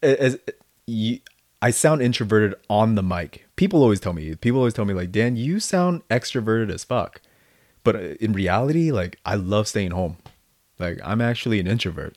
as 0.00 0.38
you 0.86 1.20
I 1.62 1.70
sound 1.70 2.02
introverted 2.02 2.54
on 2.68 2.94
the 2.94 3.02
mic. 3.02 3.46
People 3.56 3.82
always 3.82 4.00
tell 4.00 4.12
me 4.12 4.34
people 4.36 4.58
always 4.58 4.74
tell 4.74 4.84
me 4.84 4.94
like 4.94 5.12
Dan 5.12 5.36
you 5.36 5.60
sound 5.60 6.06
extroverted 6.08 6.70
as 6.70 6.84
fuck. 6.84 7.20
But 7.84 7.96
uh, 7.96 8.14
in 8.20 8.32
reality 8.32 8.90
like 8.90 9.18
I 9.24 9.34
love 9.34 9.68
staying 9.68 9.92
home. 9.92 10.16
Like 10.78 11.00
I'm 11.04 11.20
actually 11.20 11.60
an 11.60 11.66
introvert. 11.66 12.16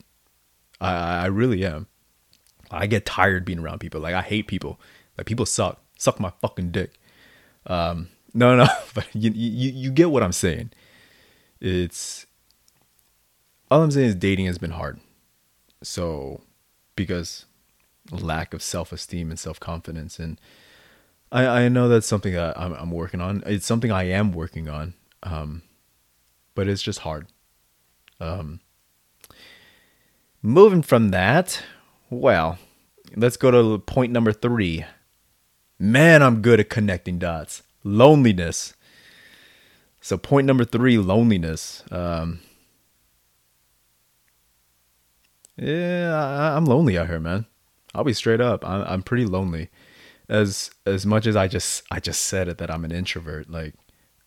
I 0.81 1.23
I 1.23 1.25
really 1.27 1.65
am. 1.65 1.87
I 2.71 2.85
get 2.85 3.05
tired 3.05 3.45
being 3.45 3.59
around 3.59 3.79
people. 3.79 4.01
Like 4.01 4.15
I 4.15 4.21
hate 4.21 4.47
people. 4.47 4.79
Like 5.17 5.27
people 5.27 5.45
suck. 5.45 5.81
Suck 5.97 6.19
my 6.19 6.31
fucking 6.41 6.71
dick. 6.71 6.93
Um 7.67 8.09
no 8.33 8.55
no 8.55 8.67
but 8.93 9.07
you 9.13 9.31
you 9.31 9.71
you 9.71 9.91
get 9.91 10.11
what 10.11 10.23
I'm 10.23 10.31
saying 10.31 10.71
it's 11.61 12.25
all 13.69 13.83
I'm 13.83 13.91
saying 13.91 14.07
is 14.07 14.15
dating 14.15 14.45
has 14.47 14.57
been 14.57 14.71
hard. 14.71 14.99
So 15.83 16.41
because 16.95 17.45
lack 18.11 18.53
of 18.53 18.63
self-esteem 18.63 19.29
and 19.29 19.39
self-confidence 19.39 20.19
and 20.19 20.39
I, 21.31 21.45
I 21.45 21.69
know 21.69 21.87
that's 21.89 22.07
something 22.07 22.33
that 22.33 22.59
I'm, 22.59 22.73
I'm 22.73 22.91
working 22.91 23.21
on. 23.21 23.43
It's 23.45 23.65
something 23.65 23.91
I 23.91 24.03
am 24.05 24.31
working 24.31 24.67
on. 24.67 24.95
Um, 25.21 25.61
but 26.55 26.67
it's 26.67 26.81
just 26.81 26.99
hard. 26.99 27.27
Um, 28.19 28.59
moving 30.41 30.81
from 30.81 31.09
that, 31.09 31.61
well, 32.09 32.57
let's 33.15 33.37
go 33.37 33.51
to 33.51 33.79
point 33.79 34.11
number 34.11 34.33
three. 34.33 34.85
Man, 35.77 36.21
I'm 36.21 36.41
good 36.41 36.59
at 36.59 36.69
connecting 36.69 37.19
dots. 37.19 37.63
Loneliness. 37.83 38.73
So 40.01 40.17
point 40.17 40.47
number 40.47 40.65
three, 40.65 40.97
loneliness. 40.97 41.83
Um, 41.91 42.39
yeah, 45.55 46.51
I, 46.53 46.57
am 46.57 46.65
lonely 46.65 46.97
out 46.97 47.07
here, 47.07 47.19
man. 47.19 47.45
I'll 47.93 48.03
be 48.03 48.13
straight 48.13 48.41
up. 48.41 48.65
I'm, 48.67 48.81
I'm 48.83 49.03
pretty 49.03 49.25
lonely. 49.25 49.69
As 50.27 50.69
as 50.85 51.05
much 51.05 51.25
as 51.25 51.35
I 51.35 51.47
just 51.47 51.83
I 51.89 51.99
just 51.99 52.21
said 52.21 52.47
it 52.47 52.59
that 52.59 52.69
I'm 52.69 52.85
an 52.85 52.91
introvert. 52.91 53.49
Like 53.49 53.73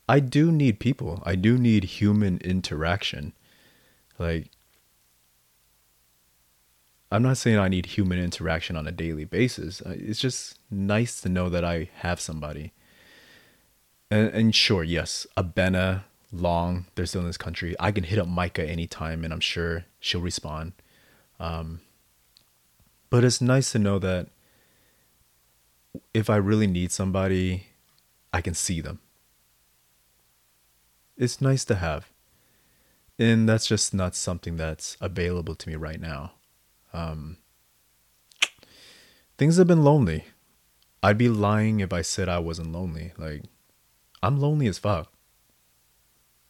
I 0.08 0.20
do 0.20 0.50
need 0.50 0.80
people. 0.80 1.22
I 1.24 1.36
do 1.36 1.56
need 1.56 1.84
human 1.84 2.38
interaction. 2.38 3.32
Like 4.18 4.50
I'm 7.10 7.22
not 7.22 7.36
saying 7.36 7.58
I 7.58 7.68
need 7.68 7.86
human 7.86 8.18
interaction 8.18 8.74
on 8.74 8.86
a 8.86 8.92
daily 8.92 9.24
basis. 9.24 9.80
It's 9.86 10.18
just 10.18 10.58
nice 10.70 11.20
to 11.20 11.28
know 11.28 11.48
that 11.50 11.64
I 11.64 11.90
have 12.00 12.20
somebody 12.20 12.72
and, 14.12 14.28
and 14.34 14.54
sure, 14.54 14.84
yes, 14.84 15.26
Abena, 15.38 16.04
Long, 16.30 16.84
they're 16.94 17.06
still 17.06 17.22
in 17.22 17.26
this 17.26 17.38
country. 17.38 17.74
I 17.80 17.92
can 17.92 18.04
hit 18.04 18.18
up 18.18 18.28
Micah 18.28 18.68
anytime, 18.68 19.24
and 19.24 19.32
I'm 19.32 19.40
sure 19.40 19.86
she'll 20.00 20.20
respond. 20.20 20.72
Um, 21.40 21.80
but 23.12 23.24
it's 23.24 23.42
nice 23.42 23.72
to 23.72 23.78
know 23.78 23.98
that 23.98 24.28
if 26.14 26.30
I 26.30 26.36
really 26.36 26.66
need 26.66 26.90
somebody, 26.90 27.66
I 28.32 28.40
can 28.40 28.54
see 28.54 28.80
them. 28.80 29.00
It's 31.18 31.38
nice 31.38 31.66
to 31.66 31.74
have. 31.74 32.08
And 33.18 33.46
that's 33.46 33.66
just 33.66 33.92
not 33.92 34.14
something 34.14 34.56
that's 34.56 34.96
available 34.98 35.54
to 35.56 35.68
me 35.68 35.76
right 35.76 36.00
now. 36.00 36.32
Um, 36.94 37.36
things 39.36 39.58
have 39.58 39.66
been 39.66 39.84
lonely. 39.84 40.24
I'd 41.02 41.18
be 41.18 41.28
lying 41.28 41.80
if 41.80 41.92
I 41.92 42.00
said 42.00 42.30
I 42.30 42.38
wasn't 42.38 42.72
lonely. 42.72 43.12
Like, 43.18 43.42
I'm 44.22 44.40
lonely 44.40 44.68
as 44.68 44.78
fuck. 44.78 45.12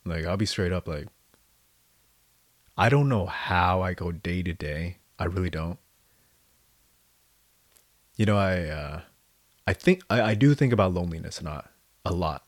Like, 0.04 0.24
I'll 0.26 0.36
be 0.36 0.46
straight 0.46 0.72
up 0.72 0.86
like, 0.86 1.08
I 2.78 2.88
don't 2.88 3.08
know 3.08 3.26
how 3.26 3.82
I 3.82 3.94
go 3.94 4.12
day 4.12 4.44
to 4.44 4.52
day. 4.52 4.98
I 5.18 5.24
really 5.24 5.50
don't. 5.50 5.80
You 8.22 8.26
know, 8.26 8.38
I, 8.38 8.68
uh, 8.68 9.00
I 9.66 9.72
think, 9.72 10.02
I, 10.08 10.22
I 10.22 10.34
do 10.34 10.54
think 10.54 10.72
about 10.72 10.94
loneliness 10.94 11.42
not 11.42 11.68
a 12.04 12.12
lot. 12.12 12.44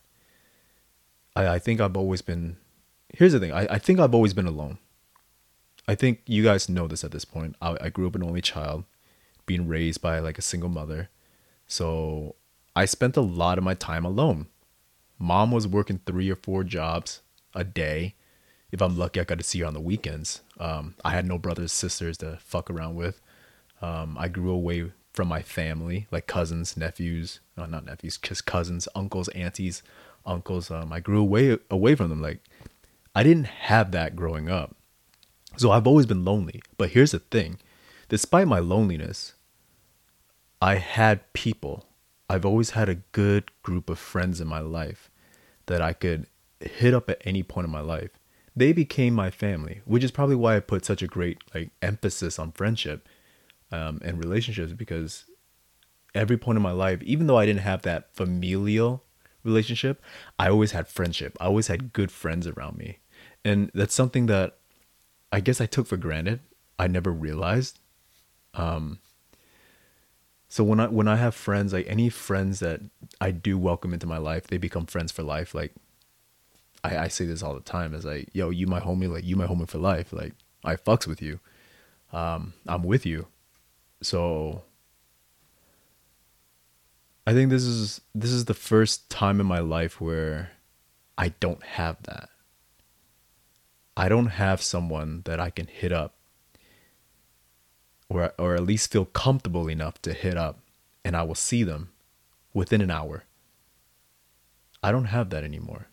I, 1.35 1.49
I 1.49 1.59
think 1.59 1.81
I've 1.81 1.97
always 1.97 2.22
been, 2.22 2.59
here's 3.12 3.33
the 3.33 3.41
thing. 3.41 3.51
I, 3.51 3.66
I 3.68 3.79
think 3.81 3.99
I've 3.99 4.14
always 4.14 4.33
been 4.35 4.47
alone. 4.47 4.79
I 5.89 5.97
think 5.97 6.20
you 6.27 6.45
guys 6.45 6.68
know 6.68 6.87
this 6.87 7.03
at 7.03 7.11
this 7.11 7.25
point. 7.25 7.57
I, 7.61 7.77
I 7.81 7.89
grew 7.89 8.07
up 8.07 8.14
an 8.14 8.22
only 8.22 8.41
child, 8.41 8.85
being 9.47 9.66
raised 9.66 10.01
by 10.01 10.20
like 10.20 10.39
a 10.39 10.43
single 10.43 10.68
mother. 10.68 11.09
So 11.66 12.37
I 12.77 12.85
spent 12.85 13.16
a 13.16 13.20
lot 13.20 13.59
of 13.59 13.64
my 13.64 13.75
time 13.75 14.05
alone 14.05 14.47
mom 15.18 15.51
was 15.51 15.66
working 15.66 16.01
three 16.07 16.31
or 16.31 16.37
four 16.37 16.62
jobs 16.62 17.20
a 17.53 17.64
day. 17.64 18.14
If 18.70 18.81
I'm 18.81 18.97
lucky, 18.97 19.18
I 19.18 19.25
got 19.25 19.39
to 19.39 19.45
see 19.45 19.59
her 19.59 19.66
on 19.66 19.75
the 19.75 19.81
weekends. 19.81 20.41
Um, 20.57 20.95
I 21.05 21.11
had 21.11 21.27
no 21.27 21.37
brothers, 21.37 21.72
sisters 21.72 22.16
to 22.18 22.39
fuck 22.41 22.70
around 22.70 22.95
with. 22.95 23.20
Um, 23.83 24.16
I 24.16 24.29
grew 24.29 24.51
away 24.51 24.93
from 25.15 25.29
my 25.29 25.41
family, 25.41 26.07
like 26.11 26.27
cousins, 26.27 26.77
nephews, 26.77 27.41
no, 27.57 27.65
not 27.65 27.87
nephews, 27.87 28.19
just 28.19 28.45
cousins, 28.45 28.89
uncles, 28.95 29.29
aunties, 29.29 29.83
uncles. 30.27 30.71
Um, 30.71 30.93
I 30.93 31.01
grew 31.01 31.21
away 31.21 31.57
away 31.71 31.95
from 31.95 32.11
them. 32.11 32.21
Like 32.21 32.41
I 33.15 33.23
didn't 33.23 33.47
have 33.47 33.93
that 33.93 34.17
growing 34.17 34.51
up, 34.51 34.77
so 35.57 35.71
I've 35.71 35.87
always 35.87 36.07
been 36.07 36.25
lonely. 36.25 36.61
But 36.77 36.91
here's 36.91 37.12
the 37.12 37.21
thing: 37.21 37.59
despite 38.09 38.49
my 38.49 38.59
loneliness, 38.59 39.35
I 40.61 40.75
had 40.75 41.33
people. 41.33 41.87
I've 42.29 42.45
always 42.45 42.71
had 42.71 42.89
a 42.89 42.97
good 43.12 43.51
group 43.62 43.89
of 43.89 43.99
friends 43.99 44.41
in 44.41 44.49
my 44.49 44.61
life 44.61 45.11
that 45.67 45.81
I 45.81 45.93
could 45.93 46.27
hit 46.59 46.95
up 46.95 47.09
at 47.09 47.23
any 47.25 47.43
point 47.43 47.67
in 47.67 47.71
my 47.71 47.81
life. 47.81 48.11
They 48.57 48.73
became 48.73 49.15
my 49.15 49.31
family, 49.31 49.83
which 49.85 50.03
is 50.03 50.11
probably 50.11 50.37
why 50.37 50.57
I 50.57 50.61
put 50.61 50.85
such 50.85 51.03
a 51.03 51.07
great 51.07 51.39
like 51.55 51.71
emphasis 51.83 52.39
on 52.39 52.53
friendship 52.53 53.07
um, 53.73 54.01
and 54.05 54.19
relationships 54.19 54.73
because 54.73 55.25
every 56.15 56.37
point 56.37 56.57
in 56.57 56.62
my 56.62 56.73
life, 56.73 57.03
even 57.03 57.27
though 57.27 57.39
I 57.39 57.47
didn't 57.47 57.62
have 57.62 57.83
that 57.83 58.15
familial 58.15 59.05
relationship, 59.43 60.03
I 60.39 60.49
always 60.49 60.73
had 60.73 60.89
friendship. 60.89 61.37
I 61.41 61.47
always 61.47 61.69
had 61.69 61.93
good 61.93 62.11
friends 62.11 62.47
around 62.47 62.79
me. 62.79 62.99
And 63.45 63.71
that's 63.75 63.95
something 63.95 64.27
that 64.27 64.57
I 65.33 65.41
guess 65.41 65.61
I 65.61 65.67
took 65.67 65.87
for 65.87 65.97
granted. 65.97 66.41
I 66.79 66.87
never 66.87 67.12
realized. 67.12 67.79
Um, 68.55 69.01
so 70.49 70.62
when 70.62 70.81
I 70.81 70.87
when 70.87 71.09
I 71.09 71.17
have 71.17 71.35
friends, 71.35 71.73
like 71.73 71.87
any 71.89 72.09
friends 72.09 72.61
that 72.61 72.81
I 73.21 73.33
do 73.33 73.59
welcome 73.59 73.93
into 73.93 74.07
my 74.07 74.19
life, 74.19 74.47
they 74.47 74.57
become 74.57 74.87
friends 74.87 75.11
for 75.11 75.23
life. 75.23 75.55
Like 75.55 75.73
I, 76.85 76.99
I 76.99 77.09
say 77.09 77.25
this 77.25 77.43
all 77.43 77.55
the 77.55 77.61
time 77.61 77.95
is 77.95 78.05
like, 78.05 78.29
yo, 78.33 78.51
you 78.51 78.67
my 78.67 78.81
homie, 78.81 79.11
like 79.11 79.25
you 79.25 79.37
my 79.37 79.47
homie 79.47 79.69
for 79.69 79.79
life. 79.79 80.12
Like 80.12 80.35
I 80.65 80.77
fucks 80.77 81.07
with 81.07 81.21
you. 81.21 81.41
Um, 82.12 82.55
I'm 82.69 82.85
with 82.85 83.05
you. 83.05 83.27
So 84.03 84.63
I 87.27 87.33
think 87.33 87.51
this 87.51 87.65
is 87.65 88.01
this 88.15 88.31
is 88.31 88.45
the 88.45 88.55
first 88.55 89.09
time 89.09 89.41
in 89.41 89.47
my 89.47 89.61
life 89.61 90.01
where 90.01 90.51
I 91.17 91.31
don't 91.41 91.63
have 91.63 92.03
that. 92.05 92.29
I 93.97 94.09
don't 94.09 94.27
have 94.27 94.61
someone 94.61 95.23
that 95.25 95.41
I 95.41 95.51
can 95.51 95.67
hit 95.67 95.93
up 95.93 96.15
or 98.09 98.33
or 98.39 98.55
at 98.55 98.65
least 98.65 98.93
feel 98.93 99.07
comfortable 99.07 99.69
enough 99.69 100.03
to 100.03 100.13
hit 100.13 100.37
up 100.37 100.61
and 101.05 101.17
I 101.17 101.23
will 101.23 101.35
see 101.35 101.63
them 101.63 101.91
within 102.53 102.81
an 102.81 102.91
hour. 102.91 103.25
I 104.83 104.93
don't 104.93 105.07
have 105.07 105.31
that 105.31 105.45
anymore. 105.45 105.87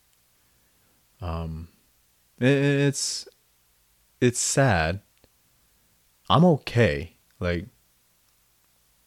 Um 1.22 1.70
it's 2.40 3.28
it's 4.20 4.40
sad. 4.40 5.02
I'm 6.30 6.44
okay. 6.44 7.16
Like 7.40 7.68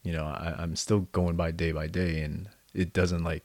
you 0.05 0.13
know, 0.13 0.23
I, 0.23 0.55
I'm 0.57 0.77
still 0.77 1.01
going 1.11 1.35
by 1.35 1.51
day 1.51 1.73
by 1.73 1.87
day 1.87 2.21
and 2.21 2.47
it 2.73 2.93
doesn't 2.93 3.23
like 3.23 3.43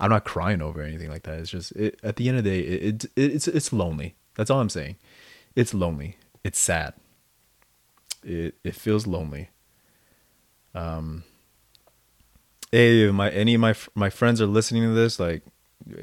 I'm 0.00 0.10
not 0.10 0.24
crying 0.24 0.62
over 0.62 0.82
anything 0.82 1.10
like 1.10 1.22
that. 1.24 1.38
It's 1.38 1.50
just 1.50 1.70
it, 1.72 2.00
at 2.02 2.16
the 2.16 2.28
end 2.28 2.38
of 2.38 2.44
the 2.44 2.50
day, 2.50 2.60
it, 2.60 3.04
it 3.04 3.10
it's 3.16 3.46
it's 3.46 3.72
lonely. 3.72 4.16
That's 4.34 4.50
all 4.50 4.60
I'm 4.60 4.68
saying. 4.68 4.96
It's 5.54 5.74
lonely. 5.74 6.16
It's 6.42 6.58
sad 6.58 6.94
it 8.22 8.54
it 8.64 8.74
feels 8.74 9.06
lonely. 9.06 9.50
Um, 10.74 11.24
hey, 12.70 13.10
my 13.10 13.30
any 13.30 13.54
of 13.54 13.60
my 13.60 13.74
my 13.94 14.10
friends 14.10 14.40
are 14.40 14.46
listening 14.46 14.82
to 14.82 14.90
this, 14.90 15.18
like, 15.18 15.42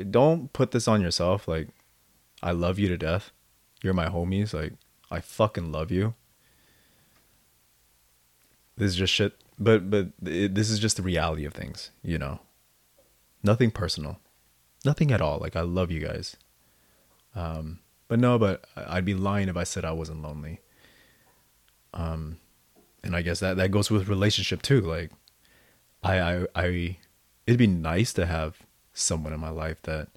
don't 0.10 0.52
put 0.54 0.72
this 0.72 0.88
on 0.88 1.02
yourself. 1.02 1.48
Like, 1.48 1.70
I 2.42 2.52
love 2.52 2.80
you 2.80 2.88
to 2.90 2.98
death. 2.98 3.32
You're 3.84 3.94
my 3.94 4.08
homies. 4.08 4.54
Like, 4.54 4.74
I 5.12 5.20
fucking 5.20 5.72
love 5.72 5.92
you. 5.92 6.16
This 8.76 8.92
is 8.92 8.96
just 8.96 9.14
shit. 9.14 9.34
But 9.60 9.90
but 9.90 10.10
it, 10.24 10.56
this 10.56 10.70
is 10.70 10.80
just 10.80 10.98
the 10.98 11.04
reality 11.04 11.46
of 11.46 11.54
things, 11.54 11.92
you 12.04 12.18
know. 12.18 12.40
Nothing 13.44 13.72
personal, 13.72 14.20
nothing 14.86 15.12
at 15.12 15.22
all. 15.22 15.40
Like 15.40 15.56
I 15.56 15.62
love 15.62 15.92
you 15.92 16.00
guys. 16.00 16.36
Um, 17.36 17.80
but 18.08 18.20
no, 18.20 18.38
but 18.40 18.66
I'd 18.76 19.06
be 19.06 19.14
lying 19.14 19.50
if 19.50 19.58
I 19.58 19.64
said 19.64 19.86
I 19.86 19.92
wasn't 19.92 20.22
lonely. 20.22 20.62
Um, 21.94 22.38
and 23.04 23.16
I 23.16 23.22
guess 23.22 23.40
that 23.40 23.58
that 23.58 23.72
goes 23.72 23.90
with 23.90 24.08
relationship 24.08 24.62
too. 24.62 24.82
Like, 24.82 25.12
I 26.04 26.20
I 26.20 26.46
I, 26.56 26.98
it'd 27.46 27.58
be 27.60 27.68
nice 27.68 28.14
to 28.14 28.26
have 28.26 28.58
someone 28.94 29.34
in 29.34 29.40
my 29.40 29.50
life 29.50 29.82
that 29.84 30.10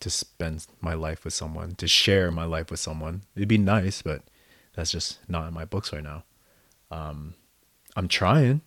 to 0.00 0.10
spend 0.10 0.66
my 0.80 0.94
life 0.94 1.24
with 1.24 1.34
someone, 1.34 1.74
to 1.76 1.88
share 1.88 2.30
my 2.30 2.44
life 2.44 2.70
with 2.70 2.80
someone. 2.80 3.22
It'd 3.34 3.48
be 3.48 3.58
nice, 3.58 4.02
but 4.02 4.22
that's 4.74 4.92
just 4.92 5.18
not 5.28 5.48
in 5.48 5.54
my 5.54 5.64
books 5.64 5.92
right 5.92 6.02
now. 6.02 6.24
Um, 6.90 7.34
I'm 7.96 8.08
trying. 8.08 8.60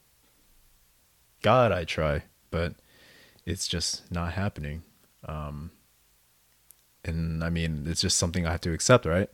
God, 1.41 1.71
I 1.71 1.86
try, 1.86 2.23
but 2.51 2.73
it's 3.45 3.67
just 3.67 4.11
not 4.11 4.34
happening. 4.34 4.82
Um, 5.25 5.71
and 7.05 7.43
I 7.43 7.49
mean, 7.49 7.86
it's 7.88 8.01
just 8.01 8.17
something 8.17 8.45
I 8.45 8.51
have 8.51 8.61
to 8.61 8.73
accept, 8.73 9.05
right? 9.05 9.30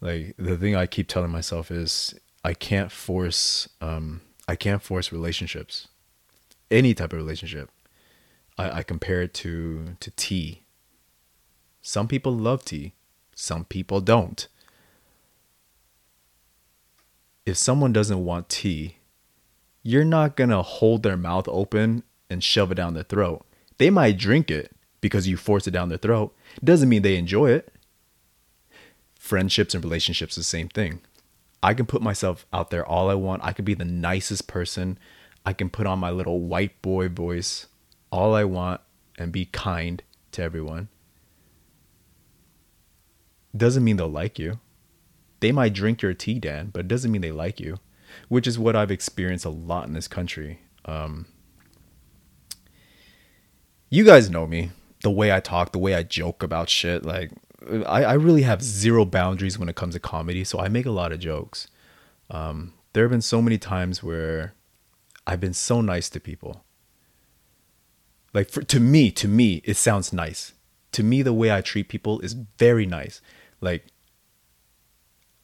like 0.00 0.34
the 0.38 0.56
thing 0.56 0.74
I 0.74 0.86
keep 0.86 1.08
telling 1.08 1.30
myself 1.30 1.70
is 1.70 2.14
I 2.44 2.54
can't 2.54 2.90
force 2.90 3.68
um 3.80 4.22
I 4.48 4.56
can't 4.56 4.82
force 4.82 5.12
relationships. 5.12 5.88
Any 6.70 6.94
type 6.94 7.12
of 7.12 7.18
relationship. 7.18 7.70
I, 8.58 8.78
I 8.78 8.82
compare 8.82 9.22
it 9.22 9.34
to 9.34 9.96
to 10.00 10.10
tea. 10.12 10.62
Some 11.82 12.08
people 12.08 12.32
love 12.32 12.64
tea. 12.64 12.94
Some 13.34 13.64
people 13.64 14.00
don't. 14.00 14.46
If 17.46 17.56
someone 17.56 17.92
doesn't 17.92 18.24
want 18.24 18.48
tea, 18.48 18.96
you're 19.82 20.04
not 20.04 20.36
gonna 20.36 20.62
hold 20.62 21.02
their 21.02 21.16
mouth 21.16 21.48
open 21.48 22.02
and 22.28 22.44
shove 22.44 22.70
it 22.70 22.76
down 22.76 22.94
their 22.94 23.02
throat. 23.02 23.44
They 23.78 23.90
might 23.90 24.18
drink 24.18 24.50
it 24.50 24.72
because 25.00 25.26
you 25.26 25.36
force 25.36 25.66
it 25.66 25.72
down 25.72 25.88
their 25.88 25.98
throat. 25.98 26.34
Doesn't 26.62 26.88
mean 26.88 27.02
they 27.02 27.16
enjoy 27.16 27.50
it 27.50 27.72
friendships 29.20 29.74
and 29.74 29.84
relationships 29.84 30.34
the 30.34 30.42
same 30.42 30.66
thing. 30.66 31.00
I 31.62 31.74
can 31.74 31.86
put 31.86 32.00
myself 32.00 32.46
out 32.52 32.70
there 32.70 32.84
all 32.84 33.10
I 33.10 33.14
want. 33.14 33.44
I 33.44 33.52
can 33.52 33.64
be 33.66 33.74
the 33.74 33.84
nicest 33.84 34.48
person. 34.48 34.98
I 35.44 35.52
can 35.52 35.68
put 35.68 35.86
on 35.86 35.98
my 35.98 36.10
little 36.10 36.40
white 36.40 36.80
boy 36.80 37.08
voice 37.08 37.66
all 38.10 38.34
I 38.34 38.44
want 38.44 38.80
and 39.18 39.30
be 39.30 39.44
kind 39.44 40.02
to 40.32 40.42
everyone. 40.42 40.88
Doesn't 43.54 43.84
mean 43.84 43.98
they'll 43.98 44.08
like 44.08 44.38
you. 44.38 44.58
They 45.40 45.52
might 45.52 45.72
drink 45.72 46.02
your 46.02 46.14
tea, 46.14 46.38
Dan, 46.38 46.70
but 46.72 46.80
it 46.80 46.88
doesn't 46.88 47.10
mean 47.10 47.22
they 47.22 47.32
like 47.32 47.58
you, 47.60 47.78
which 48.28 48.46
is 48.46 48.58
what 48.58 48.76
I've 48.76 48.90
experienced 48.90 49.44
a 49.44 49.50
lot 49.50 49.86
in 49.86 49.94
this 49.94 50.08
country. 50.08 50.60
Um, 50.84 51.26
you 53.88 54.04
guys 54.04 54.30
know 54.30 54.46
me, 54.46 54.70
the 55.02 55.10
way 55.10 55.32
I 55.32 55.40
talk, 55.40 55.72
the 55.72 55.78
way 55.78 55.94
I 55.94 56.02
joke 56.02 56.42
about 56.42 56.68
shit. 56.68 57.04
Like, 57.04 57.32
I, 57.86 58.04
I 58.04 58.12
really 58.14 58.42
have 58.42 58.62
zero 58.62 59.04
boundaries 59.04 59.58
when 59.58 59.68
it 59.68 59.76
comes 59.76 59.94
to 59.94 60.00
comedy, 60.00 60.44
so 60.44 60.58
I 60.60 60.68
make 60.68 60.86
a 60.86 60.90
lot 60.90 61.12
of 61.12 61.20
jokes. 61.20 61.68
Um, 62.30 62.74
there 62.92 63.04
have 63.04 63.10
been 63.10 63.20
so 63.20 63.42
many 63.42 63.58
times 63.58 64.02
where 64.02 64.54
I've 65.26 65.40
been 65.40 65.54
so 65.54 65.80
nice 65.80 66.08
to 66.10 66.20
people. 66.20 66.64
Like 68.32 68.50
for, 68.50 68.62
to 68.62 68.80
me, 68.80 69.10
to 69.12 69.28
me, 69.28 69.62
it 69.64 69.76
sounds 69.76 70.12
nice. 70.12 70.52
To 70.92 71.02
me, 71.02 71.22
the 71.22 71.32
way 71.32 71.52
I 71.52 71.60
treat 71.60 71.88
people 71.88 72.20
is 72.20 72.34
very 72.58 72.86
nice. 72.86 73.20
Like 73.60 73.86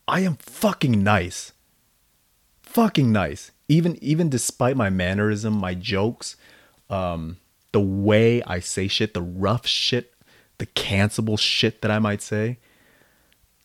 I 0.09 0.20
am 0.20 0.36
fucking 0.36 1.02
nice. 1.02 1.52
Fucking 2.62 3.11
nice. 3.11 3.50
Even 3.68 3.96
even 4.02 4.28
despite 4.28 4.76
my 4.76 4.90
mannerism, 4.90 5.54
my 5.54 5.74
jokes, 5.74 6.36
um, 6.88 7.38
the 7.72 7.80
way 7.80 8.42
I 8.44 8.61
say 8.61 8.88
shit, 8.88 9.14
the 9.14 9.22
rough 9.22 9.66
shit 9.66 10.12
the 10.59 10.66
cancelable 10.66 11.38
shit 11.38 11.82
that 11.82 11.90
I 11.90 11.98
might 11.98 12.22
say, 12.22 12.59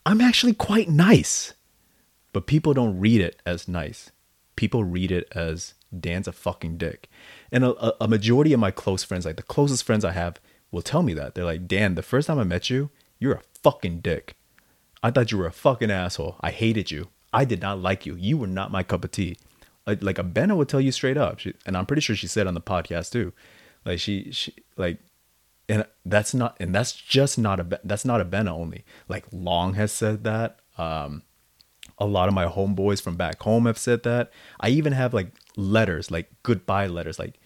I'm 0.06 0.22
actually 0.22 0.54
quite 0.54 0.90
nice. 0.90 1.54
But 2.34 2.48
people 2.48 2.74
don't 2.74 3.00
read 3.00 3.22
it 3.22 3.42
as 3.46 3.68
nice. 3.68 4.12
People 4.56 4.84
read 4.84 5.12
it 5.12 5.28
as 5.34 5.74
Dan's 5.98 6.28
a 6.28 6.32
fucking 6.32 6.78
dick. 6.78 7.10
And 7.52 7.64
a, 7.64 8.04
a 8.04 8.08
majority 8.08 8.54
of 8.54 8.60
my 8.60 8.72
close 8.72 9.04
friends, 9.04 9.26
like 9.26 9.36
the 9.36 9.44
closest 9.44 9.84
friends 9.84 10.06
I 10.06 10.12
have, 10.12 10.40
will 10.72 10.82
tell 10.82 11.04
me 11.04 11.14
that. 11.14 11.36
They're 11.36 11.46
like, 11.46 11.68
Dan, 11.68 11.96
the 11.96 12.02
first 12.02 12.28
time 12.28 12.40
I 12.40 12.44
met 12.44 12.70
you, 12.70 12.90
you're 13.20 13.34
a 13.34 13.42
fucking 13.62 14.00
dick. 14.00 14.36
I 15.04 15.12
thought 15.12 15.32
you 15.32 15.38
were 15.38 15.48
a 15.48 15.52
fucking 15.52 15.92
asshole. 15.92 16.38
I 16.42 16.52
hated 16.52 16.92
you. 16.92 17.10
I 17.34 17.46
did 17.46 17.62
not 17.62 17.80
like 17.80 18.06
you. 18.06 18.16
You 18.16 18.38
were 18.38 18.48
not 18.48 18.72
my 18.72 18.84
cup 18.84 19.04
of 19.04 19.12
tea. 19.12 19.38
Like, 19.88 20.04
like 20.04 20.18
Abena 20.18 20.56
would 20.56 20.70
tell 20.70 20.82
you 20.82 20.92
straight 20.92 21.18
up. 21.18 21.40
She, 21.40 21.54
and 21.66 21.76
I'm 21.76 21.86
pretty 21.86 22.02
sure 22.02 22.16
she 22.16 22.28
said 22.28 22.46
on 22.48 22.54
the 22.54 22.62
podcast 22.62 23.12
too. 23.12 23.34
Like 23.84 24.00
she, 24.00 24.32
she, 24.32 24.54
like 24.78 25.00
and 25.72 25.86
that's 26.06 26.34
not 26.34 26.58
and 26.60 26.76
that's 26.76 26.92
just 26.92 27.40
not 27.40 27.60
a 27.60 27.80
that's 27.84 28.06
not 28.06 28.20
Abena 28.26 28.50
only. 28.50 28.84
Like 29.08 29.26
Long 29.32 29.74
has 29.76 29.92
said 29.92 30.24
that. 30.24 30.60
Um, 30.78 31.24
a 31.98 32.06
lot 32.06 32.28
of 32.28 32.34
my 32.34 32.46
homeboys 32.46 33.02
from 33.02 33.16
back 33.16 33.42
home 33.42 33.66
have 33.66 33.78
said 33.78 34.04
that. 34.04 34.32
I 34.60 34.70
even 34.70 34.94
have 34.94 35.14
like 35.14 35.32
letters, 35.56 36.12
like 36.12 36.30
goodbye 36.44 36.88
letters, 36.88 37.18
like 37.18 37.40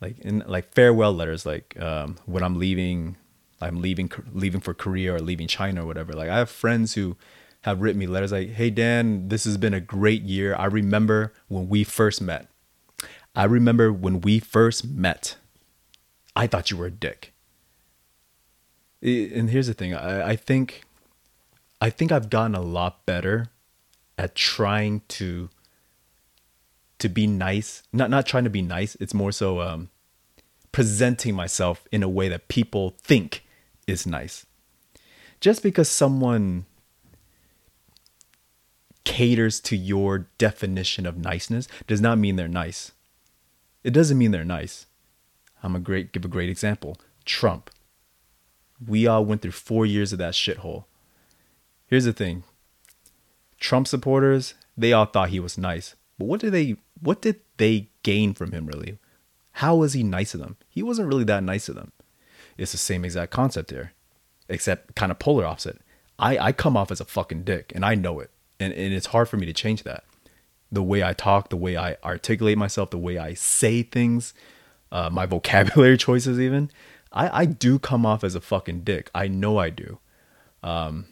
like 0.00 0.18
in 0.18 0.44
like 0.46 0.72
farewell 0.74 1.12
letters, 1.12 1.46
like 1.46 1.80
um, 1.80 2.16
when 2.26 2.42
I'm 2.42 2.58
leaving, 2.58 3.16
I'm 3.60 3.80
leaving 3.80 4.10
leaving 4.32 4.60
for 4.60 4.74
Korea 4.74 5.14
or 5.14 5.20
leaving 5.20 5.48
China 5.48 5.84
or 5.84 5.86
whatever. 5.86 6.12
Like 6.12 6.28
I 6.28 6.38
have 6.38 6.50
friends 6.50 6.94
who 6.94 7.16
have 7.62 7.80
written 7.80 7.98
me 7.98 8.06
letters 8.06 8.32
like, 8.32 8.50
"Hey 8.50 8.70
Dan, 8.70 9.28
this 9.28 9.44
has 9.44 9.56
been 9.56 9.74
a 9.74 9.80
great 9.80 10.22
year. 10.22 10.54
I 10.54 10.66
remember 10.66 11.32
when 11.48 11.68
we 11.68 11.84
first 11.84 12.20
met. 12.20 12.48
I 13.34 13.44
remember 13.44 13.92
when 13.92 14.20
we 14.20 14.38
first 14.38 14.86
met. 14.86 15.36
I 16.34 16.46
thought 16.46 16.70
you 16.70 16.76
were 16.76 16.86
a 16.86 16.90
dick." 16.90 17.32
And 19.02 19.50
here's 19.50 19.66
the 19.66 19.74
thing. 19.74 19.94
I, 19.94 20.30
I 20.30 20.36
think 20.36 20.82
I 21.80 21.90
think 21.90 22.12
I've 22.12 22.30
gotten 22.30 22.54
a 22.54 22.62
lot 22.62 23.06
better 23.06 23.48
at 24.18 24.34
trying 24.34 25.02
to 25.08 25.48
to 26.98 27.08
be 27.08 27.26
nice. 27.26 27.82
Not 27.92 28.10
not 28.10 28.26
trying 28.26 28.44
to 28.44 28.50
be 28.50 28.62
nice. 28.62 28.96
It's 29.00 29.14
more 29.14 29.32
so 29.32 29.60
um, 29.60 29.90
presenting 30.72 31.34
myself 31.34 31.86
in 31.90 32.02
a 32.02 32.08
way 32.08 32.28
that 32.28 32.48
people 32.48 32.96
think 33.02 33.45
is 33.86 34.06
nice. 34.06 34.46
Just 35.40 35.62
because 35.62 35.88
someone 35.88 36.66
caters 39.04 39.60
to 39.60 39.76
your 39.76 40.26
definition 40.38 41.06
of 41.06 41.16
niceness 41.16 41.68
does 41.86 42.00
not 42.00 42.18
mean 42.18 42.36
they're 42.36 42.48
nice. 42.48 42.92
It 43.84 43.92
doesn't 43.92 44.18
mean 44.18 44.32
they're 44.32 44.44
nice. 44.44 44.86
I'm 45.62 45.76
a 45.76 45.80
great 45.80 46.12
give 46.12 46.24
a 46.24 46.28
great 46.28 46.48
example. 46.48 46.98
Trump. 47.24 47.70
We 48.84 49.06
all 49.06 49.24
went 49.24 49.42
through 49.42 49.52
4 49.52 49.86
years 49.86 50.12
of 50.12 50.18
that 50.18 50.34
shithole. 50.34 50.84
Here's 51.86 52.04
the 52.04 52.12
thing. 52.12 52.42
Trump 53.58 53.86
supporters, 53.86 54.54
they 54.76 54.92
all 54.92 55.06
thought 55.06 55.30
he 55.30 55.40
was 55.40 55.56
nice. 55.56 55.94
But 56.18 56.26
what 56.26 56.40
did 56.40 56.52
they 56.52 56.76
what 57.00 57.22
did 57.22 57.40
they 57.58 57.88
gain 58.02 58.34
from 58.34 58.52
him 58.52 58.66
really? 58.66 58.98
How 59.52 59.76
was 59.76 59.92
he 59.92 60.02
nice 60.02 60.32
to 60.32 60.38
them? 60.38 60.56
He 60.68 60.82
wasn't 60.82 61.08
really 61.08 61.24
that 61.24 61.42
nice 61.42 61.66
to 61.66 61.72
them. 61.72 61.92
It's 62.58 62.72
the 62.72 62.78
same 62.78 63.04
exact 63.04 63.32
concept 63.32 63.70
here, 63.70 63.92
except 64.48 64.94
kind 64.94 65.12
of 65.12 65.18
polar 65.18 65.44
opposite. 65.44 65.80
I, 66.18 66.38
I 66.38 66.52
come 66.52 66.76
off 66.76 66.90
as 66.90 67.00
a 67.00 67.04
fucking 67.04 67.44
dick 67.44 67.72
and 67.74 67.84
I 67.84 67.94
know 67.94 68.20
it. 68.20 68.30
And, 68.58 68.72
and 68.72 68.94
it's 68.94 69.06
hard 69.06 69.28
for 69.28 69.36
me 69.36 69.46
to 69.46 69.52
change 69.52 69.82
that. 69.82 70.04
The 70.72 70.82
way 70.82 71.02
I 71.02 71.12
talk, 71.12 71.50
the 71.50 71.56
way 71.56 71.76
I 71.76 71.96
articulate 72.02 72.56
myself, 72.56 72.90
the 72.90 72.98
way 72.98 73.18
I 73.18 73.34
say 73.34 73.82
things, 73.82 74.32
uh, 74.90 75.10
my 75.10 75.26
vocabulary 75.34 75.96
choices, 75.96 76.40
even. 76.40 76.70
I, 77.12 77.42
I 77.42 77.44
do 77.44 77.78
come 77.78 78.06
off 78.06 78.24
as 78.24 78.34
a 78.34 78.40
fucking 78.40 78.80
dick. 78.80 79.10
I 79.14 79.28
know 79.28 79.58
I 79.58 79.70
do. 79.70 79.98
Um, 80.62 81.06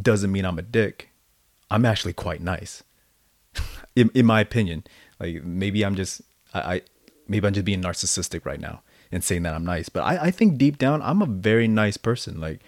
doesn't 0.00 0.32
mean 0.32 0.44
I'm 0.44 0.58
a 0.58 0.62
dick. 0.62 1.10
I'm 1.70 1.84
actually 1.84 2.14
quite 2.14 2.40
nice, 2.40 2.82
in 3.96 4.10
in 4.12 4.26
my 4.26 4.40
opinion. 4.40 4.82
Like 5.20 5.44
maybe 5.44 5.84
I'm 5.84 5.94
just 5.94 6.22
I, 6.52 6.60
I 6.60 6.82
maybe 7.28 7.46
I'm 7.46 7.52
just 7.52 7.64
being 7.64 7.82
narcissistic 7.82 8.44
right 8.44 8.60
now 8.60 8.82
and 9.12 9.24
saying 9.24 9.42
that 9.42 9.54
I'm 9.54 9.64
nice, 9.64 9.88
but 9.88 10.02
I 10.02 10.26
I 10.26 10.30
think 10.30 10.58
deep 10.58 10.78
down 10.78 11.02
I'm 11.02 11.22
a 11.22 11.26
very 11.26 11.68
nice 11.68 11.96
person. 11.96 12.40
Like 12.40 12.60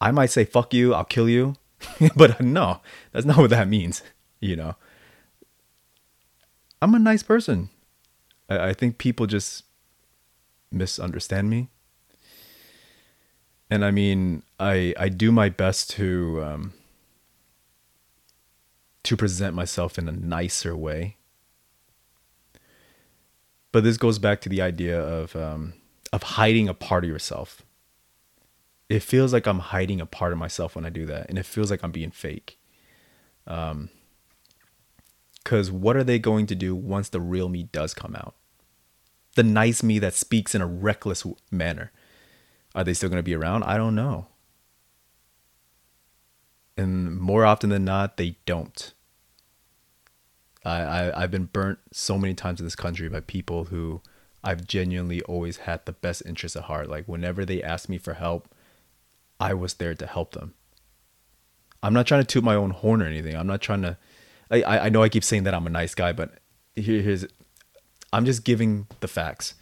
I 0.00 0.10
might 0.10 0.30
say 0.30 0.44
fuck 0.44 0.74
you, 0.74 0.94
I'll 0.94 1.04
kill 1.04 1.28
you, 1.28 1.54
but 2.16 2.40
no, 2.40 2.80
that's 3.12 3.26
not 3.26 3.38
what 3.38 3.50
that 3.50 3.68
means. 3.68 4.02
You 4.40 4.56
know, 4.56 4.76
I'm 6.82 6.94
a 6.94 6.98
nice 6.98 7.22
person. 7.22 7.70
I, 8.48 8.68
I 8.68 8.72
think 8.74 8.98
people 8.98 9.26
just 9.26 9.64
misunderstand 10.70 11.48
me 11.48 11.68
and 13.70 13.84
I 13.84 13.90
mean, 13.90 14.42
I 14.60 14.94
I 14.98 15.08
do 15.08 15.32
my 15.32 15.48
best 15.48 15.90
to 15.90 16.42
um, 16.44 16.74
to 19.02 19.16
present 19.16 19.54
myself 19.54 19.98
in 19.98 20.08
a 20.08 20.12
nicer 20.12 20.76
way. 20.76 21.15
But 23.76 23.84
this 23.84 23.98
goes 23.98 24.18
back 24.18 24.40
to 24.40 24.48
the 24.48 24.62
idea 24.62 24.98
of 24.98 25.36
um, 25.36 25.74
of 26.10 26.22
hiding 26.22 26.66
a 26.66 26.72
part 26.72 27.04
of 27.04 27.10
yourself. 27.10 27.60
It 28.88 29.00
feels 29.00 29.34
like 29.34 29.46
I'm 29.46 29.58
hiding 29.58 30.00
a 30.00 30.06
part 30.06 30.32
of 30.32 30.38
myself 30.38 30.74
when 30.74 30.86
I 30.86 30.88
do 30.88 31.04
that, 31.04 31.28
and 31.28 31.38
it 31.38 31.44
feels 31.44 31.70
like 31.70 31.84
I'm 31.84 31.92
being 31.92 32.10
fake. 32.10 32.58
Um, 33.46 33.90
because 35.44 35.70
what 35.70 35.94
are 35.94 36.04
they 36.04 36.18
going 36.18 36.46
to 36.46 36.54
do 36.54 36.74
once 36.74 37.10
the 37.10 37.20
real 37.20 37.50
me 37.50 37.64
does 37.64 37.92
come 37.92 38.16
out? 38.16 38.34
The 39.34 39.42
nice 39.42 39.82
me 39.82 39.98
that 39.98 40.14
speaks 40.14 40.54
in 40.54 40.62
a 40.62 40.66
reckless 40.66 41.26
manner 41.50 41.92
are 42.74 42.82
they 42.82 42.94
still 42.94 43.10
going 43.10 43.18
to 43.18 43.22
be 43.22 43.34
around? 43.34 43.64
I 43.64 43.76
don't 43.76 43.94
know. 43.94 44.28
And 46.78 47.14
more 47.14 47.44
often 47.44 47.68
than 47.68 47.84
not, 47.84 48.16
they 48.16 48.36
don't. 48.46 48.94
I, 50.66 50.82
I 50.82 51.22
I've 51.22 51.30
been 51.30 51.46
burnt 51.46 51.78
so 51.92 52.18
many 52.18 52.34
times 52.34 52.60
in 52.60 52.66
this 52.66 52.76
country 52.76 53.08
by 53.08 53.20
people 53.20 53.66
who 53.66 54.02
I've 54.44 54.66
genuinely 54.66 55.22
always 55.22 55.58
had 55.58 55.84
the 55.84 55.92
best 55.92 56.22
interest 56.26 56.56
at 56.56 56.64
heart. 56.64 56.88
Like 56.88 57.06
whenever 57.06 57.44
they 57.44 57.62
asked 57.62 57.88
me 57.88 57.98
for 57.98 58.14
help, 58.14 58.48
I 59.40 59.54
was 59.54 59.74
there 59.74 59.94
to 59.94 60.06
help 60.06 60.32
them. 60.32 60.54
I'm 61.82 61.94
not 61.94 62.06
trying 62.06 62.22
to 62.22 62.26
toot 62.26 62.44
my 62.44 62.54
own 62.54 62.70
horn 62.70 63.02
or 63.02 63.06
anything. 63.06 63.36
I'm 63.36 63.46
not 63.46 63.60
trying 63.60 63.82
to. 63.82 63.96
I 64.50 64.62
I 64.62 64.88
know 64.88 65.02
I 65.02 65.08
keep 65.08 65.24
saying 65.24 65.44
that 65.44 65.54
I'm 65.54 65.66
a 65.66 65.70
nice 65.70 65.94
guy, 65.94 66.12
but 66.12 66.38
here, 66.74 67.02
here's. 67.02 67.26
I'm 68.12 68.24
just 68.24 68.44
giving 68.44 68.86
the 69.00 69.08
facts 69.08 69.54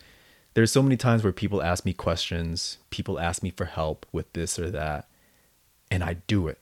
there's 0.55 0.71
so 0.71 0.83
many 0.83 0.97
times 0.97 1.23
where 1.23 1.33
people 1.33 1.63
ask 1.63 1.85
me 1.85 1.93
questions, 1.93 2.79
people 2.91 3.19
ask 3.19 3.43
me 3.43 3.51
for 3.51 3.65
help 3.65 4.07
with 4.13 4.33
this 4.33 4.59
or 4.59 4.71
that, 4.71 5.09
and 5.91 6.03
I 6.03 6.15
do 6.29 6.49
it. 6.49 6.59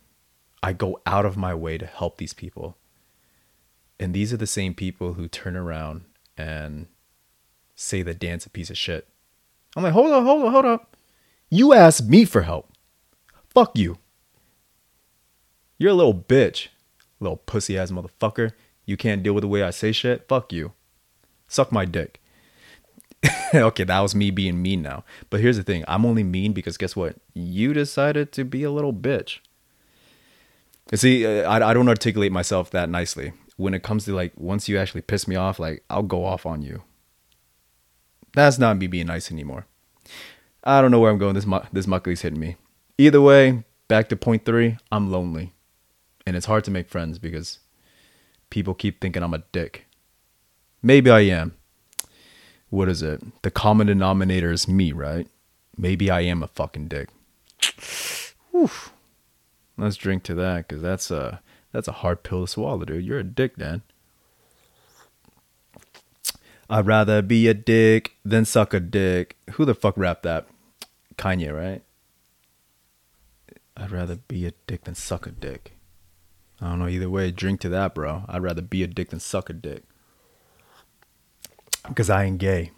I 0.62 0.72
go 0.72 1.00
out 1.06 1.26
of 1.26 1.36
my 1.36 1.54
way 1.54 1.76
to 1.76 1.86
help 1.86 2.16
these 2.16 2.32
people. 2.32 2.76
And 3.98 4.14
these 4.14 4.32
are 4.32 4.36
the 4.36 4.46
same 4.46 4.74
people 4.74 5.14
who 5.14 5.28
turn 5.28 5.56
around 5.56 6.02
and 6.36 6.86
say 7.74 8.02
that 8.02 8.18
Dan's 8.18 8.46
a 8.46 8.50
piece 8.50 8.70
of 8.70 8.78
shit. 8.78 9.08
I'm 9.76 9.82
like, 9.82 9.92
hold 9.92 10.12
on, 10.12 10.24
hold 10.24 10.44
on, 10.44 10.52
hold 10.52 10.64
up. 10.64 10.96
You 11.50 11.72
asked 11.72 12.08
me 12.08 12.24
for 12.24 12.42
help. 12.42 12.70
Fuck 13.48 13.76
you. 13.76 13.98
You're 15.78 15.90
a 15.90 15.94
little 15.94 16.14
bitch, 16.14 16.68
little 17.20 17.36
pussy 17.36 17.78
ass 17.78 17.90
motherfucker. 17.90 18.52
You 18.86 18.96
can't 18.96 19.22
deal 19.22 19.34
with 19.34 19.42
the 19.42 19.48
way 19.48 19.62
I 19.62 19.70
say 19.70 19.92
shit. 19.92 20.26
Fuck 20.28 20.52
you. 20.52 20.72
Suck 21.48 21.70
my 21.70 21.84
dick. 21.84 22.20
okay, 23.54 23.84
that 23.84 24.00
was 24.00 24.14
me 24.14 24.30
being 24.30 24.60
mean 24.62 24.82
now. 24.82 25.04
But 25.30 25.40
here's 25.40 25.56
the 25.56 25.62
thing 25.62 25.84
I'm 25.86 26.04
only 26.04 26.24
mean 26.24 26.52
because 26.52 26.76
guess 26.76 26.96
what? 26.96 27.16
You 27.34 27.72
decided 27.72 28.32
to 28.32 28.44
be 28.44 28.64
a 28.64 28.70
little 28.70 28.92
bitch. 28.92 29.38
See, 30.94 31.24
uh, 31.24 31.48
I, 31.50 31.70
I 31.70 31.74
don't 31.74 31.88
articulate 31.88 32.32
myself 32.32 32.70
that 32.70 32.88
nicely. 32.88 33.32
When 33.62 33.74
it 33.74 33.82
comes 33.82 34.04
to 34.04 34.14
like, 34.14 34.32
once 34.36 34.68
you 34.68 34.78
actually 34.78 35.02
piss 35.02 35.28
me 35.28 35.36
off, 35.36 35.58
like, 35.58 35.84
I'll 35.88 36.02
go 36.02 36.24
off 36.24 36.44
on 36.46 36.62
you. 36.62 36.82
That's 38.34 38.58
not 38.58 38.78
me 38.78 38.86
being 38.86 39.06
nice 39.06 39.30
anymore. 39.30 39.66
I 40.64 40.80
don't 40.80 40.90
know 40.90 41.00
where 41.00 41.10
I'm 41.10 41.18
going. 41.18 41.34
This, 41.34 41.46
mu- 41.46 41.60
this 41.72 41.86
makgeolli's 41.86 42.22
hitting 42.22 42.40
me. 42.40 42.56
Either 42.98 43.20
way, 43.20 43.64
back 43.88 44.08
to 44.08 44.16
point 44.16 44.44
three, 44.44 44.78
I'm 44.90 45.10
lonely. 45.10 45.52
And 46.26 46.36
it's 46.36 46.46
hard 46.46 46.64
to 46.64 46.70
make 46.70 46.88
friends 46.88 47.18
because 47.18 47.58
people 48.50 48.74
keep 48.74 49.00
thinking 49.00 49.22
I'm 49.22 49.34
a 49.34 49.44
dick. 49.52 49.86
Maybe 50.82 51.10
I 51.10 51.20
am 51.20 51.56
what 52.72 52.88
is 52.88 53.02
it? 53.02 53.20
The 53.42 53.50
common 53.50 53.88
denominator 53.88 54.50
is 54.50 54.66
me, 54.66 54.92
right? 54.92 55.28
Maybe 55.76 56.10
I 56.10 56.22
am 56.22 56.42
a 56.42 56.48
fucking 56.48 56.88
dick. 56.88 57.10
Oof. 58.56 58.94
Let's 59.76 59.96
drink 59.96 60.22
to 60.22 60.34
that 60.36 60.66
because 60.66 60.80
that's 60.80 61.10
a 61.10 61.41
that's 61.72 61.88
a 61.88 61.92
hard 61.92 62.22
pill 62.22 62.42
to 62.42 62.46
swallow, 62.46 62.84
dude. 62.84 63.04
You're 63.04 63.18
a 63.18 63.24
dick, 63.24 63.56
Dan. 63.56 63.82
I'd 66.70 66.86
rather 66.86 67.20
be 67.20 67.48
a 67.48 67.54
dick 67.54 68.16
than 68.24 68.44
suck 68.44 68.72
a 68.72 68.80
dick. 68.80 69.36
Who 69.52 69.64
the 69.64 69.74
fuck 69.74 69.94
rapped 69.96 70.22
that? 70.22 70.46
Kanye, 71.16 71.54
right? 71.54 71.82
I'd 73.76 73.90
rather 73.90 74.16
be 74.16 74.46
a 74.46 74.52
dick 74.66 74.84
than 74.84 74.94
suck 74.94 75.26
a 75.26 75.30
dick. 75.30 75.72
I 76.60 76.70
don't 76.70 76.78
know. 76.78 76.88
Either 76.88 77.10
way, 77.10 77.30
drink 77.30 77.60
to 77.60 77.68
that, 77.70 77.94
bro. 77.94 78.24
I'd 78.28 78.42
rather 78.42 78.62
be 78.62 78.82
a 78.82 78.86
dick 78.86 79.10
than 79.10 79.20
suck 79.20 79.50
a 79.50 79.52
dick 79.52 79.82
because 81.88 82.10
I 82.10 82.24
ain't 82.24 82.38
gay. 82.38 82.70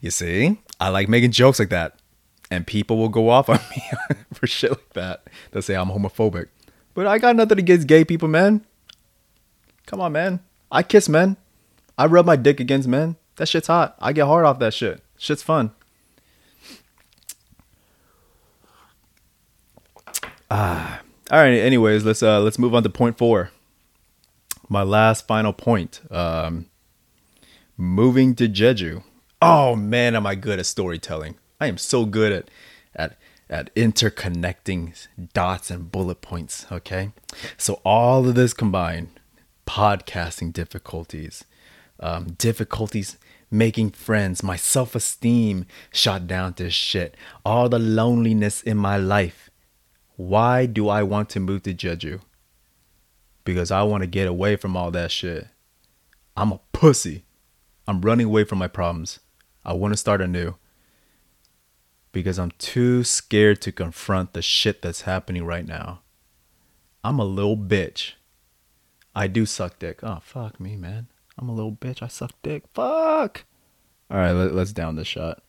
You 0.00 0.10
see, 0.10 0.58
I 0.80 0.88
like 0.88 1.08
making 1.08 1.30
jokes 1.30 1.58
like 1.58 1.68
that, 1.68 2.00
and 2.50 2.66
people 2.66 2.98
will 2.98 3.08
go 3.08 3.28
off 3.28 3.48
on 3.48 3.60
me 3.70 3.82
for 4.32 4.46
shit 4.46 4.70
like 4.70 4.92
that. 4.94 5.24
They'll 5.50 5.62
say 5.62 5.76
I'm 5.76 5.88
homophobic, 5.90 6.48
but 6.98 7.06
I 7.06 7.18
got 7.18 7.36
nothing 7.36 7.60
against 7.60 7.86
gay 7.86 8.04
people, 8.04 8.26
man. 8.26 8.66
Come 9.86 10.00
on, 10.00 10.10
man. 10.10 10.40
I 10.68 10.82
kiss 10.82 11.08
men. 11.08 11.36
I 11.96 12.06
rub 12.06 12.26
my 12.26 12.34
dick 12.34 12.58
against 12.58 12.88
men. 12.88 13.14
That 13.36 13.46
shit's 13.46 13.68
hot. 13.68 13.94
I 14.00 14.12
get 14.12 14.26
hard 14.26 14.44
off 14.44 14.58
that 14.58 14.74
shit. 14.74 15.00
Shit's 15.16 15.44
fun. 15.44 15.70
Ah. 20.50 21.00
All 21.30 21.38
right. 21.38 21.52
Anyways, 21.52 22.04
let's 22.04 22.20
uh 22.20 22.40
let's 22.40 22.58
move 22.58 22.74
on 22.74 22.82
to 22.82 22.90
point 22.90 23.16
four. 23.16 23.52
My 24.68 24.82
last 24.82 25.28
final 25.28 25.52
point. 25.52 26.00
Um, 26.10 26.66
moving 27.76 28.34
to 28.34 28.48
Jeju. 28.48 29.04
Oh 29.40 29.76
man, 29.76 30.16
am 30.16 30.26
I 30.26 30.34
good 30.34 30.58
at 30.58 30.66
storytelling? 30.66 31.36
I 31.60 31.68
am 31.68 31.78
so 31.78 32.04
good 32.04 32.32
at 32.32 32.50
at 33.50 33.74
interconnecting 33.74 35.06
dots 35.32 35.70
and 35.70 35.90
bullet 35.90 36.20
points, 36.20 36.66
okay? 36.70 37.12
So 37.56 37.80
all 37.84 38.28
of 38.28 38.34
this 38.34 38.52
combined, 38.52 39.08
podcasting 39.66 40.52
difficulties, 40.52 41.44
um, 42.00 42.32
difficulties 42.32 43.16
making 43.50 43.90
friends, 43.90 44.42
my 44.42 44.56
self-esteem 44.56 45.64
shot 45.90 46.26
down 46.26 46.54
to 46.54 46.70
shit, 46.70 47.16
all 47.44 47.68
the 47.68 47.78
loneliness 47.78 48.62
in 48.62 48.76
my 48.76 48.96
life. 48.96 49.50
Why 50.16 50.66
do 50.66 50.88
I 50.88 51.02
want 51.02 51.30
to 51.30 51.40
move 51.40 51.62
to 51.62 51.74
Jeju? 51.74 52.20
Because 53.44 53.70
I 53.70 53.82
want 53.82 54.02
to 54.02 54.06
get 54.06 54.28
away 54.28 54.56
from 54.56 54.76
all 54.76 54.90
that 54.90 55.10
shit. 55.10 55.48
I'm 56.36 56.52
a 56.52 56.60
pussy. 56.72 57.24
I'm 57.86 58.02
running 58.02 58.26
away 58.26 58.44
from 58.44 58.58
my 58.58 58.68
problems. 58.68 59.20
I 59.64 59.72
want 59.72 59.92
to 59.92 59.96
start 59.96 60.20
anew. 60.20 60.56
Because 62.12 62.38
I'm 62.38 62.52
too 62.52 63.04
scared 63.04 63.60
to 63.62 63.72
confront 63.72 64.32
the 64.32 64.42
shit 64.42 64.82
that's 64.82 65.02
happening 65.02 65.44
right 65.44 65.66
now. 65.66 66.00
I'm 67.04 67.18
a 67.18 67.24
little 67.24 67.56
bitch. 67.56 68.14
I 69.14 69.26
do 69.26 69.46
suck 69.46 69.78
dick. 69.78 70.00
Oh, 70.02 70.18
fuck 70.22 70.60
me, 70.60 70.76
man. 70.76 71.08
I'm 71.38 71.48
a 71.48 71.54
little 71.54 71.72
bitch. 71.72 72.02
I 72.02 72.08
suck 72.08 72.32
dick. 72.42 72.64
Fuck. 72.74 73.44
All 74.10 74.16
right, 74.18 74.32
let, 74.32 74.54
let's 74.54 74.72
down 74.72 74.96
this 74.96 75.06
shot. 75.06 75.42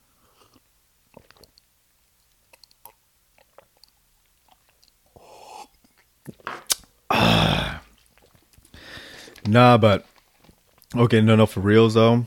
nah, 9.48 9.78
but 9.78 10.06
okay, 10.96 11.22
no, 11.22 11.36
no, 11.36 11.46
for 11.46 11.62
reals 11.62 11.94
though. 11.96 12.26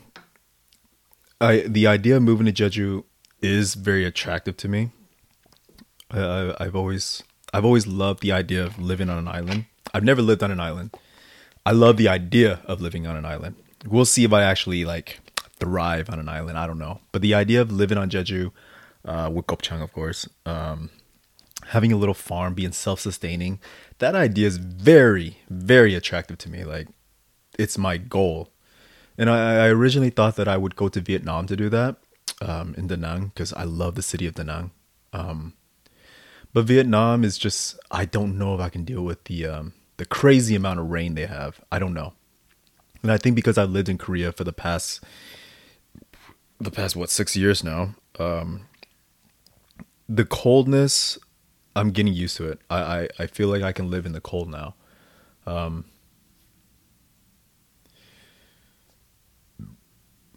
I 1.39 1.59
the 1.67 1.87
idea 1.87 2.17
of 2.17 2.23
moving 2.23 2.45
to 2.45 2.51
Jeju 2.51 3.03
is 3.43 3.75
very 3.75 4.05
attractive 4.05 4.57
to 4.57 4.67
me. 4.67 4.89
I've 6.09 6.75
always 6.75 7.21
I've 7.53 7.65
always 7.65 7.85
loved 7.85 8.21
the 8.21 8.31
idea 8.31 8.63
of 8.65 8.79
living 8.79 9.09
on 9.09 9.17
an 9.17 9.27
island. 9.27 9.65
I've 9.93 10.03
never 10.03 10.21
lived 10.21 10.41
on 10.41 10.49
an 10.49 10.59
island. 10.59 10.95
I 11.65 11.71
love 11.71 11.97
the 11.97 12.07
idea 12.07 12.61
of 12.65 12.81
living 12.81 13.05
on 13.05 13.15
an 13.15 13.25
island. 13.25 13.55
We'll 13.85 14.05
see 14.05 14.23
if 14.23 14.33
I 14.33 14.43
actually 14.43 14.85
like 14.85 15.19
thrive 15.59 16.09
on 16.09 16.19
an 16.19 16.29
island. 16.29 16.57
I 16.57 16.65
don't 16.67 16.79
know, 16.79 17.01
but 17.11 17.21
the 17.21 17.33
idea 17.33 17.61
of 17.61 17.71
living 17.71 17.97
on 17.97 18.09
Jeju, 18.09 18.51
uh, 19.05 19.29
with 19.33 19.47
Gopchang, 19.47 19.83
of 19.83 19.91
course, 19.93 20.27
um, 20.45 20.89
having 21.67 21.91
a 21.91 21.97
little 21.97 22.13
farm, 22.13 22.53
being 22.53 22.71
self-sustaining, 22.71 23.59
that 23.99 24.15
idea 24.15 24.47
is 24.47 24.57
very, 24.57 25.37
very 25.49 25.95
attractive 25.95 26.37
to 26.39 26.49
me. 26.49 26.63
Like, 26.63 26.87
it's 27.57 27.77
my 27.77 27.97
goal. 27.97 28.49
And 29.17 29.29
I, 29.29 29.65
I 29.65 29.67
originally 29.67 30.09
thought 30.09 30.35
that 30.35 30.47
I 30.47 30.57
would 30.57 30.75
go 30.75 30.89
to 30.89 30.99
Vietnam 30.99 31.47
to 31.47 31.55
do 31.55 31.69
that, 31.69 31.97
um, 32.41 32.75
in 32.77 32.87
Da 32.87 32.95
Nang, 32.95 33.27
because 33.27 33.53
I 33.53 33.63
love 33.63 33.95
the 33.95 34.01
city 34.01 34.25
of 34.27 34.35
Da 34.35 34.43
Nang. 34.43 34.71
Um, 35.11 35.53
but 36.53 36.65
Vietnam 36.65 37.23
is 37.23 37.37
just 37.37 37.79
I 37.91 38.05
don't 38.05 38.37
know 38.37 38.55
if 38.55 38.61
I 38.61 38.69
can 38.69 38.83
deal 38.83 39.03
with 39.03 39.23
the 39.25 39.45
um, 39.45 39.73
the 39.97 40.05
crazy 40.05 40.55
amount 40.55 40.79
of 40.79 40.89
rain 40.89 41.15
they 41.15 41.25
have. 41.25 41.59
I 41.71 41.79
don't 41.79 41.93
know. 41.93 42.13
And 43.01 43.11
I 43.11 43.17
think 43.17 43.35
because 43.35 43.57
I 43.57 43.63
lived 43.63 43.89
in 43.89 43.97
Korea 43.97 44.31
for 44.31 44.43
the 44.43 44.53
past 44.53 45.03
the 46.59 46.71
past 46.71 46.95
what 46.95 47.09
six 47.09 47.35
years 47.35 47.63
now, 47.63 47.95
um, 48.19 48.67
the 50.07 50.25
coldness 50.25 51.17
I'm 51.75 51.91
getting 51.91 52.13
used 52.13 52.37
to 52.37 52.49
it. 52.49 52.59
I, 52.69 52.77
I, 52.77 53.07
I 53.19 53.27
feel 53.27 53.47
like 53.47 53.63
I 53.63 53.71
can 53.71 53.89
live 53.89 54.05
in 54.05 54.11
the 54.11 54.21
cold 54.21 54.49
now. 54.49 54.75
Um, 55.45 55.85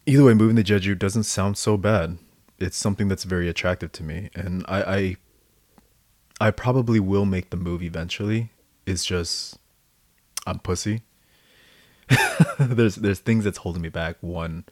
either 0.06 0.24
way, 0.24 0.34
moving 0.34 0.56
to 0.56 0.64
Jeju 0.64 0.98
doesn't 0.98 1.24
sound 1.24 1.58
so 1.58 1.76
bad. 1.76 2.18
It's 2.58 2.76
something 2.76 3.08
that's 3.08 3.24
very 3.24 3.48
attractive 3.48 3.92
to 3.92 4.02
me, 4.02 4.30
and 4.34 4.64
I, 4.66 4.82
I 4.82 5.16
I 6.40 6.50
probably 6.50 7.00
will 7.00 7.26
make 7.26 7.50
the 7.50 7.56
move 7.56 7.82
eventually. 7.82 8.50
It's 8.86 9.04
just 9.04 9.58
I'm 10.46 10.60
pussy. 10.60 11.02
there's 12.58 12.96
there's 12.96 13.18
things 13.18 13.44
that's 13.44 13.58
holding 13.58 13.82
me 13.82 13.88
back. 13.90 14.16
One, 14.20 14.64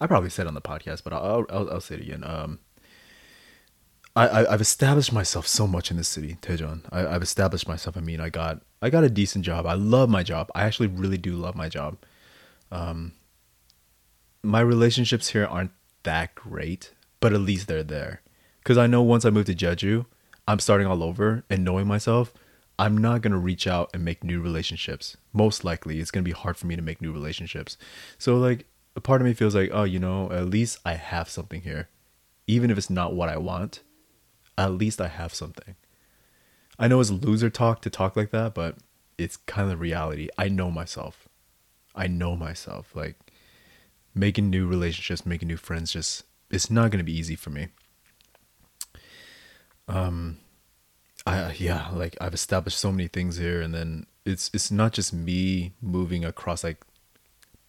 I 0.00 0.06
probably 0.06 0.30
said 0.30 0.46
on 0.46 0.54
the 0.54 0.60
podcast, 0.60 1.04
but 1.04 1.12
I'll 1.12 1.46
I'll, 1.48 1.70
I'll 1.70 1.80
say 1.80 1.94
it 1.94 2.02
again. 2.02 2.24
Um, 2.24 2.58
I, 4.14 4.28
I 4.28 4.50
have 4.50 4.60
established 4.60 5.12
myself 5.12 5.46
so 5.46 5.66
much 5.66 5.90
in 5.90 5.96
this 5.96 6.08
city, 6.08 6.36
Daejeon. 6.42 6.82
I, 6.92 7.06
I've 7.06 7.22
established 7.22 7.66
myself. 7.66 7.96
I 7.96 8.00
mean, 8.00 8.20
I 8.20 8.28
got 8.28 8.60
I 8.82 8.90
got 8.90 9.04
a 9.04 9.10
decent 9.10 9.44
job. 9.44 9.64
I 9.64 9.74
love 9.74 10.10
my 10.10 10.22
job. 10.22 10.50
I 10.54 10.64
actually 10.64 10.88
really 10.88 11.18
do 11.18 11.34
love 11.36 11.54
my 11.54 11.68
job. 11.68 11.96
Um, 12.70 13.12
my 14.42 14.60
relationships 14.60 15.28
here 15.30 15.46
aren't 15.46 15.72
that 16.02 16.34
great, 16.34 16.92
but 17.20 17.32
at 17.32 17.40
least 17.40 17.68
they're 17.68 17.82
there. 17.82 18.22
Because 18.58 18.78
I 18.78 18.86
know 18.86 19.02
once 19.02 19.24
I 19.24 19.30
move 19.30 19.46
to 19.46 19.54
Jeju, 19.54 20.06
I'm 20.46 20.58
starting 20.58 20.86
all 20.86 21.02
over 21.02 21.44
and 21.48 21.64
knowing 21.64 21.86
myself, 21.86 22.32
I'm 22.78 22.98
not 22.98 23.22
going 23.22 23.32
to 23.32 23.38
reach 23.38 23.66
out 23.66 23.90
and 23.94 24.04
make 24.04 24.24
new 24.24 24.40
relationships. 24.40 25.16
Most 25.32 25.64
likely, 25.64 26.00
it's 26.00 26.10
going 26.10 26.24
to 26.24 26.28
be 26.28 26.34
hard 26.34 26.56
for 26.56 26.66
me 26.66 26.74
to 26.74 26.82
make 26.82 27.00
new 27.00 27.12
relationships. 27.12 27.76
So, 28.18 28.36
like, 28.36 28.66
a 28.96 29.00
part 29.00 29.20
of 29.20 29.26
me 29.26 29.34
feels 29.34 29.54
like, 29.54 29.70
oh, 29.72 29.84
you 29.84 29.98
know, 29.98 30.30
at 30.32 30.48
least 30.48 30.78
I 30.84 30.94
have 30.94 31.28
something 31.28 31.62
here. 31.62 31.88
Even 32.46 32.70
if 32.70 32.78
it's 32.78 32.90
not 32.90 33.14
what 33.14 33.28
I 33.28 33.36
want, 33.36 33.82
at 34.58 34.72
least 34.72 35.00
I 35.00 35.08
have 35.08 35.34
something. 35.34 35.76
I 36.78 36.88
know 36.88 37.00
it's 37.00 37.10
loser 37.10 37.50
talk 37.50 37.82
to 37.82 37.90
talk 37.90 38.16
like 38.16 38.30
that, 38.30 38.54
but 38.54 38.78
it's 39.16 39.36
kind 39.36 39.70
of 39.70 39.80
reality. 39.80 40.28
I 40.36 40.48
know 40.48 40.70
myself. 40.70 41.28
I 41.94 42.06
know 42.08 42.34
myself. 42.34 42.96
Like, 42.96 43.16
making 44.14 44.50
new 44.50 44.66
relationships, 44.66 45.26
making 45.26 45.48
new 45.48 45.56
friends, 45.56 45.92
just, 45.92 46.24
it's 46.50 46.70
not 46.70 46.90
going 46.90 46.98
to 46.98 47.04
be 47.04 47.16
easy 47.16 47.36
for 47.36 47.50
me. 47.50 47.68
Um 49.88 50.38
i 51.24 51.52
yeah 51.52 51.88
like 51.92 52.16
i've 52.20 52.34
established 52.34 52.76
so 52.76 52.90
many 52.90 53.06
things 53.06 53.36
here 53.36 53.62
and 53.62 53.72
then 53.72 54.04
it's 54.24 54.50
it's 54.52 54.72
not 54.72 54.92
just 54.92 55.12
me 55.12 55.72
moving 55.80 56.24
across 56.24 56.64
like 56.64 56.82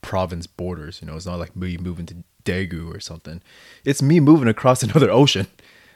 province 0.02 0.48
borders 0.48 1.00
you 1.00 1.08
know 1.08 1.16
it's 1.16 1.28
not 1.28 1.38
like 1.38 1.56
me 1.56 1.78
moving 1.78 2.08
to 2.08 2.16
daegu 2.44 2.94
or 2.94 3.00
something. 3.00 3.42
It's 3.86 4.02
me 4.02 4.20
moving 4.20 4.48
across 4.48 4.84
another 4.84 5.10
ocean. 5.10 5.48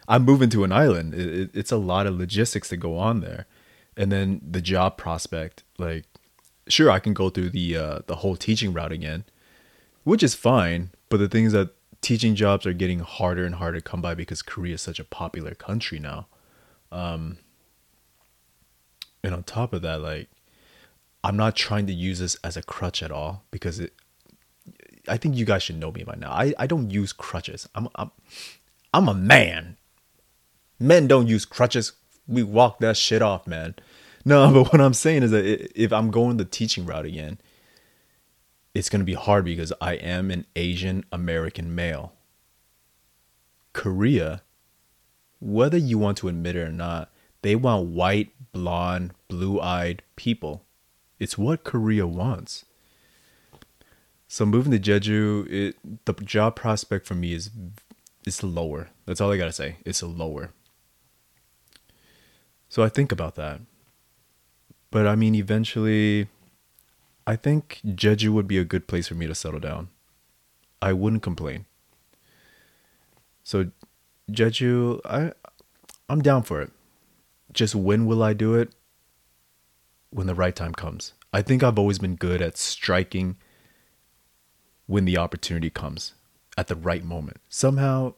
I'm 0.08 0.24
moving 0.24 0.50
to 0.52 0.64
an 0.64 0.72
island. 0.72 1.14
It, 1.14 1.40
it, 1.40 1.50
it's 1.54 1.72
a 1.72 1.78
lot 1.78 2.08
of 2.08 2.18
logistics 2.18 2.70
that 2.70 2.78
go 2.78 2.98
on 2.98 3.20
there. 3.20 3.46
And 3.96 4.12
then 4.12 4.42
the 4.48 4.62
job 4.62 4.98
prospect 4.98 5.64
like 5.78 6.06
sure 6.70 6.92
i 6.92 7.00
can 7.00 7.14
go 7.14 7.30
through 7.30 7.50
the 7.50 7.78
uh 7.78 8.00
the 8.08 8.18
whole 8.18 8.36
teaching 8.36 8.74
route 8.74 8.92
again 8.92 9.24
which 10.08 10.24
is 10.24 10.34
fine 10.34 10.90
but 11.10 11.18
the 11.18 11.28
thing 11.28 11.46
is 11.46 11.54
that 11.54 11.70
teaching 12.02 12.36
jobs 12.36 12.66
are 12.66 12.74
getting 12.74 13.00
harder 13.00 13.46
and 13.46 13.56
harder 13.56 13.80
to 13.80 13.84
come 13.84 14.02
by 14.02 14.14
because 14.14 14.42
Korea 14.42 14.76
is 14.76 14.82
such 14.82 15.00
a 15.00 15.04
popular 15.04 15.54
country 15.54 16.00
now. 16.00 16.28
Um, 16.92 17.38
and 19.24 19.34
on 19.34 19.44
top 19.44 19.74
of 19.74 19.82
that, 19.82 20.02
like, 20.02 20.30
I'm 21.24 21.36
not 21.36 21.56
trying 21.56 21.88
to 21.88 21.94
use 21.94 22.20
this 22.20 22.36
as 22.44 22.56
a 22.56 22.62
crutch 22.62 23.04
at 23.04 23.12
all 23.12 23.44
because 23.52 23.80
it. 23.80 23.94
I 25.10 25.16
think 25.16 25.36
you 25.36 25.46
guys 25.46 25.64
should 25.64 25.80
know 25.80 25.92
me 25.92 26.04
by 26.04 26.16
now. 26.16 26.32
I, 26.32 26.54
I 26.60 26.68
don't 26.68 26.92
use 26.92 27.14
crutches. 27.14 27.68
I'm, 27.76 27.88
I'm 27.96 28.12
I'm 28.94 29.08
a 29.08 29.14
man. 29.14 29.78
Men 30.80 31.08
don't 31.08 31.28
use 31.28 31.46
crutches. 31.46 31.94
We 32.28 32.44
walk 32.44 32.80
that 32.80 32.98
shit 32.98 33.22
off, 33.22 33.48
man. 33.48 33.76
No, 34.26 34.52
but 34.54 34.72
what 34.72 34.82
I'm 34.82 34.94
saying 34.94 35.24
is 35.24 35.32
that 35.32 35.46
if 35.76 35.92
I'm 35.92 36.12
going 36.12 36.38
the 36.38 36.46
teaching 36.46 36.86
route 36.86 37.06
again, 37.06 37.40
it's 38.78 38.90
going 38.90 39.00
to 39.00 39.06
be 39.06 39.16
hard 39.16 39.44
because 39.44 39.74
I 39.82 39.94
am 39.94 40.30
an 40.30 40.46
Asian 40.56 41.04
American 41.12 41.74
male. 41.74 42.14
Korea, 43.74 44.44
whether 45.40 45.78
you 45.78 45.98
want 45.98 46.18
to 46.20 46.28
admit 46.28 46.56
it 46.56 46.62
or 46.62 46.72
not, 46.72 47.12
they 47.42 47.56
want 47.56 47.88
white, 47.88 48.30
blonde, 48.52 49.16
blue 49.30 49.60
eyed 49.60 50.04
people. 50.16 50.64
It's 51.18 51.40
what 51.40 51.64
Korea 51.64 52.06
wants. 52.06 52.66
So 54.28 54.46
moving 54.46 54.72
to 54.72 54.80
Jeju, 54.80 55.52
it 55.52 56.06
the 56.06 56.14
job 56.14 56.56
prospect 56.56 57.08
for 57.08 57.16
me 57.16 57.34
is 57.34 57.50
is 58.28 58.44
lower. 58.44 58.90
That's 59.08 59.20
all 59.20 59.32
I 59.32 59.38
gotta 59.38 59.52
say. 59.52 59.78
It's 59.86 60.04
lower. 60.04 60.52
So 62.70 62.84
I 62.84 62.90
think 62.90 63.12
about 63.12 63.34
that. 63.36 63.60
But 64.92 65.08
I 65.08 65.16
mean 65.16 65.34
eventually 65.34 66.28
I 67.28 67.36
think 67.36 67.82
Jeju 67.86 68.30
would 68.30 68.48
be 68.48 68.58
a 68.58 68.64
good 68.64 68.88
place 68.88 69.10
for 69.10 69.16
me 69.16 69.28
to 69.28 69.36
settle 69.36 69.60
down. 69.60 69.90
I 70.82 70.94
wouldn't 70.94 71.22
complain. 71.22 71.66
So 73.44 73.72
Jeju, 74.32 75.02
I 75.04 75.34
I'm 76.08 76.22
down 76.22 76.44
for 76.44 76.62
it. 76.62 76.72
Just 77.52 77.76
when 77.76 78.06
will 78.06 78.24
I 78.24 78.32
do 78.32 78.56
it? 78.56 78.72
When 80.10 80.28
the 80.28 80.36
right 80.36 80.56
time 80.56 80.72
comes. 80.72 81.14
I 81.34 81.42
think 81.42 81.64
I've 81.64 81.78
always 81.78 82.00
been 82.00 82.16
good 82.16 82.42
at 82.42 82.58
striking 82.58 83.36
when 84.86 85.04
the 85.04 85.18
opportunity 85.18 85.70
comes 85.70 86.14
at 86.58 86.68
the 86.68 86.76
right 86.76 87.04
moment. 87.04 87.42
Somehow, 87.50 88.14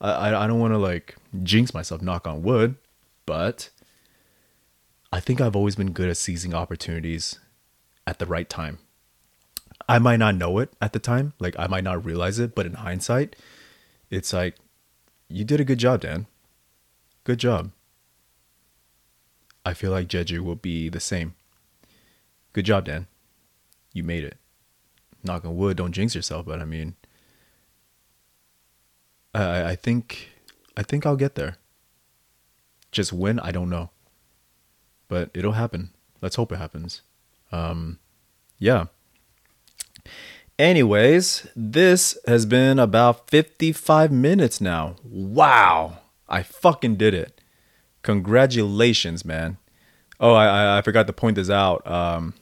I 0.00 0.34
I 0.34 0.46
don't 0.46 0.58
want 0.58 0.72
to 0.72 0.78
like 0.78 1.16
jinx 1.42 1.74
myself, 1.74 2.00
knock 2.00 2.26
on 2.26 2.42
wood, 2.42 2.76
but 3.26 3.68
I 5.12 5.20
think 5.20 5.42
I've 5.42 5.54
always 5.54 5.76
been 5.76 5.92
good 5.92 6.08
at 6.08 6.16
seizing 6.16 6.54
opportunities 6.54 7.38
at 8.06 8.18
the 8.18 8.26
right 8.26 8.48
time. 8.48 8.78
I 9.88 9.98
might 9.98 10.18
not 10.18 10.34
know 10.36 10.58
it 10.58 10.72
at 10.80 10.92
the 10.92 10.98
time, 10.98 11.34
like 11.38 11.56
I 11.58 11.66
might 11.66 11.84
not 11.84 12.04
realize 12.04 12.38
it, 12.38 12.54
but 12.54 12.66
in 12.66 12.74
hindsight, 12.74 13.36
it's 14.10 14.32
like, 14.32 14.56
you 15.28 15.44
did 15.44 15.60
a 15.60 15.64
good 15.64 15.78
job, 15.78 16.00
Dan. 16.02 16.26
Good 17.24 17.38
job. 17.38 17.70
I 19.66 19.74
feel 19.74 19.90
like 19.90 20.08
Jeju 20.08 20.40
will 20.40 20.56
be 20.56 20.88
the 20.88 21.00
same. 21.00 21.34
Good 22.52 22.66
job, 22.66 22.84
Dan. 22.86 23.06
You 23.92 24.04
made 24.04 24.24
it. 24.24 24.36
Knock 25.22 25.44
on 25.44 25.56
wood, 25.56 25.76
don't 25.78 25.92
jinx 25.92 26.14
yourself, 26.14 26.46
but 26.46 26.60
I 26.60 26.64
mean, 26.64 26.96
I 29.34 29.70
I 29.72 29.76
think 29.76 30.30
I 30.76 30.82
think 30.82 31.06
I'll 31.06 31.16
get 31.16 31.34
there. 31.34 31.56
Just 32.92 33.12
when 33.12 33.40
I 33.40 33.50
don't 33.52 33.70
know. 33.70 33.90
but 35.08 35.30
it'll 35.34 35.52
happen. 35.52 35.90
Let's 36.20 36.36
hope 36.36 36.52
it 36.52 36.56
happens. 36.58 37.02
Um, 37.52 37.98
yeah. 38.58 38.86
Anyways, 40.58 41.48
this 41.56 42.16
has 42.26 42.46
been 42.46 42.78
about 42.78 43.28
55 43.28 44.12
minutes 44.12 44.60
now. 44.60 44.96
Wow. 45.02 45.98
I 46.28 46.42
fucking 46.42 46.96
did 46.96 47.14
it. 47.14 47.40
Congratulations, 48.02 49.24
man. 49.24 49.58
Oh, 50.20 50.34
I, 50.34 50.78
I 50.78 50.82
forgot 50.82 51.06
to 51.08 51.12
point 51.12 51.36
this 51.36 51.50
out. 51.50 51.84
Um, 51.86 52.34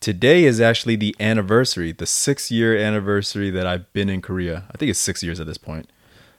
today 0.00 0.44
is 0.44 0.60
actually 0.60 0.96
the 0.96 1.14
anniversary, 1.20 1.92
the 1.92 2.06
six 2.06 2.50
year 2.50 2.76
anniversary 2.76 3.50
that 3.50 3.66
I've 3.66 3.92
been 3.92 4.08
in 4.08 4.20
Korea. 4.20 4.64
I 4.70 4.76
think 4.76 4.90
it's 4.90 4.98
six 4.98 5.22
years 5.22 5.38
at 5.38 5.46
this 5.46 5.58
point. 5.58 5.90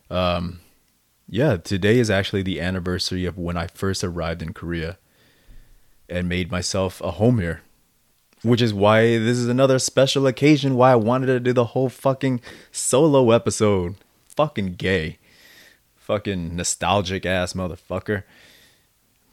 Um, 0.09 0.59
yeah, 1.29 1.57
today 1.57 1.99
is 1.99 2.09
actually 2.09 2.41
the 2.41 2.59
anniversary 2.59 3.25
of 3.25 3.37
when 3.37 3.57
I 3.57 3.67
first 3.67 4.03
arrived 4.03 4.41
in 4.41 4.53
Korea 4.53 4.97
and 6.09 6.29
made 6.29 6.51
myself 6.51 7.01
a 7.01 7.11
home 7.11 7.39
here. 7.39 7.61
Which 8.43 8.61
is 8.61 8.73
why 8.73 9.01
this 9.01 9.37
is 9.37 9.47
another 9.47 9.79
special 9.79 10.27
occasion 10.27 10.75
why 10.75 10.91
I 10.91 10.95
wanted 10.95 11.27
to 11.27 11.39
do 11.39 11.53
the 11.53 11.65
whole 11.65 11.89
fucking 11.89 12.41
solo 12.71 13.31
episode. 13.31 13.95
Fucking 14.27 14.75
gay. 14.75 15.17
Fucking 15.97 16.55
nostalgic 16.55 17.25
ass 17.25 17.53
motherfucker. 17.53 18.23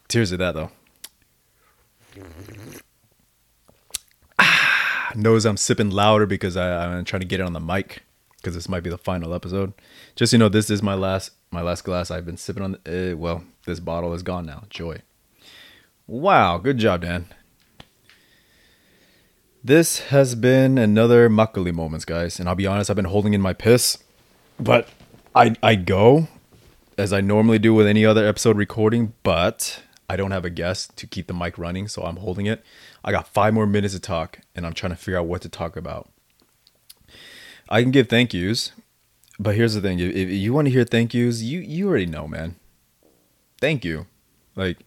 Tears 0.09 0.33
of 0.33 0.39
that 0.39 0.55
though. 0.55 0.71
Ah, 4.39 5.13
knows 5.15 5.45
I'm 5.45 5.57
sipping 5.57 5.91
louder 5.91 6.27
because 6.27 6.57
I, 6.57 6.87
I'm 6.87 7.05
trying 7.05 7.21
to 7.21 7.27
get 7.27 7.41
it 7.41 7.47
on 7.47 7.53
the 7.53 7.61
mic 7.61 8.03
because 8.37 8.55
this 8.55 8.69
might 8.69 8.83
be 8.83 8.91
the 8.91 8.99
final 8.99 9.35
episode. 9.35 9.73
Just 10.17 10.33
you 10.33 10.39
know, 10.39 10.49
this 10.49 10.71
is 10.71 10.83
my 10.83 10.95
last 10.95 11.33
my 11.51 11.63
last 11.63 11.85
glass. 11.85 12.11
I've 12.11 12.27
been 12.27 12.37
sipping 12.37 12.63
on. 12.63 12.79
The, 12.85 13.13
uh, 13.13 13.17
well, 13.17 13.45
this 13.67 13.81
bottle 13.81 14.15
is 14.15 14.23
gone 14.23 14.47
now. 14.47 14.65
Joy. 14.71 15.03
Wow, 16.07 16.59
good 16.59 16.77
job, 16.77 17.01
Dan. 17.01 17.27
This 19.63 20.01
has 20.11 20.35
been 20.35 20.77
another 20.77 21.31
Makgeolli 21.31 21.73
Moments, 21.73 22.05
guys, 22.05 22.39
and 22.39 22.47
I'll 22.47 22.55
be 22.55 22.67
honest, 22.67 22.91
I've 22.91 22.97
been 22.97 23.07
holding 23.07 23.33
in 23.33 23.41
my 23.41 23.55
piss, 23.55 23.97
but 24.61 24.89
I 25.35 25.57
I 25.63 25.77
go 25.77 26.29
as 26.99 27.15
I 27.15 27.23
normally 27.23 27.59
do 27.59 27.73
with 27.73 27.87
any 27.87 28.05
other 28.05 28.27
episode 28.27 28.59
recording, 28.59 29.15
but 29.23 29.83
I 30.07 30.17
don't 30.17 30.31
have 30.33 30.45
a 30.45 30.51
guest 30.51 30.95
to 30.99 31.07
keep 31.07 31.27
the 31.27 31.33
mic 31.33 31.57
running, 31.57 31.89
so 31.89 32.03
I'm 32.03 32.17
holding 32.17 32.45
it. 32.45 32.63
I 33.03 33.11
got 33.11 33.27
five 33.27 33.55
more 33.55 33.67
minutes 33.67 33.95
to 33.95 34.01
talk, 34.01 34.41
and 34.55 34.67
I'm 34.67 34.75
trying 34.75 34.93
to 34.93 34.97
figure 34.97 35.19
out 35.19 35.27
what 35.27 35.41
to 35.41 35.49
talk 35.49 35.75
about. 35.75 36.11
I 37.71 37.81
can 37.81 37.91
give 37.91 38.11
thank 38.11 38.35
yous, 38.35 38.73
but 39.39 39.55
here's 39.55 39.73
the 39.73 39.81
thing: 39.81 39.99
if, 40.01 40.15
you 40.15 40.53
want 40.53 40.67
to 40.67 40.71
hear 40.71 40.85
thank 40.85 41.15
yous, 41.15 41.41
you 41.41 41.61
you 41.61 41.89
already 41.89 42.05
know, 42.05 42.29
man. 42.29 42.57
Thank 43.59 43.87
you. 43.87 44.05
Like, 44.55 44.79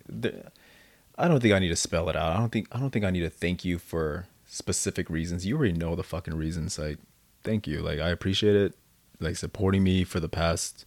I 1.18 1.28
don't 1.28 1.40
think 1.40 1.54
I 1.54 1.60
need 1.60 1.70
to 1.70 1.76
spell 1.76 2.10
it 2.10 2.16
out. 2.16 2.36
I 2.36 2.40
don't 2.40 2.52
think 2.52 2.68
I 2.72 2.80
don't 2.80 2.92
think 2.92 3.06
I 3.06 3.10
need 3.10 3.22
to 3.22 3.30
thank 3.30 3.66
you 3.66 3.80
for 3.80 4.28
specific 4.46 5.10
reasons. 5.10 5.46
You 5.46 5.58
already 5.58 5.74
know 5.74 5.96
the 5.96 6.04
fucking 6.04 6.36
reasons. 6.36 6.78
Like, 6.78 7.00
thank 7.44 7.68
you. 7.68 7.82
Like, 7.82 8.00
I 8.00 8.10
appreciate 8.10 8.56
it. 8.56 8.74
Like 9.20 9.36
supporting 9.36 9.84
me 9.84 10.04
for 10.04 10.20
the 10.20 10.30
past 10.30 10.86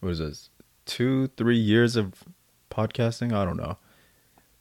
what 0.00 0.10
is 0.10 0.18
this 0.18 0.50
two 0.84 1.28
three 1.36 1.58
years 1.58 1.94
of 1.94 2.24
podcasting. 2.70 3.32
I 3.32 3.44
don't 3.44 3.56
know, 3.56 3.78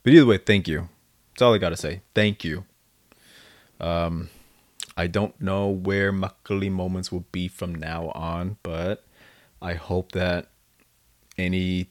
but 0.03 0.13
either 0.13 0.25
way, 0.25 0.37
thank 0.37 0.67
you. 0.67 0.89
That's 1.33 1.41
all 1.41 1.53
I 1.53 1.57
gotta 1.57 1.77
say. 1.77 2.01
Thank 2.13 2.43
you. 2.43 2.65
Um, 3.79 4.29
I 4.95 5.07
don't 5.07 5.39
know 5.41 5.67
where 5.67 6.13
Makgeolli 6.13 6.69
Moments 6.71 7.11
will 7.11 7.25
be 7.31 7.47
from 7.47 7.73
now 7.73 8.09
on, 8.09 8.57
but 8.61 9.03
I 9.61 9.73
hope 9.73 10.11
that 10.11 10.49
any 11.37 11.87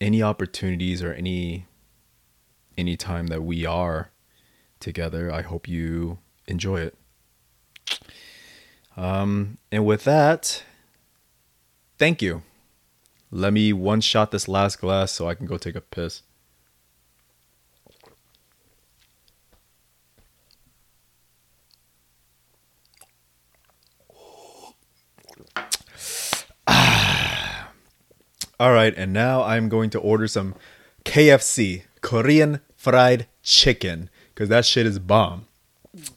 any 0.00 0.22
opportunities 0.22 1.02
or 1.02 1.12
any 1.12 1.66
any 2.80 2.96
time 2.96 3.26
that 3.26 3.42
we 3.42 3.66
are 3.66 4.10
together, 4.80 5.30
I 5.30 5.42
hope 5.42 5.68
you 5.68 6.18
enjoy 6.46 6.80
it. 6.80 6.96
Um, 8.96 9.58
and 9.70 9.84
with 9.84 10.04
that, 10.04 10.64
thank 11.98 12.22
you. 12.22 12.42
Let 13.30 13.52
me 13.52 13.74
one 13.74 14.00
shot 14.00 14.30
this 14.30 14.48
last 14.48 14.80
glass 14.80 15.12
so 15.12 15.28
I 15.28 15.34
can 15.34 15.46
go 15.46 15.58
take 15.58 15.76
a 15.76 15.80
piss. 15.80 16.22
All 28.58 28.72
right, 28.72 28.94
and 28.96 29.12
now 29.12 29.42
I'm 29.42 29.68
going 29.68 29.90
to 29.90 30.00
order 30.00 30.26
some 30.26 30.54
KFC, 31.04 31.82
Korean 32.00 32.60
fried 32.80 33.26
chicken, 33.42 34.08
because 34.34 34.48
that 34.48 34.64
shit 34.64 34.86
is 34.86 34.98
bomb. 34.98 35.46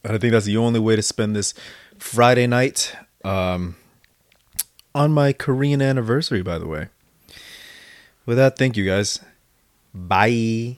And 0.02 0.14
I 0.14 0.18
think 0.18 0.32
that's 0.32 0.46
the 0.46 0.56
only 0.56 0.80
way 0.80 0.96
to 0.96 1.02
spend 1.02 1.36
this 1.36 1.54
Friday 2.00 2.48
night 2.48 2.96
um, 3.26 3.76
on 4.96 5.12
my 5.12 5.34
Korean 5.34 5.82
anniversary, 5.82 6.42
by 6.42 6.58
the 6.58 6.68
way. 6.68 6.88
With 8.26 8.38
that, 8.38 8.58
thank 8.58 8.78
you 8.78 8.86
guys. 8.86 9.20
Bye. 9.94 10.78